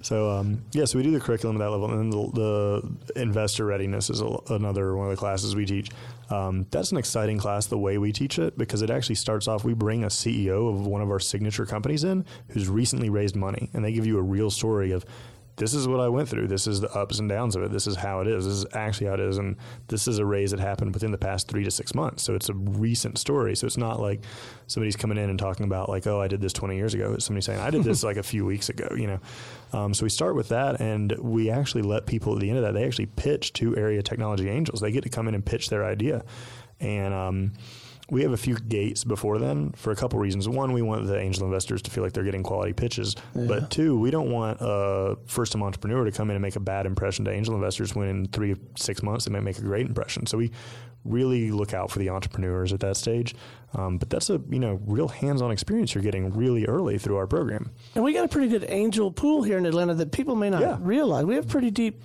So 0.00 0.30
um, 0.30 0.62
yeah, 0.72 0.86
so 0.86 0.96
we 0.98 1.04
do 1.04 1.10
the 1.10 1.20
curriculum 1.20 1.56
at 1.56 1.64
that 1.64 1.70
level, 1.70 1.90
and 1.90 1.98
then 2.00 2.10
the, 2.32 2.82
the 3.12 3.20
investor 3.20 3.66
readiness 3.66 4.08
is 4.08 4.22
a, 4.22 4.36
another 4.48 4.96
one 4.96 5.06
of 5.06 5.10
the 5.10 5.16
classes 5.18 5.54
we 5.54 5.66
teach. 5.66 5.90
Um, 6.30 6.66
that's 6.70 6.92
an 6.92 6.96
exciting 6.98 7.38
class 7.38 7.66
the 7.66 7.78
way 7.78 7.98
we 7.98 8.10
teach 8.10 8.38
it 8.38 8.56
because 8.58 8.82
it 8.82 8.90
actually 8.90 9.14
starts 9.16 9.46
off. 9.48 9.64
We 9.64 9.74
bring 9.74 10.02
a 10.02 10.08
CEO 10.08 10.70
of 10.70 10.86
one 10.86 11.02
of 11.02 11.10
our 11.10 11.20
signature 11.20 11.66
companies 11.66 12.04
in 12.04 12.24
who's 12.48 12.68
recently 12.68 13.10
raised 13.10 13.36
money, 13.36 13.68
and 13.74 13.84
they 13.84 13.92
give 13.92 14.06
you 14.06 14.16
a 14.16 14.22
real 14.22 14.50
story 14.50 14.92
of. 14.92 15.04
This 15.56 15.72
is 15.72 15.88
what 15.88 16.00
I 16.00 16.08
went 16.08 16.28
through. 16.28 16.48
This 16.48 16.66
is 16.66 16.80
the 16.80 16.92
ups 16.92 17.18
and 17.18 17.28
downs 17.28 17.56
of 17.56 17.62
it. 17.62 17.72
This 17.72 17.86
is 17.86 17.96
how 17.96 18.20
it 18.20 18.28
is. 18.28 18.44
This 18.44 18.54
is 18.54 18.66
actually 18.74 19.06
how 19.06 19.14
it 19.14 19.20
is. 19.20 19.38
And 19.38 19.56
this 19.88 20.06
is 20.06 20.18
a 20.18 20.24
raise 20.24 20.50
that 20.50 20.60
happened 20.60 20.92
within 20.92 21.12
the 21.12 21.18
past 21.18 21.48
three 21.48 21.64
to 21.64 21.70
six 21.70 21.94
months. 21.94 22.22
So 22.22 22.34
it's 22.34 22.50
a 22.50 22.54
recent 22.54 23.16
story. 23.16 23.56
So 23.56 23.66
it's 23.66 23.78
not 23.78 23.98
like 23.98 24.20
somebody's 24.66 24.96
coming 24.96 25.16
in 25.16 25.30
and 25.30 25.38
talking 25.38 25.64
about 25.64 25.88
like, 25.88 26.06
oh, 26.06 26.20
I 26.20 26.28
did 26.28 26.42
this 26.42 26.52
20 26.52 26.76
years 26.76 26.92
ago. 26.92 27.14
It's 27.14 27.24
somebody 27.24 27.42
saying, 27.42 27.60
I 27.60 27.70
did 27.70 27.84
this 27.84 28.02
like 28.04 28.18
a 28.18 28.22
few 28.22 28.44
weeks 28.44 28.68
ago, 28.68 28.88
you 28.94 29.06
know. 29.06 29.20
Um, 29.72 29.94
so 29.94 30.04
we 30.04 30.10
start 30.10 30.36
with 30.36 30.50
that, 30.50 30.80
and 30.80 31.12
we 31.18 31.50
actually 31.50 31.82
let 31.82 32.06
people 32.06 32.34
at 32.34 32.40
the 32.40 32.48
end 32.48 32.58
of 32.58 32.64
that, 32.64 32.74
they 32.74 32.84
actually 32.84 33.06
pitch 33.06 33.52
to 33.54 33.76
area 33.76 34.02
technology 34.02 34.48
angels. 34.48 34.80
They 34.80 34.92
get 34.92 35.04
to 35.04 35.10
come 35.10 35.26
in 35.26 35.34
and 35.34 35.44
pitch 35.44 35.70
their 35.70 35.84
idea. 35.84 36.24
And 36.80 37.14
um, 37.14 37.52
we 38.10 38.22
have 38.22 38.30
a 38.32 38.36
few 38.36 38.54
gates 38.56 39.02
before 39.02 39.38
then 39.38 39.72
for 39.72 39.90
a 39.90 39.96
couple 39.96 40.18
reasons. 40.20 40.48
One, 40.48 40.72
we 40.72 40.80
want 40.82 41.06
the 41.06 41.18
angel 41.18 41.44
investors 41.44 41.82
to 41.82 41.90
feel 41.90 42.04
like 42.04 42.12
they're 42.12 42.22
getting 42.24 42.44
quality 42.44 42.72
pitches. 42.72 43.16
But 43.34 43.70
two, 43.70 43.98
we 43.98 44.10
don't 44.12 44.30
want 44.30 44.58
a 44.60 45.16
first 45.26 45.52
time 45.52 45.62
entrepreneur 45.64 46.04
to 46.04 46.12
come 46.12 46.30
in 46.30 46.36
and 46.36 46.42
make 46.42 46.54
a 46.56 46.60
bad 46.60 46.86
impression 46.86 47.24
to 47.24 47.32
angel 47.32 47.54
investors 47.56 47.94
when 47.96 48.08
in 48.08 48.26
three, 48.28 48.54
six 48.76 49.02
months 49.02 49.24
they 49.24 49.32
might 49.32 49.42
make 49.42 49.58
a 49.58 49.62
great 49.62 49.86
impression. 49.86 50.24
So 50.26 50.38
we 50.38 50.52
really 51.04 51.50
look 51.52 51.72
out 51.74 51.90
for 51.90 51.98
the 51.98 52.10
entrepreneurs 52.10 52.72
at 52.72 52.80
that 52.80 52.96
stage. 52.96 53.34
Um, 53.74 53.98
but 53.98 54.08
that's 54.10 54.30
a 54.30 54.40
you 54.50 54.58
know 54.58 54.80
real 54.86 55.08
hands 55.08 55.42
on 55.42 55.50
experience 55.50 55.94
you're 55.94 56.02
getting 56.04 56.30
really 56.32 56.64
early 56.66 56.98
through 56.98 57.16
our 57.16 57.26
program. 57.26 57.70
and 57.96 58.04
we 58.04 58.12
got 58.12 58.24
a 58.24 58.28
pretty 58.28 58.48
good 58.48 58.66
angel 58.68 59.10
pool 59.10 59.42
here 59.42 59.58
in 59.58 59.66
Atlanta 59.66 59.94
that 59.94 60.12
people 60.12 60.34
may 60.36 60.50
not 60.50 60.60
Yeah. 60.62 60.78
realize. 60.80 61.24
We 61.24 61.34
have 61.34 61.48
pretty 61.48 61.70
deep 61.70 62.00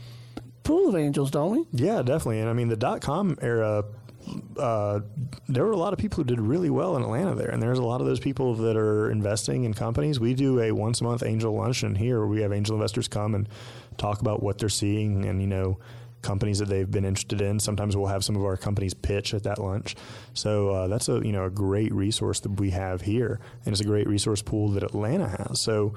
pool 0.64 0.90
of 0.90 0.96
angels, 0.96 1.32
don't 1.32 1.52
we? 1.52 1.66
Yeah, 1.72 2.04
definitely. 2.04 2.40
And 2.42 2.50
I 2.50 2.54
mean, 2.54 2.68
the 2.68 2.76
dot 2.76 3.02
com 3.02 3.38
era, 3.42 3.84
uh, 4.58 5.00
there 5.48 5.66
were 5.66 5.72
a 5.72 5.78
lot 5.78 5.94
of 5.94 6.00
people 6.00 6.18
who 6.18 6.24
did 6.24 6.40
really 6.40 6.70
well 6.70 6.96
in 6.96 7.04
Atlanta 7.04 7.36
there. 7.36 7.50
And 7.50 7.62
there's 7.62 7.80
a 7.80 7.84
lot 7.84 8.02
of 8.02 8.08
those 8.08 8.20
people 8.20 8.56
that 8.56 8.78
are 8.78 9.10
investing 9.10 9.64
in 9.64 9.74
companies. 9.74 10.20
We 10.20 10.34
do 10.34 10.60
a 10.60 10.72
once 10.72 11.02
a 11.02 11.04
month 11.04 11.24
angel 11.24 11.54
luncheon 11.54 11.96
here 11.96 12.20
where 12.20 12.28
we 12.28 12.42
have 12.42 12.54
angel 12.54 12.76
investors 12.76 13.08
come 13.08 13.36
and 13.36 13.48
talk 13.98 14.22
about 14.22 14.42
what 14.42 14.58
they're 14.58 14.70
seeing 14.70 15.26
and, 15.26 15.42
you 15.42 15.48
know, 15.48 15.80
companies 16.22 16.60
that 16.60 16.70
they've 16.70 16.90
been 16.90 17.06
interested 17.06 17.42
in. 17.42 17.60
Sometimes 17.60 17.96
we'll 17.98 18.08
have 18.08 18.24
some 18.24 18.36
of 18.36 18.44
our 18.44 18.58
companies 18.58 18.94
pitch 18.94 19.34
at 19.34 19.44
that 19.44 19.60
lunch. 19.60 19.96
So 20.34 20.70
uh, 20.70 20.88
that's 20.88 21.10
a, 21.10 21.22
you 21.24 21.32
know, 21.32 21.46
a 21.46 21.50
great 21.50 21.94
resource 21.94 22.40
that 22.42 22.60
we 22.60 22.72
have 22.72 23.02
here. 23.02 23.40
And 23.66 23.74
it's 23.74 23.82
a 23.82 23.86
great 23.86 24.08
resource 24.08 24.42
pool 24.42 24.70
that 24.70 24.84
Atlanta 24.84 25.28
has. 25.28 25.62
So, 25.62 25.94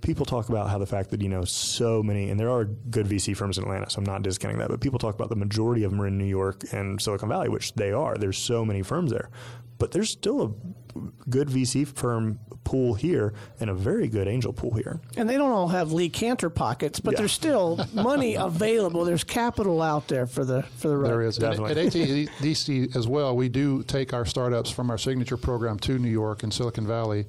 people 0.00 0.26
talk 0.26 0.50
about 0.50 0.68
how 0.68 0.76
the 0.76 0.86
fact 0.86 1.10
that 1.10 1.22
you 1.22 1.30
know 1.30 1.44
so 1.44 2.02
many 2.02 2.28
and 2.28 2.38
there 2.38 2.50
are 2.50 2.66
good 2.66 3.06
VC 3.06 3.34
firms 3.34 3.56
in 3.56 3.64
Atlanta 3.64 3.88
so 3.88 3.98
I'm 3.98 4.04
not 4.04 4.22
discounting 4.22 4.58
that 4.58 4.68
but 4.68 4.80
people 4.80 4.98
talk 4.98 5.14
about 5.14 5.30
the 5.30 5.36
majority 5.36 5.82
of 5.82 5.92
them 5.92 6.02
are 6.02 6.06
in 6.06 6.18
New 6.18 6.26
York 6.26 6.62
and 6.72 7.00
Silicon 7.00 7.30
Valley 7.30 7.48
which 7.48 7.72
they 7.72 7.90
are 7.90 8.14
there's 8.16 8.36
so 8.36 8.66
many 8.66 8.82
firms 8.82 9.10
there 9.10 9.30
but 9.84 9.92
there's 9.92 10.08
still 10.08 10.42
a 10.42 10.98
good 11.28 11.48
VC 11.48 11.86
firm 11.86 12.38
pool 12.64 12.94
here 12.94 13.34
and 13.60 13.68
a 13.68 13.74
very 13.74 14.08
good 14.08 14.26
angel 14.26 14.50
pool 14.50 14.72
here 14.72 14.98
And 15.18 15.28
they 15.28 15.36
don't 15.36 15.50
all 15.50 15.68
have 15.68 15.92
Lee 15.92 16.08
Cantor 16.08 16.48
pockets, 16.48 17.00
but 17.00 17.12
Yeah. 17.12 17.18
there's 17.18 17.32
still 17.32 17.86
money 17.92 18.34
available. 18.36 19.04
There's 19.04 19.24
capital 19.24 19.82
out 19.82 20.08
there 20.08 20.26
for 20.26 20.46
the 20.46 20.62
for 20.62 20.88
the 20.88 20.96
There 21.02 21.18
right. 21.18 21.26
is. 21.26 21.36
Definitely. 21.36 21.72
At 21.72 21.92
ATDC 21.92 22.96
as 22.96 23.06
well, 23.06 23.36
we 23.36 23.50
do 23.50 23.82
take 23.82 24.14
our 24.14 24.24
startups 24.24 24.70
from 24.70 24.88
our 24.90 24.96
signature 24.96 25.36
program 25.36 25.78
to 25.80 25.98
New 25.98 26.08
York 26.08 26.44
and 26.44 26.50
Silicon 26.54 26.86
Valley. 26.86 27.26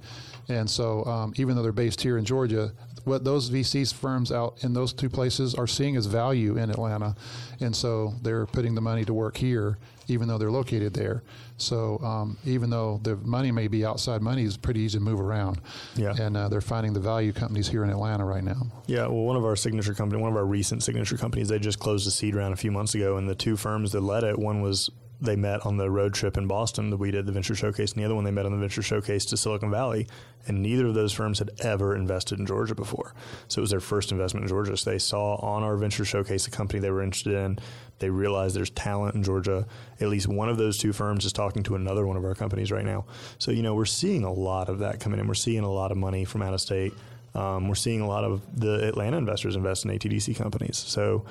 And 0.47 0.69
so, 0.69 1.03
um, 1.03 1.33
even 1.35 1.57
though 1.57 1.63
they're 1.63 1.73
based 1.73 1.99
here 2.01 2.17
in 2.17 2.23
Georgia, 2.23 2.71
what 3.03 3.25
those 3.25 3.49
VCs 3.49 3.93
firms 3.93 4.31
out 4.31 4.63
in 4.63 4.71
those 4.71 4.93
two 4.93 5.09
places 5.09 5.53
are 5.55 5.67
seeing 5.67 5.97
as 5.97 6.05
value 6.05 6.55
in 6.55 6.69
Atlanta. 6.69 7.15
And 7.59 7.75
so 7.75 8.13
they're 8.21 8.45
putting 8.45 8.73
the 8.75 8.81
money 8.81 9.03
to 9.05 9.13
work 9.13 9.35
here, 9.37 9.77
even 10.07 10.27
though 10.27 10.37
they're 10.37 10.51
located 10.51 10.93
there. 10.93 11.23
So, 11.57 11.99
um, 11.99 12.37
even 12.45 12.69
though 12.69 12.99
the 13.03 13.15
money 13.17 13.51
may 13.51 13.67
be 13.67 13.85
outside 13.85 14.21
money, 14.21 14.43
it's 14.43 14.57
pretty 14.57 14.81
easy 14.81 14.97
to 14.97 15.03
move 15.03 15.19
around. 15.19 15.61
Yeah. 15.95 16.13
And 16.19 16.35
uh, 16.35 16.49
they're 16.49 16.61
finding 16.61 16.93
the 16.93 16.99
value 16.99 17.31
companies 17.31 17.67
here 17.67 17.83
in 17.83 17.89
Atlanta 17.89 18.25
right 18.25 18.43
now. 18.43 18.67
Yeah, 18.87 19.07
well, 19.07 19.23
one 19.23 19.35
of 19.35 19.45
our 19.45 19.55
signature 19.55 19.93
company, 19.93 20.21
one 20.21 20.31
of 20.31 20.37
our 20.37 20.45
recent 20.45 20.83
signature 20.83 21.17
companies, 21.17 21.49
they 21.49 21.59
just 21.59 21.79
closed 21.79 22.07
a 22.07 22.11
seed 22.11 22.35
round 22.35 22.53
a 22.53 22.57
few 22.57 22.71
months 22.71 22.95
ago, 22.95 23.17
and 23.17 23.29
the 23.29 23.35
two 23.35 23.55
firms 23.55 23.91
that 23.93 24.01
led 24.01 24.23
it, 24.23 24.37
one 24.37 24.61
was 24.61 24.89
they 25.21 25.35
met 25.35 25.65
on 25.65 25.77
the 25.77 25.89
road 25.89 26.13
trip 26.13 26.37
in 26.37 26.47
Boston 26.47 26.89
that 26.89 26.97
we 26.97 27.11
did 27.11 27.25
the 27.25 27.31
venture 27.31 27.55
showcase, 27.55 27.93
and 27.93 28.01
the 28.01 28.05
other 28.05 28.15
one 28.15 28.23
they 28.23 28.31
met 28.31 28.45
on 28.45 28.51
the 28.51 28.57
venture 28.57 28.81
showcase 28.81 29.25
to 29.25 29.37
Silicon 29.37 29.71
Valley. 29.71 30.07
And 30.47 30.61
neither 30.61 30.85
of 30.87 30.93
those 30.93 31.13
firms 31.13 31.39
had 31.39 31.49
ever 31.59 31.95
invested 31.95 32.37
in 32.37 32.45
Georgia 32.45 32.75
before. 32.75 33.13
So 33.47 33.59
it 33.59 33.61
was 33.61 33.71
their 33.71 33.79
first 33.79 34.11
investment 34.11 34.43
in 34.43 34.49
Georgia. 34.49 34.77
So 34.77 34.91
they 34.91 34.99
saw 34.99 35.35
on 35.37 35.63
our 35.63 35.75
venture 35.75 36.05
showcase 36.05 36.45
a 36.45 36.51
company 36.51 36.79
they 36.79 36.91
were 36.91 37.01
interested 37.01 37.33
in. 37.33 37.57
They 37.99 38.09
realized 38.09 38.55
there's 38.55 38.69
talent 38.69 39.15
in 39.15 39.23
Georgia. 39.23 39.65
At 39.99 40.09
least 40.09 40.27
one 40.27 40.49
of 40.49 40.57
those 40.57 40.77
two 40.77 40.93
firms 40.93 41.25
is 41.25 41.33
talking 41.33 41.63
to 41.63 41.75
another 41.75 42.05
one 42.05 42.17
of 42.17 42.25
our 42.25 42.35
companies 42.35 42.71
right 42.71 42.85
now. 42.85 43.05
So, 43.39 43.51
you 43.51 43.63
know, 43.63 43.73
we're 43.73 43.85
seeing 43.85 44.23
a 44.23 44.33
lot 44.33 44.69
of 44.69 44.79
that 44.79 44.99
coming 44.99 45.19
in. 45.19 45.27
We're 45.27 45.33
seeing 45.33 45.63
a 45.63 45.71
lot 45.71 45.91
of 45.91 45.97
money 45.97 46.25
from 46.25 46.41
out 46.41 46.53
of 46.53 46.61
state. 46.61 46.93
Um, 47.35 47.67
we're 47.67 47.75
seeing 47.75 48.01
a 48.01 48.07
lot 48.07 48.23
of 48.23 48.41
the 48.59 48.87
Atlanta 48.87 49.17
investors 49.17 49.55
invest 49.55 49.85
in 49.85 49.91
ATDC 49.91 50.35
companies. 50.35 50.77
So, 50.77 51.25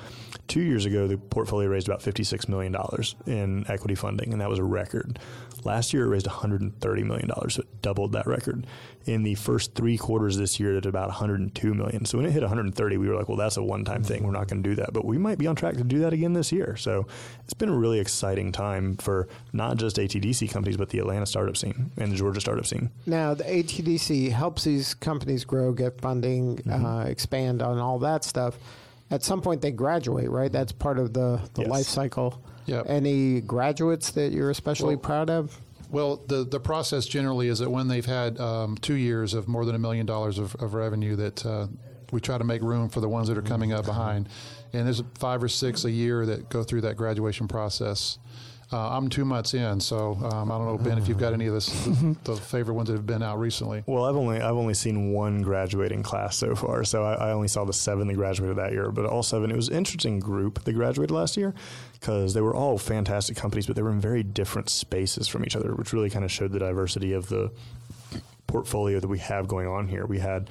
two 0.47 0.61
years 0.61 0.85
ago, 0.85 1.07
the 1.07 1.17
portfolio 1.17 1.67
raised 1.67 1.87
about 1.87 2.01
$56 2.01 2.47
million 2.47 2.75
in 3.25 3.69
equity 3.69 3.95
funding, 3.95 4.31
and 4.31 4.41
that 4.41 4.49
was 4.49 4.59
a 4.59 4.63
record. 4.63 5.19
Last 5.63 5.93
year, 5.93 6.05
it 6.05 6.09
raised 6.09 6.27
$130 6.27 7.03
million, 7.03 7.29
so 7.49 7.61
it 7.61 7.81
doubled 7.81 8.11
that 8.11 8.27
record. 8.27 8.67
In 9.05 9.23
the 9.23 9.35
first 9.35 9.73
three 9.73 9.97
quarters 9.97 10.37
this 10.37 10.59
year, 10.59 10.77
it 10.77 10.85
about 10.85 11.07
102 11.07 11.73
million. 11.73 12.05
So 12.05 12.17
when 12.17 12.27
it 12.27 12.31
hit 12.31 12.41
130, 12.41 12.97
we 12.97 13.09
were 13.09 13.15
like, 13.15 13.27
well, 13.27 13.37
that's 13.37 13.57
a 13.57 13.63
one-time 13.63 14.03
thing. 14.03 14.23
We're 14.23 14.31
not 14.31 14.47
going 14.47 14.61
to 14.61 14.69
do 14.69 14.75
that. 14.75 14.93
But 14.93 15.05
we 15.05 15.17
might 15.17 15.37
be 15.37 15.47
on 15.47 15.55
track 15.55 15.75
to 15.77 15.83
do 15.83 15.99
that 15.99 16.13
again 16.13 16.33
this 16.33 16.51
year. 16.51 16.75
So 16.75 17.07
it's 17.43 17.53
been 17.53 17.69
a 17.69 17.75
really 17.75 17.99
exciting 17.99 18.51
time 18.51 18.97
for 18.97 19.27
not 19.53 19.77
just 19.77 19.97
ATDC 19.97 20.51
companies, 20.51 20.77
but 20.77 20.89
the 20.89 20.99
Atlanta 20.99 21.25
startup 21.25 21.57
scene 21.57 21.91
and 21.97 22.11
the 22.11 22.15
Georgia 22.15 22.41
startup 22.41 22.65
scene. 22.65 22.89
Now, 23.05 23.33
the 23.33 23.43
ATDC 23.43 24.31
helps 24.31 24.63
these 24.63 24.93
companies 24.93 25.45
grow, 25.45 25.71
get 25.71 25.94
funding, 26.01 26.57
mm-hmm. 26.57 26.85
uh, 26.85 27.03
expand 27.05 27.61
on 27.61 27.79
all 27.79 27.99
that 27.99 28.23
stuff. 28.23 28.57
At 29.11 29.23
some 29.23 29.41
point, 29.41 29.61
they 29.61 29.71
graduate, 29.71 30.29
right? 30.29 30.51
That's 30.51 30.71
part 30.71 30.97
of 30.97 31.13
the, 31.13 31.39
the 31.53 31.61
yes. 31.61 31.69
life 31.69 31.85
cycle. 31.85 32.41
Yep. 32.65 32.85
Any 32.87 33.41
graduates 33.41 34.11
that 34.11 34.31
you're 34.31 34.49
especially 34.49 34.95
well, 34.95 35.03
proud 35.03 35.29
of? 35.29 35.59
Well, 35.91 36.17
the, 36.27 36.43
the 36.43 36.59
process 36.59 37.05
generally 37.05 37.47
is 37.47 37.59
that 37.59 37.69
when 37.69 37.87
they've 37.87 38.05
had 38.05 38.39
um, 38.39 38.75
two 38.77 38.95
years 38.95 39.33
of 39.33 39.47
more 39.47 39.63
than 39.65 39.75
a 39.75 39.79
million 39.79 40.05
dollars 40.05 40.39
of, 40.39 40.55
of 40.55 40.73
revenue, 40.73 41.15
that 41.17 41.45
uh, 41.45 41.67
we 42.11 42.19
try 42.19 42.37
to 42.37 42.43
make 42.43 42.61
room 42.61 42.89
for 42.89 42.99
the 42.99 43.09
ones 43.09 43.27
that 43.27 43.37
are 43.37 43.43
coming 43.43 43.73
up 43.73 43.85
behind. 43.85 44.27
And 44.73 44.85
there's 44.85 45.03
five 45.15 45.43
or 45.43 45.47
six 45.47 45.85
a 45.85 45.91
year 45.91 46.25
that 46.25 46.49
go 46.49 46.63
through 46.63 46.81
that 46.81 46.97
graduation 46.97 47.47
process. 47.47 48.17
Uh, 48.71 48.97
I'm 48.97 49.09
two 49.09 49.25
months 49.25 49.53
in, 49.53 49.79
so 49.79 50.17
um, 50.31 50.51
I 50.51 50.57
don't 50.57 50.65
know, 50.65 50.77
Ben, 50.77 50.97
if 50.97 51.07
you've 51.07 51.19
got 51.19 51.33
any 51.33 51.45
of 51.45 51.53
this, 51.53 51.67
the, 51.85 52.17
the, 52.23 52.35
favorite 52.35 52.73
ones 52.73 52.87
that 52.87 52.95
have 52.95 53.05
been 53.05 53.21
out 53.21 53.39
recently. 53.39 53.83
Well, 53.85 54.05
I've 54.05 54.15
only 54.15 54.41
I've 54.41 54.55
only 54.55 54.73
seen 54.73 55.11
one 55.11 55.43
graduating 55.43 56.01
class 56.01 56.35
so 56.35 56.55
far, 56.55 56.83
so 56.83 57.03
I, 57.03 57.29
I 57.29 57.31
only 57.31 57.47
saw 57.47 57.63
the 57.63 57.73
seven 57.73 58.07
that 58.07 58.15
graduated 58.15 58.57
that 58.57 58.71
year. 58.71 58.91
But 58.91 59.05
all 59.05 59.21
seven, 59.21 59.51
it 59.51 59.55
was 59.55 59.69
an 59.69 59.75
interesting 59.75 60.19
group 60.19 60.63
that 60.63 60.73
graduated 60.73 61.11
last 61.11 61.37
year 61.37 61.53
because 61.93 62.33
they 62.33 62.41
were 62.41 62.55
all 62.55 62.77
fantastic 62.79 63.37
companies, 63.37 63.67
but 63.67 63.75
they 63.75 63.83
were 63.83 63.91
in 63.91 64.01
very 64.01 64.23
different 64.23 64.69
spaces 64.69 65.27
from 65.27 65.45
each 65.45 65.55
other, 65.55 65.75
which 65.75 65.93
really 65.93 66.09
kind 66.09 66.25
of 66.25 66.31
showed 66.31 66.51
the 66.51 66.59
diversity 66.59 67.13
of 67.13 67.29
the 67.29 67.51
portfolio 68.47 68.99
that 68.99 69.07
we 69.07 69.19
have 69.19 69.47
going 69.47 69.67
on 69.67 69.87
here. 69.87 70.05
We 70.05 70.19
had 70.19 70.49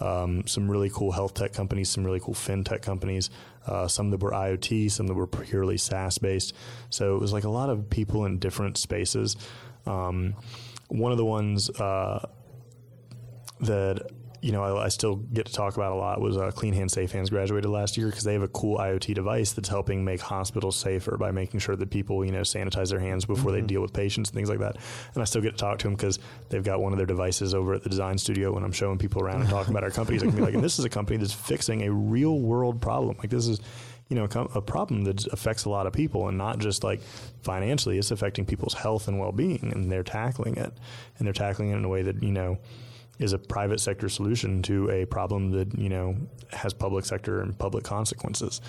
um, 0.00 0.46
some 0.46 0.70
really 0.70 0.90
cool 0.90 1.12
health 1.12 1.34
tech 1.34 1.52
companies, 1.52 1.88
some 1.88 2.04
really 2.04 2.20
cool 2.20 2.34
fintech 2.34 2.82
companies, 2.82 3.30
uh, 3.66 3.88
some 3.88 4.10
that 4.10 4.20
were 4.20 4.32
IoT, 4.32 4.90
some 4.90 5.06
that 5.06 5.14
were 5.14 5.26
purely 5.26 5.76
SaaS 5.76 6.18
based. 6.18 6.54
So 6.90 7.14
it 7.16 7.20
was 7.20 7.32
like 7.32 7.44
a 7.44 7.50
lot 7.50 7.70
of 7.70 7.88
people 7.90 8.24
in 8.24 8.38
different 8.38 8.76
spaces. 8.76 9.36
Um, 9.86 10.34
one 10.88 11.12
of 11.12 11.18
the 11.18 11.24
ones 11.24 11.70
uh, 11.70 12.28
that 13.60 14.10
you 14.44 14.52
know, 14.52 14.62
I, 14.62 14.84
I, 14.84 14.88
still 14.88 15.16
get 15.16 15.46
to 15.46 15.52
talk 15.54 15.74
about 15.76 15.92
a 15.92 15.94
lot 15.94 16.20
was 16.20 16.36
uh, 16.36 16.50
Clean 16.50 16.74
Hands 16.74 16.92
Safe 16.92 17.10
Hands 17.10 17.30
graduated 17.30 17.70
last 17.70 17.96
year 17.96 18.08
because 18.08 18.24
they 18.24 18.34
have 18.34 18.42
a 18.42 18.48
cool 18.48 18.76
IoT 18.76 19.14
device 19.14 19.52
that's 19.52 19.70
helping 19.70 20.04
make 20.04 20.20
hospitals 20.20 20.76
safer 20.76 21.16
by 21.16 21.30
making 21.30 21.60
sure 21.60 21.76
that 21.76 21.88
people, 21.88 22.22
you 22.22 22.30
know, 22.30 22.42
sanitize 22.42 22.90
their 22.90 23.00
hands 23.00 23.24
before 23.24 23.52
mm-hmm. 23.52 23.62
they 23.62 23.66
deal 23.66 23.80
with 23.80 23.94
patients 23.94 24.28
and 24.28 24.36
things 24.36 24.50
like 24.50 24.58
that. 24.58 24.76
And 25.14 25.22
I 25.22 25.24
still 25.24 25.40
get 25.40 25.52
to 25.52 25.56
talk 25.56 25.78
to 25.78 25.84
them 25.84 25.94
because 25.94 26.18
they've 26.50 26.62
got 26.62 26.82
one 26.82 26.92
of 26.92 26.98
their 26.98 27.06
devices 27.06 27.54
over 27.54 27.72
at 27.72 27.84
the 27.84 27.88
design 27.88 28.18
studio 28.18 28.52
when 28.52 28.64
I'm 28.64 28.72
showing 28.72 28.98
people 28.98 29.22
around 29.22 29.40
and 29.40 29.48
talking 29.48 29.72
about 29.72 29.82
our 29.82 29.90
companies. 29.98 30.22
I 30.22 30.26
can 30.26 30.36
be 30.36 30.42
like, 30.42 30.52
and 30.52 30.62
this 30.62 30.78
is 30.78 30.84
a 30.84 30.90
company 30.90 31.16
that's 31.16 31.32
fixing 31.32 31.84
a 31.84 31.90
real 31.90 32.38
world 32.38 32.82
problem. 32.82 33.16
Like 33.16 33.30
this 33.30 33.48
is 33.48 33.60
you 34.10 34.16
know 34.16 34.24
a 34.54 34.60
problem 34.60 35.04
that 35.04 35.26
affects 35.28 35.64
a 35.64 35.70
lot 35.70 35.86
of 35.86 35.94
people 35.94 36.28
and 36.28 36.36
not 36.36 36.58
just 36.58 36.84
like 36.84 37.00
financially 37.42 37.96
it's 37.96 38.10
affecting 38.10 38.44
people's 38.44 38.74
health 38.74 39.08
and 39.08 39.18
well-being 39.18 39.72
and 39.72 39.90
they're 39.90 40.02
tackling 40.02 40.56
it 40.58 40.70
and 41.16 41.26
they're 41.26 41.32
tackling 41.32 41.70
it 41.70 41.76
in 41.76 41.84
a 41.86 41.88
way 41.88 42.02
that 42.02 42.22
you 42.22 42.30
know 42.30 42.58
is 43.18 43.32
a 43.32 43.38
private 43.38 43.80
sector 43.80 44.08
solution 44.08 44.62
to 44.62 44.90
a 44.90 45.04
problem 45.06 45.50
that 45.50 45.78
you 45.78 45.88
know 45.88 46.16
has 46.52 46.72
public 46.72 47.04
sector 47.04 47.40
and 47.40 47.58
public 47.58 47.84
consequences. 47.84 48.60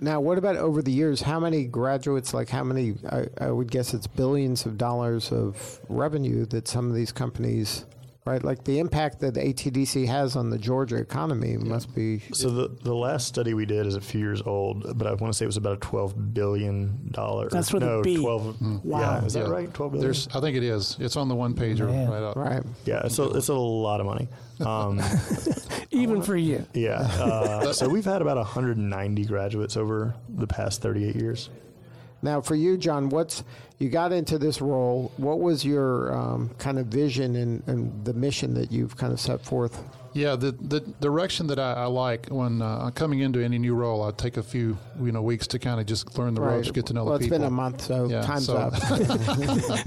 Now, 0.00 0.20
what 0.20 0.38
about 0.38 0.56
over 0.56 0.80
the 0.80 0.92
years? 0.92 1.22
How 1.22 1.40
many 1.40 1.64
graduates, 1.64 2.32
like 2.32 2.48
how 2.48 2.62
many, 2.62 2.94
I, 3.10 3.26
I 3.40 3.50
would 3.50 3.68
guess 3.68 3.94
it's 3.94 4.06
billions 4.06 4.64
of 4.64 4.78
dollars 4.78 5.32
of 5.32 5.80
revenue 5.88 6.46
that 6.46 6.68
some 6.68 6.88
of 6.88 6.94
these 6.94 7.10
companies 7.10 7.84
right? 8.28 8.42
Like 8.44 8.64
the 8.64 8.78
impact 8.78 9.20
that 9.20 9.34
the 9.34 9.40
ATDC 9.40 10.06
has 10.06 10.36
on 10.36 10.50
the 10.50 10.58
Georgia 10.58 10.96
economy 10.96 11.52
yeah. 11.52 11.58
must 11.58 11.94
be. 11.94 12.20
So 12.32 12.50
the 12.50 12.68
the 12.82 12.94
last 12.94 13.26
study 13.26 13.54
we 13.54 13.66
did 13.66 13.86
is 13.86 13.94
a 13.94 14.00
few 14.00 14.20
years 14.20 14.42
old, 14.42 14.98
but 14.98 15.06
I 15.06 15.10
want 15.14 15.32
to 15.32 15.36
say 15.36 15.44
it 15.44 15.46
was 15.46 15.56
about 15.56 15.74
a 15.74 15.80
twelve 15.80 16.34
billion 16.34 17.10
dollar. 17.10 17.48
That's 17.48 17.72
what 17.72 17.82
no, 17.82 18.02
B. 18.02 18.16
twelve. 18.16 18.56
Mm, 18.56 18.84
wow, 18.84 19.00
yeah, 19.00 19.24
is 19.24 19.34
yeah. 19.34 19.42
that 19.44 19.50
right? 19.50 19.72
Twelve 19.72 19.92
billion. 19.92 20.06
There's, 20.06 20.28
I 20.34 20.40
think 20.40 20.56
it 20.56 20.62
is. 20.62 20.96
It's 21.00 21.16
on 21.16 21.28
the 21.28 21.34
one 21.34 21.54
pager 21.54 21.86
right 21.86 22.22
up. 22.22 22.36
Right. 22.36 22.62
Yeah, 22.84 23.02
it's 23.04 23.18
a, 23.18 23.30
it's 23.30 23.48
a 23.48 23.54
lot 23.54 24.00
of 24.00 24.06
money. 24.06 24.28
Um, 24.60 25.00
Even 25.90 26.22
for 26.22 26.36
you. 26.36 26.66
Yeah. 26.74 27.00
Uh, 27.00 27.72
so 27.72 27.88
we've 27.88 28.04
had 28.04 28.22
about 28.22 28.36
190 28.36 29.24
graduates 29.24 29.76
over 29.76 30.14
the 30.28 30.46
past 30.46 30.82
38 30.82 31.16
years. 31.16 31.50
Now, 32.22 32.40
for 32.40 32.54
you, 32.54 32.76
John, 32.76 33.10
what's 33.10 33.44
you 33.78 33.88
got 33.88 34.12
into 34.12 34.38
this 34.38 34.60
role? 34.60 35.12
What 35.16 35.40
was 35.40 35.64
your 35.64 36.12
um, 36.12 36.50
kind 36.58 36.78
of 36.78 36.86
vision 36.86 37.36
and, 37.36 37.62
and, 37.66 38.04
the 38.04 38.12
mission 38.12 38.54
that 38.54 38.72
you've 38.72 38.96
kind 38.96 39.12
of 39.12 39.20
set 39.20 39.44
forth? 39.44 39.80
Yeah, 40.12 40.36
the 40.36 40.52
the 40.52 40.80
direction 41.00 41.46
that 41.48 41.58
I, 41.58 41.72
I 41.74 41.84
like 41.84 42.26
when 42.28 42.62
uh, 42.62 42.90
coming 42.90 43.20
into 43.20 43.40
any 43.40 43.58
new 43.58 43.74
role, 43.74 44.02
I 44.02 44.10
take 44.10 44.36
a 44.36 44.42
few 44.42 44.78
you 45.00 45.12
know 45.12 45.22
weeks 45.22 45.46
to 45.48 45.58
kind 45.58 45.80
of 45.80 45.86
just 45.86 46.18
learn 46.18 46.34
the 46.34 46.40
right. 46.40 46.56
ropes, 46.56 46.70
get 46.70 46.86
to 46.86 46.92
know 46.92 47.04
well, 47.04 47.18
the 47.18 47.24
people. 47.24 47.38
Well, 47.38 47.46
it's 47.46 47.50
been 47.50 47.52
a 47.52 47.62
month, 47.62 47.82
so 47.82 48.08
yeah, 48.08 48.22
time's 48.22 48.46
so. 48.46 48.56
up. 48.56 48.72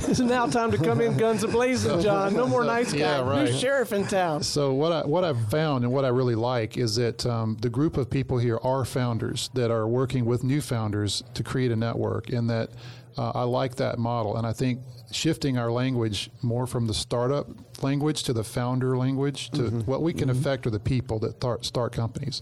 it's 0.10 0.19
now 0.19 0.45
time 0.47 0.71
to 0.71 0.77
come 0.77 1.01
in 1.01 1.17
guns 1.17 1.43
a 1.43 1.47
blazing, 1.47 2.01
John. 2.01 2.34
No 2.34 2.47
more 2.47 2.63
nice 2.63 2.91
guy. 2.91 2.99
Yeah, 2.99 3.27
right. 3.27 3.45
New 3.45 3.57
sheriff 3.57 3.93
in 3.93 4.07
town. 4.07 4.43
So 4.43 4.73
what 4.73 4.91
I 4.91 5.05
what 5.05 5.23
I've 5.23 5.49
found 5.49 5.84
and 5.84 5.93
what 5.93 6.05
I 6.05 6.10
really 6.10 6.36
like 6.36 6.77
is 6.77 6.95
that 6.95 7.25
um, 7.25 7.57
the 7.62 7.69
group 7.69 7.97
of 7.97 8.10
people 8.10 8.38
here 8.38 8.60
are 8.63 8.86
founders 8.86 9.49
that 9.53 9.71
are 9.71 9.88
working 9.88 10.25
with 10.25 10.43
new 10.43 10.62
founders 10.62 11.23
to 11.34 11.43
create 11.43 11.71
a 11.71 11.75
network, 11.75 12.29
and 12.29 12.49
that 12.49 12.69
uh, 13.17 13.31
I 13.31 13.43
like 13.43 13.75
that 13.75 13.97
model, 13.97 14.38
and 14.38 14.45
I 14.45 14.53
think 14.53 14.81
shifting 15.12 15.58
our 15.58 15.71
language 15.71 16.30
more 16.41 16.67
from 16.67 16.88
the 16.88 16.93
startup 16.93 17.47
language 17.84 18.24
to 18.24 18.34
the 18.34 18.43
founder 18.43 18.97
language 18.97 19.50
to 19.52 19.63
mm-hmm. 19.63 19.80
what 19.82 20.02
we 20.02 20.13
can 20.13 20.30
mm-hmm. 20.30 20.39
affect 20.39 20.67
are 20.67 20.71
the 20.71 20.80
people 20.80 21.19
that 21.19 21.39
th- 21.41 21.65
start 21.65 21.93
companies. 21.93 22.41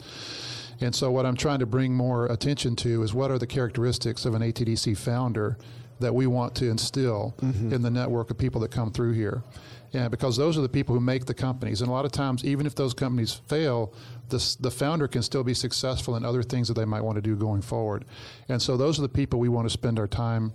And 0.81 0.95
so, 0.95 1.11
what 1.11 1.25
I'm 1.25 1.35
trying 1.35 1.59
to 1.59 1.65
bring 1.65 1.93
more 1.93 2.25
attention 2.27 2.75
to 2.77 3.03
is 3.03 3.13
what 3.13 3.31
are 3.31 3.37
the 3.37 3.47
characteristics 3.47 4.25
of 4.25 4.33
an 4.33 4.41
ATDC 4.41 4.97
founder 4.97 5.57
that 5.99 6.15
we 6.15 6.27
want 6.27 6.55
to 6.55 6.69
instill 6.69 7.35
mm-hmm. 7.41 7.73
in 7.73 7.81
the 7.81 7.89
network 7.89 8.31
of 8.31 8.37
people 8.37 8.61
that 8.61 8.71
come 8.71 8.91
through 8.91 9.11
here. 9.11 9.43
Yeah, 9.91 10.07
because 10.07 10.37
those 10.37 10.57
are 10.57 10.61
the 10.61 10.69
people 10.69 10.93
who 10.93 11.01
make 11.01 11.25
the 11.25 11.33
companies. 11.33 11.81
And 11.81 11.89
a 11.89 11.91
lot 11.93 12.05
of 12.05 12.11
times, 12.11 12.45
even 12.45 12.65
if 12.65 12.75
those 12.75 12.93
companies 12.93 13.41
fail, 13.47 13.93
the, 14.29 14.57
the 14.59 14.69
founder 14.69 15.07
can 15.07 15.23
still 15.23 15.43
be 15.43 15.55
successful 15.55 16.15
in 16.15 16.23
other 16.23 16.43
things 16.43 16.67
that 16.67 16.75
they 16.75 16.85
might 16.85 17.01
want 17.01 17.15
to 17.15 17.21
do 17.21 17.35
going 17.35 17.61
forward. 17.61 18.05
And 18.47 18.61
so 18.61 18.77
those 18.77 18.99
are 18.99 19.01
the 19.01 19.09
people 19.09 19.39
we 19.39 19.49
want 19.49 19.65
to 19.65 19.71
spend 19.71 19.97
our 19.97 20.07
time 20.07 20.53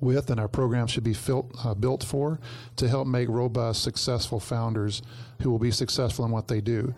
with, 0.00 0.30
and 0.30 0.40
our 0.40 0.48
program 0.48 0.86
should 0.86 1.04
be 1.04 1.14
fil- 1.14 1.50
uh, 1.64 1.74
built 1.74 2.02
for 2.02 2.40
to 2.76 2.88
help 2.88 3.06
make 3.06 3.28
robust, 3.28 3.82
successful 3.82 4.40
founders 4.40 5.02
who 5.42 5.50
will 5.50 5.58
be 5.58 5.70
successful 5.70 6.24
in 6.24 6.30
what 6.30 6.48
they 6.48 6.60
do. 6.60 6.94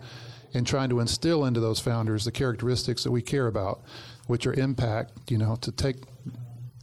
And 0.53 0.67
trying 0.67 0.89
to 0.89 0.99
instill 0.99 1.45
into 1.45 1.59
those 1.59 1.79
founders 1.79 2.25
the 2.25 2.31
characteristics 2.31 3.03
that 3.03 3.11
we 3.11 3.21
care 3.21 3.47
about, 3.47 3.81
which 4.27 4.45
are 4.45 4.53
impact, 4.53 5.11
you 5.31 5.37
know, 5.37 5.55
to 5.57 5.71
take 5.71 5.97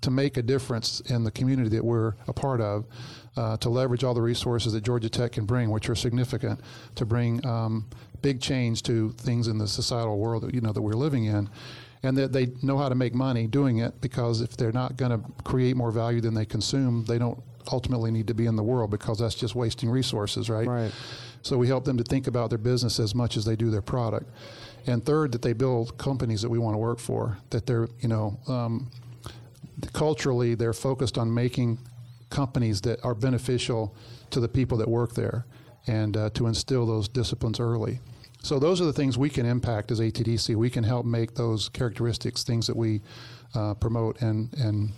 to 0.01 0.11
make 0.11 0.39
a 0.39 0.43
difference 0.43 1.01
in 1.01 1.25
the 1.25 1.31
community 1.31 1.69
that 1.69 1.85
we're 1.85 2.15
a 2.27 2.33
part 2.33 2.61
of, 2.61 2.87
uh, 3.37 3.57
to 3.59 3.69
leverage 3.69 4.03
all 4.03 4.15
the 4.15 4.23
resources 4.23 4.73
that 4.73 4.83
Georgia 4.83 5.11
Tech 5.11 5.33
can 5.33 5.45
bring, 5.45 5.71
which 5.71 5.91
are 5.91 5.95
significant, 5.95 6.59
to 6.95 7.05
bring 7.05 7.45
um, 7.47 7.87
big 8.23 8.41
change 8.41 8.83
to 8.85 9.11
things 9.13 9.47
in 9.47 9.59
the 9.59 9.69
societal 9.69 10.19
world 10.19 10.43
that 10.43 10.55
you 10.55 10.61
know 10.61 10.73
that 10.73 10.83
we're 10.83 10.93
living 10.93 11.25
in, 11.25 11.49
and 12.03 12.17
that 12.17 12.33
they 12.33 12.49
know 12.63 12.79
how 12.79 12.89
to 12.89 12.95
make 12.95 13.15
money 13.15 13.47
doing 13.47 13.79
it 13.79 14.01
because 14.01 14.41
if 14.41 14.57
they're 14.57 14.73
not 14.73 14.97
going 14.97 15.11
to 15.11 15.43
create 15.43 15.77
more 15.77 15.91
value 15.91 16.21
than 16.21 16.35
they 16.35 16.47
consume, 16.47 17.05
they 17.05 17.19
don't 17.19 17.43
ultimately 17.73 18.11
need 18.11 18.27
to 18.27 18.35
be 18.35 18.47
in 18.47 18.57
the 18.57 18.63
world 18.63 18.91
because 18.91 19.19
that's 19.19 19.35
just 19.35 19.55
wasting 19.55 19.91
resources, 19.91 20.49
right? 20.49 20.67
Right. 20.67 20.93
So 21.43 21.57
we 21.57 21.69
help 21.69 21.85
them 21.85 21.97
to 21.99 22.05
think 22.05 22.27
about 22.27 22.51
their 22.51 22.59
business 22.59 22.99
as 22.99 23.15
much 23.15 23.37
as 23.37 23.45
they 23.45 23.57
do 23.57 23.71
their 23.71 23.83
product. 23.83 24.31
And 24.87 25.05
third, 25.05 25.33
that 25.33 25.43
they 25.43 25.53
build 25.53 25.97
companies 25.99 26.43
that 26.43 26.49
we 26.49 26.59
want 26.59 26.75
to 26.75 26.79
work 26.79 26.99
for. 26.99 27.39
That 27.51 27.67
they're, 27.67 27.89
you 28.01 28.09
know, 28.09 28.39
um, 28.49 28.91
culturally 29.93 30.55
they're 30.55 30.73
focused 30.73 31.19
on 31.19 31.33
making 31.33 31.79
companies 32.31 32.81
that 32.83 33.05
are 33.05 33.15
beneficial 33.15 33.95
to 34.31 34.41
the 34.41 34.49
people 34.49 34.79
that 34.79 34.89
work 34.89 35.15
there, 35.15 35.45
and 35.87 36.17
uh, 36.17 36.31
to 36.31 36.47
instill 36.47 36.87
those 36.87 37.09
disciplines 37.09 37.59
early. 37.59 38.01
So 38.43 38.59
those 38.59 38.81
are 38.81 38.85
the 38.87 38.93
things 38.93 39.19
we 39.19 39.29
can 39.31 39.45
impact 39.47 39.91
as 39.91 40.01
ATDC. 40.01 40.55
We 40.57 40.71
can 40.71 40.85
help 40.85 41.05
make 41.07 41.35
those 41.35 41.69
characteristics 41.69 42.43
things 42.43 42.67
that 42.67 42.77
we 42.77 43.03
uh, 43.55 43.75
promote 43.75 44.21
and 44.23 44.53
and 44.59 44.93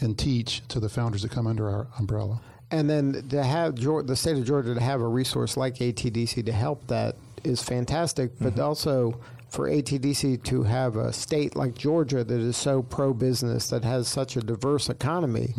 and 0.00 0.18
teach 0.18 0.66
to 0.68 0.78
the 0.80 0.88
founders 0.88 1.22
that 1.22 1.30
come 1.30 1.46
under 1.46 1.68
our 1.70 1.86
umbrella. 1.98 2.40
And 2.70 2.90
then 2.90 3.28
to 3.30 3.42
have 3.42 3.76
the 3.76 4.16
state 4.16 4.36
of 4.36 4.44
Georgia 4.44 4.74
to 4.74 4.80
have 4.80 5.00
a 5.00 5.08
resource 5.08 5.56
like 5.56 5.76
ATDC 5.76 6.44
to 6.44 6.52
help 6.52 6.86
that 6.88 7.16
is 7.44 7.62
fantastic, 7.62 8.32
but 8.40 8.54
Mm-hmm. 8.54 8.62
also 8.62 9.20
for 9.48 9.68
ATDC 9.70 10.42
to 10.42 10.64
have 10.64 10.96
a 10.96 11.12
state 11.12 11.54
like 11.54 11.74
Georgia 11.76 12.24
that 12.24 12.38
is 12.40 12.56
so 12.56 12.82
pro 12.82 13.14
business 13.14 13.70
that 13.70 13.84
has 13.84 14.08
such 14.08 14.36
a 14.36 14.40
diverse 14.40 14.88
economy, 14.90 15.54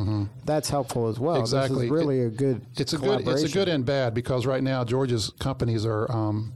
that's 0.45 0.69
helpful 0.69 1.07
as 1.07 1.17
well. 1.19 1.39
This 1.41 1.53
Mm-hmm. 1.53 1.57
Exactly. 1.63 1.85
is 1.85 1.91
really 1.91 2.19
It- 2.19 2.25
a 2.25 2.29
good 2.29 2.61
It's 2.77 2.93
a 2.93 2.97
good 2.97 3.27
it's 3.27 3.43
a 3.43 3.49
good 3.49 3.69
and 3.69 3.85
bad 3.85 4.13
because 4.13 4.45
right 4.45 4.61
now 4.61 4.83
Georgia's 4.83 5.31
companies 5.39 5.85
are 5.85 6.11
um, 6.11 6.51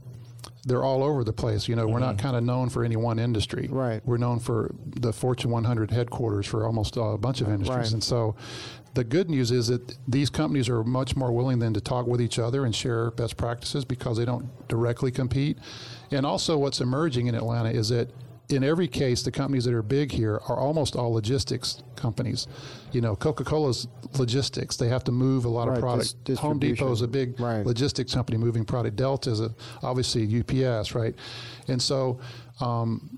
they're 0.64 0.82
all 0.82 1.02
over 1.02 1.24
the 1.24 1.32
place. 1.32 1.68
You 1.68 1.76
know, 1.76 1.86
we're 1.86 1.98
not 1.98 2.16
mm-hmm. 2.16 2.26
kind 2.26 2.36
of 2.36 2.44
known 2.44 2.68
for 2.68 2.84
any 2.84 2.96
one 2.96 3.18
industry. 3.18 3.68
Right. 3.70 4.00
We're 4.04 4.18
known 4.18 4.38
for 4.38 4.74
the 4.86 5.12
Fortune 5.12 5.50
100 5.50 5.90
headquarters 5.90 6.46
for 6.46 6.66
almost 6.66 6.96
uh, 6.96 7.02
a 7.02 7.18
bunch 7.18 7.40
of 7.40 7.48
industries, 7.48 7.76
Right. 7.76 7.92
and 7.92 8.04
so 8.04 8.36
the 8.94 9.04
good 9.04 9.30
news 9.30 9.50
is 9.50 9.68
that 9.68 9.96
these 10.06 10.28
companies 10.28 10.68
are 10.68 10.84
much 10.84 11.16
more 11.16 11.32
willing 11.32 11.58
than 11.58 11.72
to 11.74 11.80
talk 11.80 12.06
with 12.06 12.20
each 12.20 12.38
other 12.38 12.64
and 12.64 12.74
share 12.74 13.10
best 13.10 13.36
practices 13.36 13.84
because 13.84 14.18
they 14.18 14.24
don't 14.24 14.46
directly 14.68 15.10
compete. 15.10 15.58
And 16.10 16.26
also, 16.26 16.58
what's 16.58 16.80
emerging 16.80 17.26
in 17.26 17.34
Atlanta 17.34 17.70
is 17.70 17.88
that 17.88 18.10
in 18.52 18.62
every 18.62 18.86
case, 18.88 19.22
the 19.22 19.30
companies 19.30 19.64
that 19.64 19.74
are 19.74 19.82
big 19.82 20.12
here 20.12 20.34
are 20.48 20.58
almost 20.58 20.94
all 20.94 21.12
logistics 21.12 21.82
companies. 21.96 22.46
You 22.92 23.00
know, 23.00 23.16
Coca 23.16 23.44
Cola's 23.44 23.88
logistics; 24.18 24.76
they 24.76 24.88
have 24.88 25.04
to 25.04 25.12
move 25.12 25.44
a 25.44 25.48
lot 25.48 25.68
Right, 25.68 25.76
of 25.78 25.80
product. 25.80 26.24
dis- 26.24 26.38
Home 26.38 26.58
Depot 26.58 26.92
is 26.92 27.00
a 27.02 27.08
big 27.08 27.40
Right. 27.40 27.64
logistics 27.64 28.14
company 28.14 28.36
moving 28.38 28.64
product. 28.64 28.96
Delta 28.96 29.30
is 29.30 29.40
a, 29.40 29.54
obviously 29.82 30.24
UPS, 30.40 30.94
right? 30.94 31.14
And 31.68 31.80
so 31.80 32.20
um, 32.60 33.08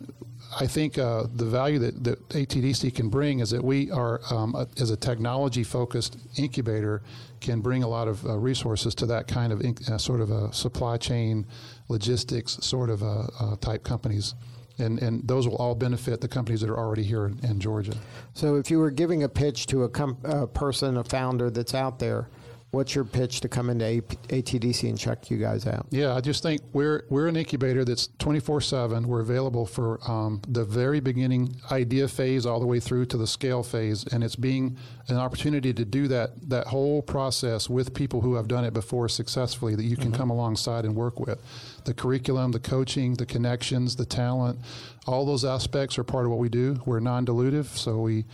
I 0.61 0.67
think 0.67 0.99
uh, 0.99 1.25
the 1.35 1.45
value 1.47 1.79
that, 1.81 2.05
that 2.05 2.29
ATDC 2.29 2.95
can 2.95 3.09
bring 3.09 3.41
is 3.41 3.51
that 3.51 3.63
we 3.65 3.91
are, 3.91 4.21
um, 4.31 4.55
a, 4.55 4.69
as 4.81 4.91
a 4.91 4.97
technology 4.97 5.65
focused 5.65 6.17
incubator, 6.37 7.03
can 7.41 7.61
bring 7.61 7.83
a 7.83 7.89
lot 7.89 8.07
of 8.07 8.25
uh, 8.25 8.39
resources 8.39 8.95
to 8.97 9.07
that 9.07 9.27
kind 9.27 9.53
of 9.53 9.59
inc- 9.61 9.91
uh, 9.91 9.99
sort 9.99 10.21
of 10.21 10.31
a 10.31 10.53
supply 10.53 10.97
chain 10.97 11.45
logistics 11.89 12.53
sort 12.65 12.89
of 12.89 13.03
uh, 13.03 13.27
uh, 13.41 13.57
type 13.57 13.83
companies. 13.83 14.35
And, 14.79 15.01
and 15.01 15.27
those 15.27 15.47
will 15.47 15.57
all 15.57 15.75
benefit 15.75 16.21
the 16.21 16.29
companies 16.29 16.61
that 16.63 16.71
are 16.71 16.79
already 16.79 17.05
here 17.05 17.27
in, 17.27 17.39
in 17.45 17.61
Georgia. 17.61 17.95
So 18.33 18.57
if 18.57 18.71
you 18.71 18.79
were 18.79 18.91
giving 18.91 19.23
a 19.23 19.29
pitch 19.29 19.67
to 19.69 19.85
a, 19.85 19.89
com- 19.89 20.19
a 20.25 20.47
person, 20.47 20.97
a 20.97 21.05
founder 21.05 21.49
that's 21.49 21.75
out 21.75 22.01
there, 22.01 22.29
what's 22.75 22.95
your 22.95 23.05
pitch 23.05 23.41
to 23.41 23.49
come 23.49 23.71
into 23.71 23.85
ATDC 23.85 24.89
and 24.89 24.99
check 24.99 25.31
you 25.31 25.39
guys 25.39 25.67
out? 25.67 25.87
Yeah, 25.91 26.15
I 26.15 26.21
just 26.21 26.43
think 26.43 26.61
we're 26.73 27.05
we're 27.09 27.29
an 27.29 27.37
incubator 27.37 27.85
that's 27.85 28.09
24/7. 28.19 29.07
We're 29.07 29.21
available 29.21 29.65
for 29.65 29.99
um, 30.11 30.43
the 30.49 30.65
very 30.65 31.01
beginning 31.01 31.57
idea 31.71 32.09
phase 32.09 32.45
all 32.45 32.61
the 32.61 32.67
way 32.67 32.81
through 32.81 33.07
to 33.07 33.17
the 33.17 33.27
scale 33.27 33.63
phase, 33.63 34.05
and 34.05 34.23
it's 34.23 34.37
being 34.37 34.77
an 35.09 35.17
opportunity 35.17 35.73
to 35.73 35.85
do 35.85 36.09
that 36.09 36.51
that 36.51 36.67
whole 36.67 37.01
process 37.01 37.71
with 37.71 37.95
people 37.95 38.21
who 38.21 38.35
have 38.35 38.49
done 38.49 38.65
it 38.65 38.75
before 38.75 39.09
successfully 39.09 39.75
that 39.75 39.85
you 39.85 39.97
can 39.97 40.13
come 40.13 40.31
alongside 40.31 40.85
and 40.85 40.95
work 40.95 41.21
with. 41.21 41.39
The 41.85 41.95
curriculum, 41.95 42.53
the 42.53 42.61
coaching, 42.61 43.15
the 43.15 43.27
connections, 43.27 43.97
the 43.97 44.07
talent, 44.07 44.59
all 45.07 45.27
those 45.27 45.45
aspects 45.45 45.99
are 45.99 46.05
part 46.05 46.25
of 46.25 46.31
what 46.31 46.41
we 46.41 46.49
do. 46.49 46.81
We're 46.87 47.01
non-dilutive, 47.01 47.67
so 47.67 48.01
we 48.01 48.25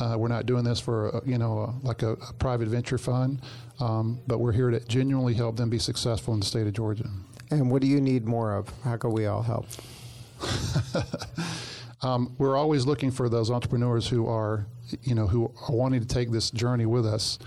uh, 0.00 0.16
we're 0.18 0.28
not 0.28 0.46
doing 0.46 0.64
this 0.64 0.80
for 0.80 1.08
a, 1.08 1.22
you 1.24 1.38
know 1.38 1.58
a, 1.60 1.86
like 1.86 2.02
a, 2.02 2.12
a 2.12 2.32
private 2.34 2.68
venture 2.68 2.98
fund, 2.98 3.40
um, 3.80 4.20
but 4.26 4.38
we're 4.38 4.52
here 4.52 4.70
to 4.70 4.80
genuinely 4.80 5.34
help 5.34 5.56
them 5.56 5.70
be 5.70 5.78
successful 5.78 6.34
in 6.34 6.40
the 6.40 6.46
state 6.46 6.66
of 6.66 6.72
Georgia. 6.72 7.08
And 7.50 7.70
what 7.70 7.80
do 7.80 7.88
you 7.88 8.00
need 8.00 8.26
more 8.26 8.54
of? 8.54 8.72
How 8.82 8.96
can 8.96 9.12
we 9.12 9.26
all 9.26 9.42
help? 9.42 9.66
Um, 12.06 12.36
we're 12.38 12.56
always 12.56 12.86
looking 12.86 13.10
for 13.10 13.28
those 13.28 13.50
entrepreneurs 13.50 14.06
who 14.06 14.28
are, 14.28 14.66
you 15.02 15.16
know, 15.16 15.26
who 15.26 15.46
are 15.46 15.74
wanting 15.74 16.00
to 16.00 16.06
take 16.06 16.30
this 16.30 16.50
journey 16.52 16.86
with 16.86 17.04
us, 17.04 17.38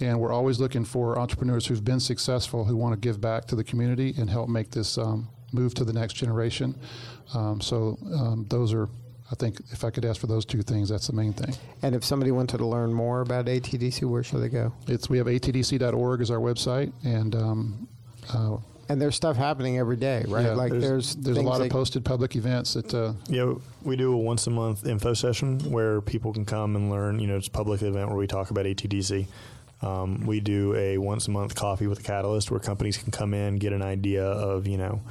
and 0.00 0.18
we're 0.18 0.32
always 0.32 0.58
looking 0.58 0.84
for 0.84 1.18
entrepreneurs 1.20 1.66
who've 1.66 1.84
been 1.84 2.00
successful 2.00 2.64
who 2.64 2.76
want 2.76 2.94
to 2.94 2.98
give 2.98 3.20
back 3.20 3.44
to 3.46 3.54
the 3.54 3.62
community 3.62 4.14
and 4.18 4.28
help 4.28 4.48
make 4.48 4.72
this 4.72 4.98
um, 4.98 5.28
move 5.52 5.72
to 5.74 5.84
the 5.84 5.92
next 5.92 6.14
generation. 6.14 6.76
Um, 7.32 7.60
so 7.60 7.96
um, 8.12 8.44
those 8.48 8.74
are, 8.74 8.88
I 9.30 9.36
think, 9.36 9.60
if 9.70 9.84
I 9.84 9.90
could 9.90 10.04
ask 10.04 10.20
for 10.20 10.26
those 10.26 10.44
two 10.44 10.62
things, 10.62 10.88
that's 10.88 11.06
the 11.06 11.12
main 11.12 11.32
thing. 11.32 11.54
And 11.82 11.94
if 11.94 12.04
somebody 12.04 12.32
wanted 12.32 12.58
to 12.58 12.66
learn 12.66 12.92
more 12.92 13.20
about 13.20 13.46
ATDC, 13.46 14.02
where 14.02 14.24
should 14.24 14.40
they 14.40 14.48
go? 14.48 14.72
It's 14.88 15.08
we 15.08 15.18
have 15.18 15.28
atdc.org 15.28 16.20
as 16.22 16.32
our 16.32 16.40
website, 16.40 16.92
and 17.04 17.36
um, 17.36 17.88
uh, 18.34 18.56
And 18.90 19.00
there's 19.00 19.16
stuff 19.16 19.36
happening 19.36 19.78
every 19.78 19.96
day, 19.96 20.24
right? 20.28 20.46
yeah, 20.46 20.52
like 20.52 20.72
there's 20.72 21.14
there's 21.16 21.36
a 21.36 21.40
things 21.40 21.48
lot 21.48 21.60
of 21.60 21.68
posted 21.68 22.04
public 22.04 22.36
events 22.36 22.74
that. 22.74 22.94
Uh, 22.94 23.12
Yeah, 23.28 23.54
we 23.82 23.96
do 23.96 24.12
a 24.14 24.16
once 24.16 24.46
a 24.46 24.50
month 24.50 24.86
info 24.86 25.12
session 25.14 25.58
where 25.70 26.00
people 26.00 26.32
can 26.32 26.44
come 26.46 26.74
and 26.74 26.90
learn. 26.90 27.18
You 27.18 27.26
know, 27.26 27.36
it's 27.36 27.48
a 27.48 27.50
public 27.50 27.82
event 27.82 28.08
where 28.08 28.16
we 28.16 28.26
talk 28.26 28.50
about 28.50 28.64
ATDC. 28.64 29.26
Um, 29.82 30.26
we 30.26 30.40
do 30.40 30.74
a 30.74 30.98
once 30.98 31.28
a 31.28 31.30
month 31.30 31.54
coffee 31.54 31.86
with 31.86 32.00
a 32.00 32.02
catalyst 32.02 32.50
where 32.50 32.60
companies 32.60 32.96
can 32.96 33.12
come 33.12 33.34
in, 33.34 33.56
get 33.56 33.72
an 33.72 33.82
idea 33.82 34.24
of 34.24 34.66
you 34.66 34.78
know 34.78 35.02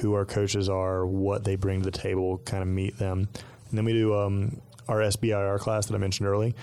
who 0.00 0.14
our 0.14 0.24
coaches 0.24 0.68
are, 0.68 1.04
what 1.04 1.44
they 1.44 1.56
bring 1.56 1.80
to 1.82 1.90
the 1.90 1.96
table, 1.96 2.38
kind 2.38 2.62
of 2.62 2.68
meet 2.68 2.96
them, 2.98 3.28
and 3.68 3.78
then 3.78 3.84
we 3.84 3.92
do 3.92 4.14
um, 4.16 4.60
our 4.88 4.98
SBIR 4.98 5.58
class 5.58 5.86
that 5.86 5.94
I 5.94 5.98
mentioned 5.98 6.28
early. 6.28 6.54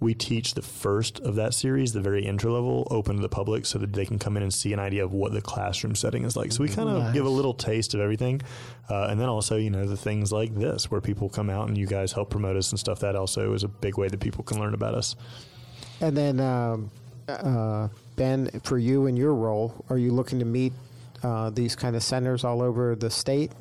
We 0.00 0.14
teach 0.14 0.54
the 0.54 0.62
first 0.62 1.20
of 1.20 1.34
that 1.34 1.52
series, 1.52 1.92
the 1.92 2.00
very 2.00 2.24
intro 2.24 2.52
level, 2.52 2.88
open 2.90 3.16
to 3.16 3.22
the 3.22 3.28
public 3.28 3.66
so 3.66 3.78
that 3.78 3.92
they 3.92 4.06
can 4.06 4.18
come 4.18 4.36
in 4.38 4.42
and 4.42 4.52
see 4.52 4.72
an 4.72 4.78
idea 4.78 5.04
of 5.04 5.12
what 5.12 5.32
the 5.32 5.42
classroom 5.42 5.94
setting 5.94 6.24
is 6.24 6.36
like. 6.36 6.52
So 6.52 6.62
we 6.62 6.70
kind 6.70 6.88
of 6.88 7.12
give 7.12 7.26
a 7.26 7.30
little 7.30 7.52
taste 7.52 7.92
of 7.92 8.00
everything. 8.00 8.40
Uh, 8.88 9.08
and 9.10 9.20
then 9.20 9.28
also, 9.28 9.56
you 9.56 9.68
know, 9.68 9.86
the 9.86 9.98
things 9.98 10.32
like 10.32 10.54
this 10.54 10.90
where 10.90 11.02
people 11.02 11.28
come 11.28 11.50
out 11.50 11.68
and 11.68 11.76
you 11.76 11.86
guys 11.86 12.12
help 12.12 12.30
promote 12.30 12.56
us 12.56 12.70
and 12.70 12.80
stuff. 12.80 13.00
That 13.00 13.14
also 13.14 13.52
is 13.52 13.62
a 13.62 13.68
big 13.68 13.98
way 13.98 14.08
that 14.08 14.20
people 14.20 14.42
can 14.42 14.58
learn 14.58 14.72
about 14.72 14.94
us. 14.94 15.16
And 16.00 16.16
then, 16.16 16.40
um, 16.40 16.90
uh, 17.28 17.88
Ben, 18.16 18.48
for 18.64 18.78
you 18.78 19.06
and 19.06 19.18
your 19.18 19.34
role, 19.34 19.84
are 19.90 19.98
you 19.98 20.12
looking 20.12 20.38
to 20.38 20.44
meet 20.44 20.72
uh, 21.22 21.50
these 21.50 21.76
kind 21.76 21.94
of 21.94 22.02
centers 22.02 22.44
all 22.44 22.62
over 22.62 22.96
the 22.96 23.10
state? 23.10 23.52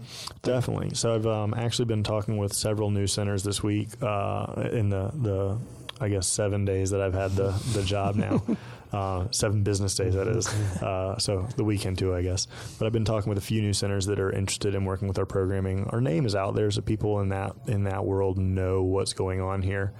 Definitely. 0.41 0.95
So 0.95 1.15
I've 1.15 1.27
um, 1.27 1.53
actually 1.53 1.85
been 1.85 2.03
talking 2.03 2.37
with 2.37 2.53
several 2.53 2.89
new 2.89 3.07
centers 3.07 3.43
this 3.43 3.61
week 3.61 3.89
uh, 4.01 4.69
in 4.71 4.89
the, 4.89 5.11
the, 5.15 5.57
I 6.00 6.10
guess, 6.10 6.28
seven 6.28 6.66
days 6.66 6.91
that 6.91 7.02
I've 7.02 7.14
had 7.14 7.32
the, 7.32 7.52
the 7.74 7.84
job 7.84 8.16
now. 8.16 8.41
Uh, 8.91 9.28
seven 9.30 9.62
business 9.62 9.93
days, 9.93 10.16
that 10.16 10.28
is. 10.28 10.47
Uh, 10.82 11.16
so 11.20 11.47
the 11.58 11.64
weekend, 11.64 12.00
too, 12.00 12.16
I 12.16 12.24
guess. 12.24 12.47
But 12.80 12.88
I've 12.88 12.91
been 12.91 13.06
talking 13.06 13.30
with 13.30 13.38
a 13.38 13.41
few 13.41 13.62
new 13.62 13.72
centers 13.72 14.08
that 14.08 14.20
are 14.20 14.32
interested 14.32 14.74
in 14.74 14.84
working 14.84 15.08
with 15.08 15.20
our 15.20 15.28
programming. 15.28 15.86
Our 15.91 16.02
name 16.02 16.26
is 16.26 16.34
out 16.34 16.56
there, 16.56 16.72
so 16.72 16.82
people 16.82 17.20
in 17.20 17.30
that, 17.30 17.56
in 17.68 17.84
that 17.84 18.04
world 18.04 18.39
know 18.39 18.82
what's 18.82 19.14
going 19.14 19.41
on 19.41 19.62
here. 19.62 19.93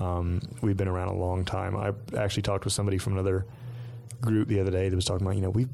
Um, 0.00 0.40
we've 0.60 0.76
been 0.76 0.88
around 0.88 1.08
a 1.08 1.14
long 1.14 1.44
time. 1.44 1.76
I 1.76 1.92
actually 2.18 2.42
talked 2.42 2.64
with 2.64 2.74
somebody 2.74 2.98
from 2.98 3.12
another 3.12 3.46
group 4.20 4.48
the 4.48 4.60
other 4.60 4.70
day 4.70 4.88
that 4.88 4.96
was 4.96 5.04
talking 5.04 5.26
about, 5.26 5.36
you 5.36 5.42
know, 5.42 5.50
we 5.50 5.66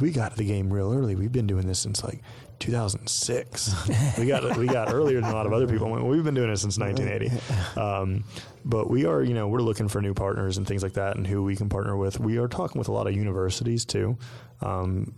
we 0.00 0.10
got 0.10 0.32
to 0.32 0.36
the 0.36 0.46
game 0.46 0.72
real 0.72 0.92
early. 0.92 1.14
We've 1.14 1.32
been 1.32 1.46
doing 1.46 1.66
this 1.66 1.78
since 1.78 2.02
like 2.02 2.20
2006. 2.58 3.88
we 4.18 4.26
got 4.26 4.56
we 4.56 4.66
got 4.66 4.92
earlier 4.92 5.20
than 5.20 5.30
a 5.30 5.34
lot 5.34 5.46
of 5.46 5.52
other 5.52 5.66
people. 5.66 5.90
We've 6.06 6.24
been 6.24 6.34
doing 6.34 6.50
it 6.50 6.56
since 6.56 6.78
1980. 6.78 7.42
Um, 7.80 8.24
but 8.64 8.88
we 8.88 9.04
are, 9.04 9.22
you 9.22 9.34
know, 9.34 9.48
we're 9.48 9.60
looking 9.60 9.88
for 9.88 10.00
new 10.00 10.14
partners 10.14 10.56
and 10.58 10.66
things 10.66 10.82
like 10.82 10.94
that, 10.94 11.16
and 11.16 11.26
who 11.26 11.42
we 11.42 11.56
can 11.56 11.68
partner 11.68 11.96
with. 11.96 12.20
We 12.20 12.38
are 12.38 12.48
talking 12.48 12.78
with 12.78 12.88
a 12.88 12.92
lot 12.92 13.06
of 13.06 13.14
universities 13.14 13.84
too. 13.84 14.16
Um, 14.62 15.14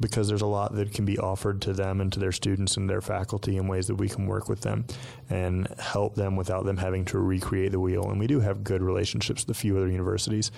because 0.00 0.28
there's 0.28 0.42
a 0.42 0.46
lot 0.46 0.74
that 0.74 0.92
can 0.92 1.04
be 1.04 1.18
offered 1.18 1.62
to 1.62 1.72
them 1.72 2.00
and 2.00 2.12
to 2.12 2.20
their 2.20 2.32
students 2.32 2.76
and 2.76 2.90
their 2.90 3.00
faculty 3.00 3.56
in 3.56 3.68
ways 3.68 3.86
that 3.86 3.94
we 3.94 4.08
can 4.08 4.26
work 4.26 4.48
with 4.48 4.60
them 4.60 4.84
and 5.30 5.68
help 5.78 6.14
them 6.14 6.36
without 6.36 6.64
them 6.64 6.76
having 6.76 7.04
to 7.06 7.18
recreate 7.18 7.72
the 7.72 7.80
wheel. 7.80 8.10
And 8.10 8.18
we 8.18 8.26
do 8.26 8.40
have 8.40 8.64
good 8.64 8.82
relationships 8.82 9.46
with 9.46 9.56
a 9.56 9.58
few 9.58 9.76
other 9.76 9.88
universities. 9.88 10.50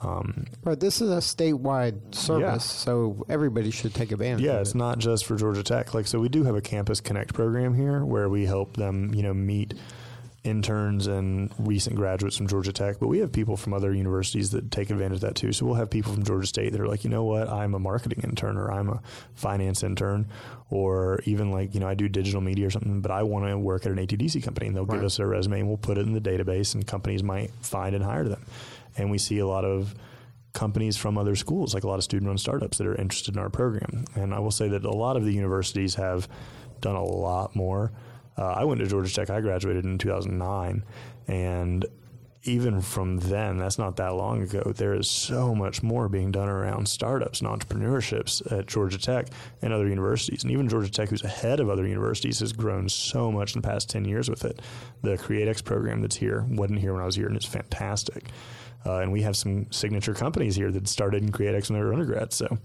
Um, 0.00 0.44
Right. 0.64 0.78
This 0.78 1.00
is 1.00 1.10
a 1.10 1.16
statewide 1.18 2.14
service, 2.14 2.42
Yeah. 2.42 2.58
so 2.58 3.24
everybody 3.28 3.70
should 3.70 3.94
take 3.94 4.12
advantage. 4.12 4.44
yeah, 4.44 4.60
it's 4.60 4.70
it. 4.74 4.76
not 4.78 4.98
just 4.98 5.24
for 5.24 5.36
Georgia 5.36 5.62
Tech. 5.62 5.94
Like, 5.94 6.06
so 6.06 6.18
we 6.20 6.28
do 6.28 6.44
have 6.44 6.54
a 6.56 6.60
Campus 6.60 7.00
Connect 7.00 7.32
program 7.32 7.74
here 7.74 8.04
where 8.04 8.28
we 8.28 8.44
help 8.46 8.76
them, 8.76 9.14
you 9.14 9.22
know, 9.22 9.32
meet 9.32 9.74
interns 10.42 11.06
and 11.06 11.50
recent 11.58 11.96
graduates 11.96 12.36
from 12.36 12.46
Georgia 12.46 12.70
Tech. 12.72 12.98
But 13.00 13.08
we 13.08 13.18
have 13.20 13.32
people 13.32 13.56
from 13.56 13.72
other 13.72 13.94
universities 13.94 14.50
that 14.50 14.70
take 14.70 14.90
advantage 14.90 15.16
of 15.16 15.20
that 15.22 15.36
too. 15.36 15.52
So 15.52 15.64
we'll 15.64 15.76
have 15.76 15.88
people 15.88 16.12
from 16.12 16.22
Georgia 16.22 16.46
State 16.46 16.72
that 16.72 16.80
are 16.82 16.86
like, 16.86 17.02
you 17.02 17.08
know 17.08 17.24
what, 17.24 17.48
I'm 17.48 17.72
a 17.74 17.78
marketing 17.78 18.20
intern 18.24 18.58
or 18.58 18.70
I'm 18.70 18.90
a 18.90 19.00
finance 19.34 19.82
intern 19.82 20.26
or 20.68 21.20
even 21.24 21.50
like, 21.50 21.72
you 21.72 21.80
know, 21.80 21.88
I 21.88 21.94
do 21.94 22.10
digital 22.10 22.42
media 22.42 22.66
or 22.66 22.70
something, 22.70 23.00
but 23.00 23.10
I 23.10 23.22
want 23.22 23.46
to 23.46 23.56
work 23.56 23.86
at 23.86 23.92
an 23.92 23.96
ATDC 23.98 24.42
company 24.44 24.66
and 24.66 24.76
they'll 24.76 24.84
give 24.84 25.02
us 25.02 25.16
their 25.16 25.28
resume 25.28 25.60
and 25.60 25.68
we'll 25.68 25.78
put 25.78 25.96
it 25.96 26.02
in 26.06 26.12
the 26.12 26.20
database 26.20 26.74
and 26.74 26.86
companies 26.86 27.22
might 27.22 27.50
find 27.62 27.94
and 27.94 28.04
hire 28.04 28.24
them. 28.28 28.42
And 28.96 29.10
we 29.10 29.18
see 29.18 29.38
a 29.38 29.46
lot 29.46 29.64
of 29.64 29.94
companies 30.52 30.96
from 30.96 31.18
other 31.18 31.36
schools, 31.36 31.74
like 31.74 31.84
a 31.84 31.88
lot 31.88 31.96
of 31.96 32.04
student 32.04 32.28
run 32.28 32.38
startups 32.38 32.78
that 32.78 32.86
are 32.86 32.94
interested 32.94 33.34
in 33.34 33.40
our 33.40 33.50
program. 33.50 34.04
And 34.14 34.32
I 34.32 34.38
will 34.38 34.52
say 34.52 34.68
that 34.68 34.84
a 34.84 34.90
lot 34.90 35.16
of 35.16 35.24
the 35.24 35.32
universities 35.32 35.96
have 35.96 36.28
done 36.80 36.96
a 36.96 37.04
lot 37.04 37.54
more. 37.56 37.92
Uh, 38.38 38.52
I 38.52 38.64
went 38.64 38.80
to 38.80 38.86
Georgia 38.86 39.12
Tech, 39.12 39.30
I 39.30 39.40
graduated 39.40 39.84
in 39.84 39.98
2009, 39.98 40.84
and 41.28 41.86
even 42.46 42.82
from 42.82 43.18
then, 43.18 43.56
that's 43.56 43.78
not 43.78 43.96
that 43.96 44.14
long 44.14 44.42
ago, 44.42 44.72
there 44.76 44.92
is 44.92 45.08
so 45.08 45.54
much 45.54 45.82
more 45.82 46.10
being 46.10 46.30
done 46.30 46.48
around 46.48 46.86
startups 46.86 47.40
and 47.40 47.48
entrepreneurships 47.48 48.52
at 48.52 48.66
Georgia 48.66 48.98
Tech 48.98 49.28
and 49.62 49.72
other 49.72 49.88
universities. 49.88 50.42
And 50.42 50.52
even 50.52 50.68
Georgia 50.68 50.90
Tech, 50.90 51.08
who's 51.08 51.24
ahead 51.24 51.58
of 51.58 51.70
other 51.70 51.86
universities, 51.86 52.40
has 52.40 52.52
grown 52.52 52.88
so 52.90 53.32
much 53.32 53.54
in 53.54 53.62
the 53.62 53.68
past 53.68 53.88
10 53.88 54.04
years 54.04 54.28
with 54.28 54.44
it. 54.44 54.60
The 55.02 55.16
CreateX 55.16 55.64
program 55.64 56.02
that's 56.02 56.16
here 56.16 56.44
wasn't 56.50 56.80
here 56.80 56.92
when 56.92 57.02
I 57.02 57.06
was 57.06 57.16
here, 57.16 57.28
and 57.28 57.36
it's 57.36 57.46
fantastic. 57.46 58.24
Uh, 58.86 58.98
and 58.98 59.10
we 59.12 59.22
have 59.22 59.36
some 59.36 59.70
signature 59.72 60.14
companies 60.14 60.56
here 60.56 60.70
that 60.70 60.86
started 60.88 61.22
in 61.22 61.32
CreateX 61.32 61.70
when 61.70 61.78
they 61.78 61.84
were 61.84 61.92
undergrads. 61.92 62.36
So 62.36 62.58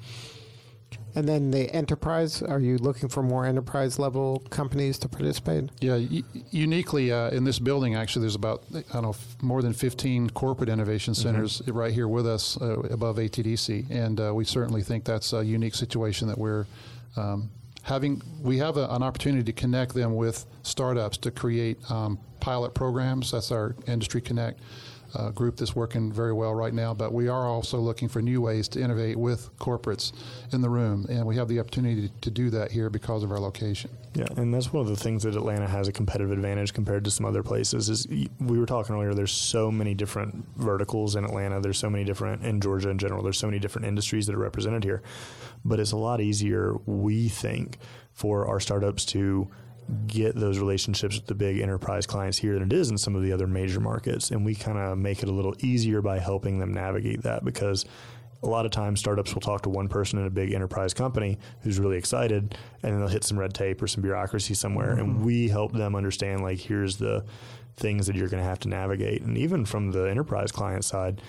And 1.16 1.28
then 1.28 1.52
the 1.52 1.72
enterprise, 1.74 2.42
are 2.42 2.60
you 2.60 2.78
looking 2.78 3.10
for 3.10 3.24
more 3.24 3.46
enterprise 3.46 3.98
level 4.00 4.44
companies 4.50 5.00
to 5.00 5.10
participate? 5.10 5.70
Yeah, 5.80 5.96
u- 5.96 6.24
uniquely 6.52 7.12
uh, 7.12 7.30
in 7.30 7.44
this 7.46 7.58
building, 7.60 7.96
actually, 7.96 8.22
there's 8.22 8.36
about 8.36 8.64
I 8.74 8.82
don't 8.94 9.04
know 9.04 9.10
f- 9.12 9.38
more 9.42 9.62
than 9.62 9.74
15 9.74 10.30
corporate 10.32 10.70
innovation 10.70 11.16
centers 11.16 11.62
right 11.68 11.94
here 11.94 12.08
with 12.08 12.28
us 12.28 12.58
uh, 12.62 12.80
above 12.92 13.18
ATDC, 13.18 13.90
and 13.90 14.20
uh, 14.20 14.34
we 14.36 14.46
certainly 14.46 14.84
think 14.84 15.06
that's 15.06 15.34
a 15.34 15.44
unique 15.44 15.76
situation 15.76 16.28
that 16.28 16.38
we're 16.38 16.66
um, 17.16 17.50
having. 17.84 18.22
We 18.42 18.58
have 18.58 18.78
a, 18.78 18.88
an 18.90 19.02
opportunity 19.04 19.44
to 19.44 19.54
connect 19.54 19.94
them 19.96 20.16
with 20.16 20.46
startups 20.64 21.18
to 21.20 21.32
create 21.32 21.78
um, 21.90 22.20
pilot 22.40 22.74
programs. 22.76 23.32
That's 23.32 23.52
our 23.52 23.76
Industry 23.88 24.22
Connect. 24.22 24.60
Uh, 25.16 25.32
group 25.32 25.57
that's 25.57 25.76
working 25.76 26.12
very 26.12 26.34
well 26.34 26.53
right 26.53 26.74
now, 26.74 26.93
but 26.93 27.12
we 27.12 27.28
are 27.28 27.47
also 27.47 27.80
looking 27.80 28.07
for 28.07 28.22
new 28.22 28.41
ways 28.41 28.68
to 28.68 28.80
innovate 28.80 29.18
with 29.18 29.49
corporates 29.57 30.14
in 30.53 30.62
the 30.62 30.70
room, 30.70 31.03
and 31.10 31.26
we 31.26 31.36
have 31.36 31.47
the 31.47 31.60
opportunity 31.60 32.12
to 32.22 32.30
do 32.30 32.51
that 32.51 32.72
here 32.72 32.91
because 32.91 33.24
of 33.24 33.32
our 33.32 33.39
location. 33.39 33.89
Yeah, 34.14 34.28
and 34.38 34.53
that's 34.53 34.72
one 34.72 34.82
of 34.82 34.88
the 34.88 34.95
things 34.95 35.24
that 35.24 35.36
Atlanta 35.36 35.68
has 35.68 35.88
a 35.88 35.91
competitive 35.91 36.32
advantage 36.32 36.74
compared 36.74 37.03
to 37.05 37.12
some 37.12 37.26
other 37.26 37.41
places. 37.41 37.89
Is 37.89 38.07
we 38.39 38.60
were 38.60 38.68
talking 38.68 38.95
earlier. 38.95 39.16
There's 39.16 39.32
so 39.32 39.72
many 39.72 39.95
different 39.95 40.45
verticals 40.57 41.16
in 41.16 41.26
Atlanta. 41.26 41.60
There's 41.60 41.80
so 41.80 41.89
many 41.89 42.03
different 42.03 42.43
in 42.43 42.62
Georgia 42.62 42.89
in 42.89 42.99
general. 42.99 43.24
There's 43.24 43.39
so 43.39 43.47
many 43.47 43.57
different 43.57 43.88
industries 43.88 44.28
that 44.28 44.36
are 44.36 44.39
represented 44.39 44.84
here, 44.84 45.01
but 45.66 45.80
it's 45.80 45.91
a 45.91 45.97
lot 45.97 46.22
easier, 46.22 46.76
we 46.86 47.30
think, 47.30 47.80
for 48.14 48.47
our 48.47 48.60
startups 48.60 49.05
to 49.05 49.49
get 50.08 50.36
those 50.36 50.60
relationships 50.60 51.16
with 51.16 51.26
the 51.26 51.36
big 51.36 51.60
enterprise 51.60 52.06
clients 52.06 52.38
here 52.38 52.54
than 52.54 52.64
it 52.64 52.74
is 52.74 52.90
in 52.90 52.98
some 52.98 53.16
of 53.16 53.24
the 53.24 53.32
other 53.32 53.48
major 53.48 53.80
markets. 53.80 54.32
And 54.32 54.46
we 54.46 54.56
kind 54.56 54.78
of 54.78 54.98
make 54.98 55.24
it 55.24 55.30
a 55.30 55.32
little 55.32 55.56
easier 55.60 56.02
by 56.02 56.20
helping 56.20 56.60
them 56.60 56.74
navigate 56.74 57.24
that 57.24 57.44
because 57.44 57.86
a 58.42 58.48
lot 58.48 58.66
of 58.66 58.72
times 58.72 59.00
startups 59.00 59.34
will 59.34 59.42
talk 59.42 59.64
to 59.64 59.70
one 59.70 59.90
person 59.90 60.20
in 60.20 60.26
a 60.26 60.30
big 60.30 60.54
enterprise 60.54 60.94
company 60.94 61.38
who's 61.62 61.80
really 61.80 61.98
excited 61.98 62.56
and 62.84 62.94
then 62.94 63.00
they'll 63.00 63.10
hit 63.10 63.24
some 63.24 63.38
red 63.38 63.54
tape 63.54 63.82
or 63.82 63.88
some 63.88 64.02
bureaucracy 64.02 64.54
somewhere. 64.54 64.92
And 64.92 65.16
mm-hmm. 65.16 65.24
we 65.26 65.50
help 65.50 65.74
them 65.74 65.96
understand 65.96 66.42
like 66.42 66.60
here's 66.60 66.98
the 66.98 67.26
things 67.76 68.08
that 68.08 68.16
you're 68.16 68.30
going 68.30 68.44
to 68.44 68.50
have 68.50 68.60
to 68.60 68.70
navigate. 68.70 69.22
And 69.22 69.38
even 69.38 69.66
from 69.66 69.92
the 69.92 70.04
enterprise 70.04 70.52
client 70.52 70.86
side 70.86 71.22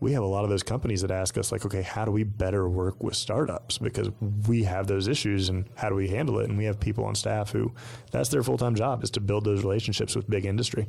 we 0.00 0.12
have 0.12 0.22
a 0.22 0.26
lot 0.26 0.44
of 0.44 0.50
those 0.50 0.62
companies 0.62 1.02
that 1.02 1.10
ask 1.10 1.36
us 1.38 1.50
like 1.52 1.64
okay 1.64 1.82
how 1.82 2.04
do 2.04 2.10
we 2.10 2.24
better 2.24 2.68
work 2.68 3.02
with 3.02 3.14
startups 3.14 3.78
because 3.78 4.10
we 4.46 4.62
have 4.62 4.86
those 4.86 5.08
issues 5.08 5.48
and 5.48 5.68
how 5.76 5.88
do 5.88 5.94
we 5.94 6.08
handle 6.08 6.38
it 6.38 6.48
and 6.48 6.56
we 6.56 6.64
have 6.64 6.78
people 6.78 7.04
on 7.04 7.14
staff 7.14 7.50
who 7.50 7.72
that's 8.10 8.28
their 8.28 8.42
full-time 8.42 8.74
job 8.74 9.02
is 9.02 9.10
to 9.10 9.20
build 9.20 9.44
those 9.44 9.62
relationships 9.62 10.14
with 10.14 10.28
big 10.28 10.44
industry 10.44 10.86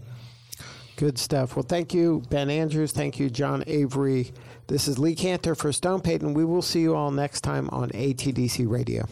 Good 0.99 1.17
stuff. 1.17 1.55
Well, 1.55 1.63
thank 1.63 1.93
you, 1.93 2.23
Ben 2.29 2.49
Andrews. 2.49 2.91
Thank 2.91 3.19
you, 3.19 3.29
John 3.29 3.63
Avery. 3.67 4.33
This 4.67 4.85
is 4.89 4.99
Lee 4.99 5.15
Kantor 5.15 5.55
for 5.55 5.71
Stone 5.71 6.01
Payton. 6.01 6.33
We 6.33 6.43
will 6.43 6.61
see 6.61 6.81
you 6.81 6.93
all 6.93 7.09
next 7.09 7.39
time 7.39 7.69
on 7.69 7.89
ATDC 7.91 8.69
Radio. 8.69 9.05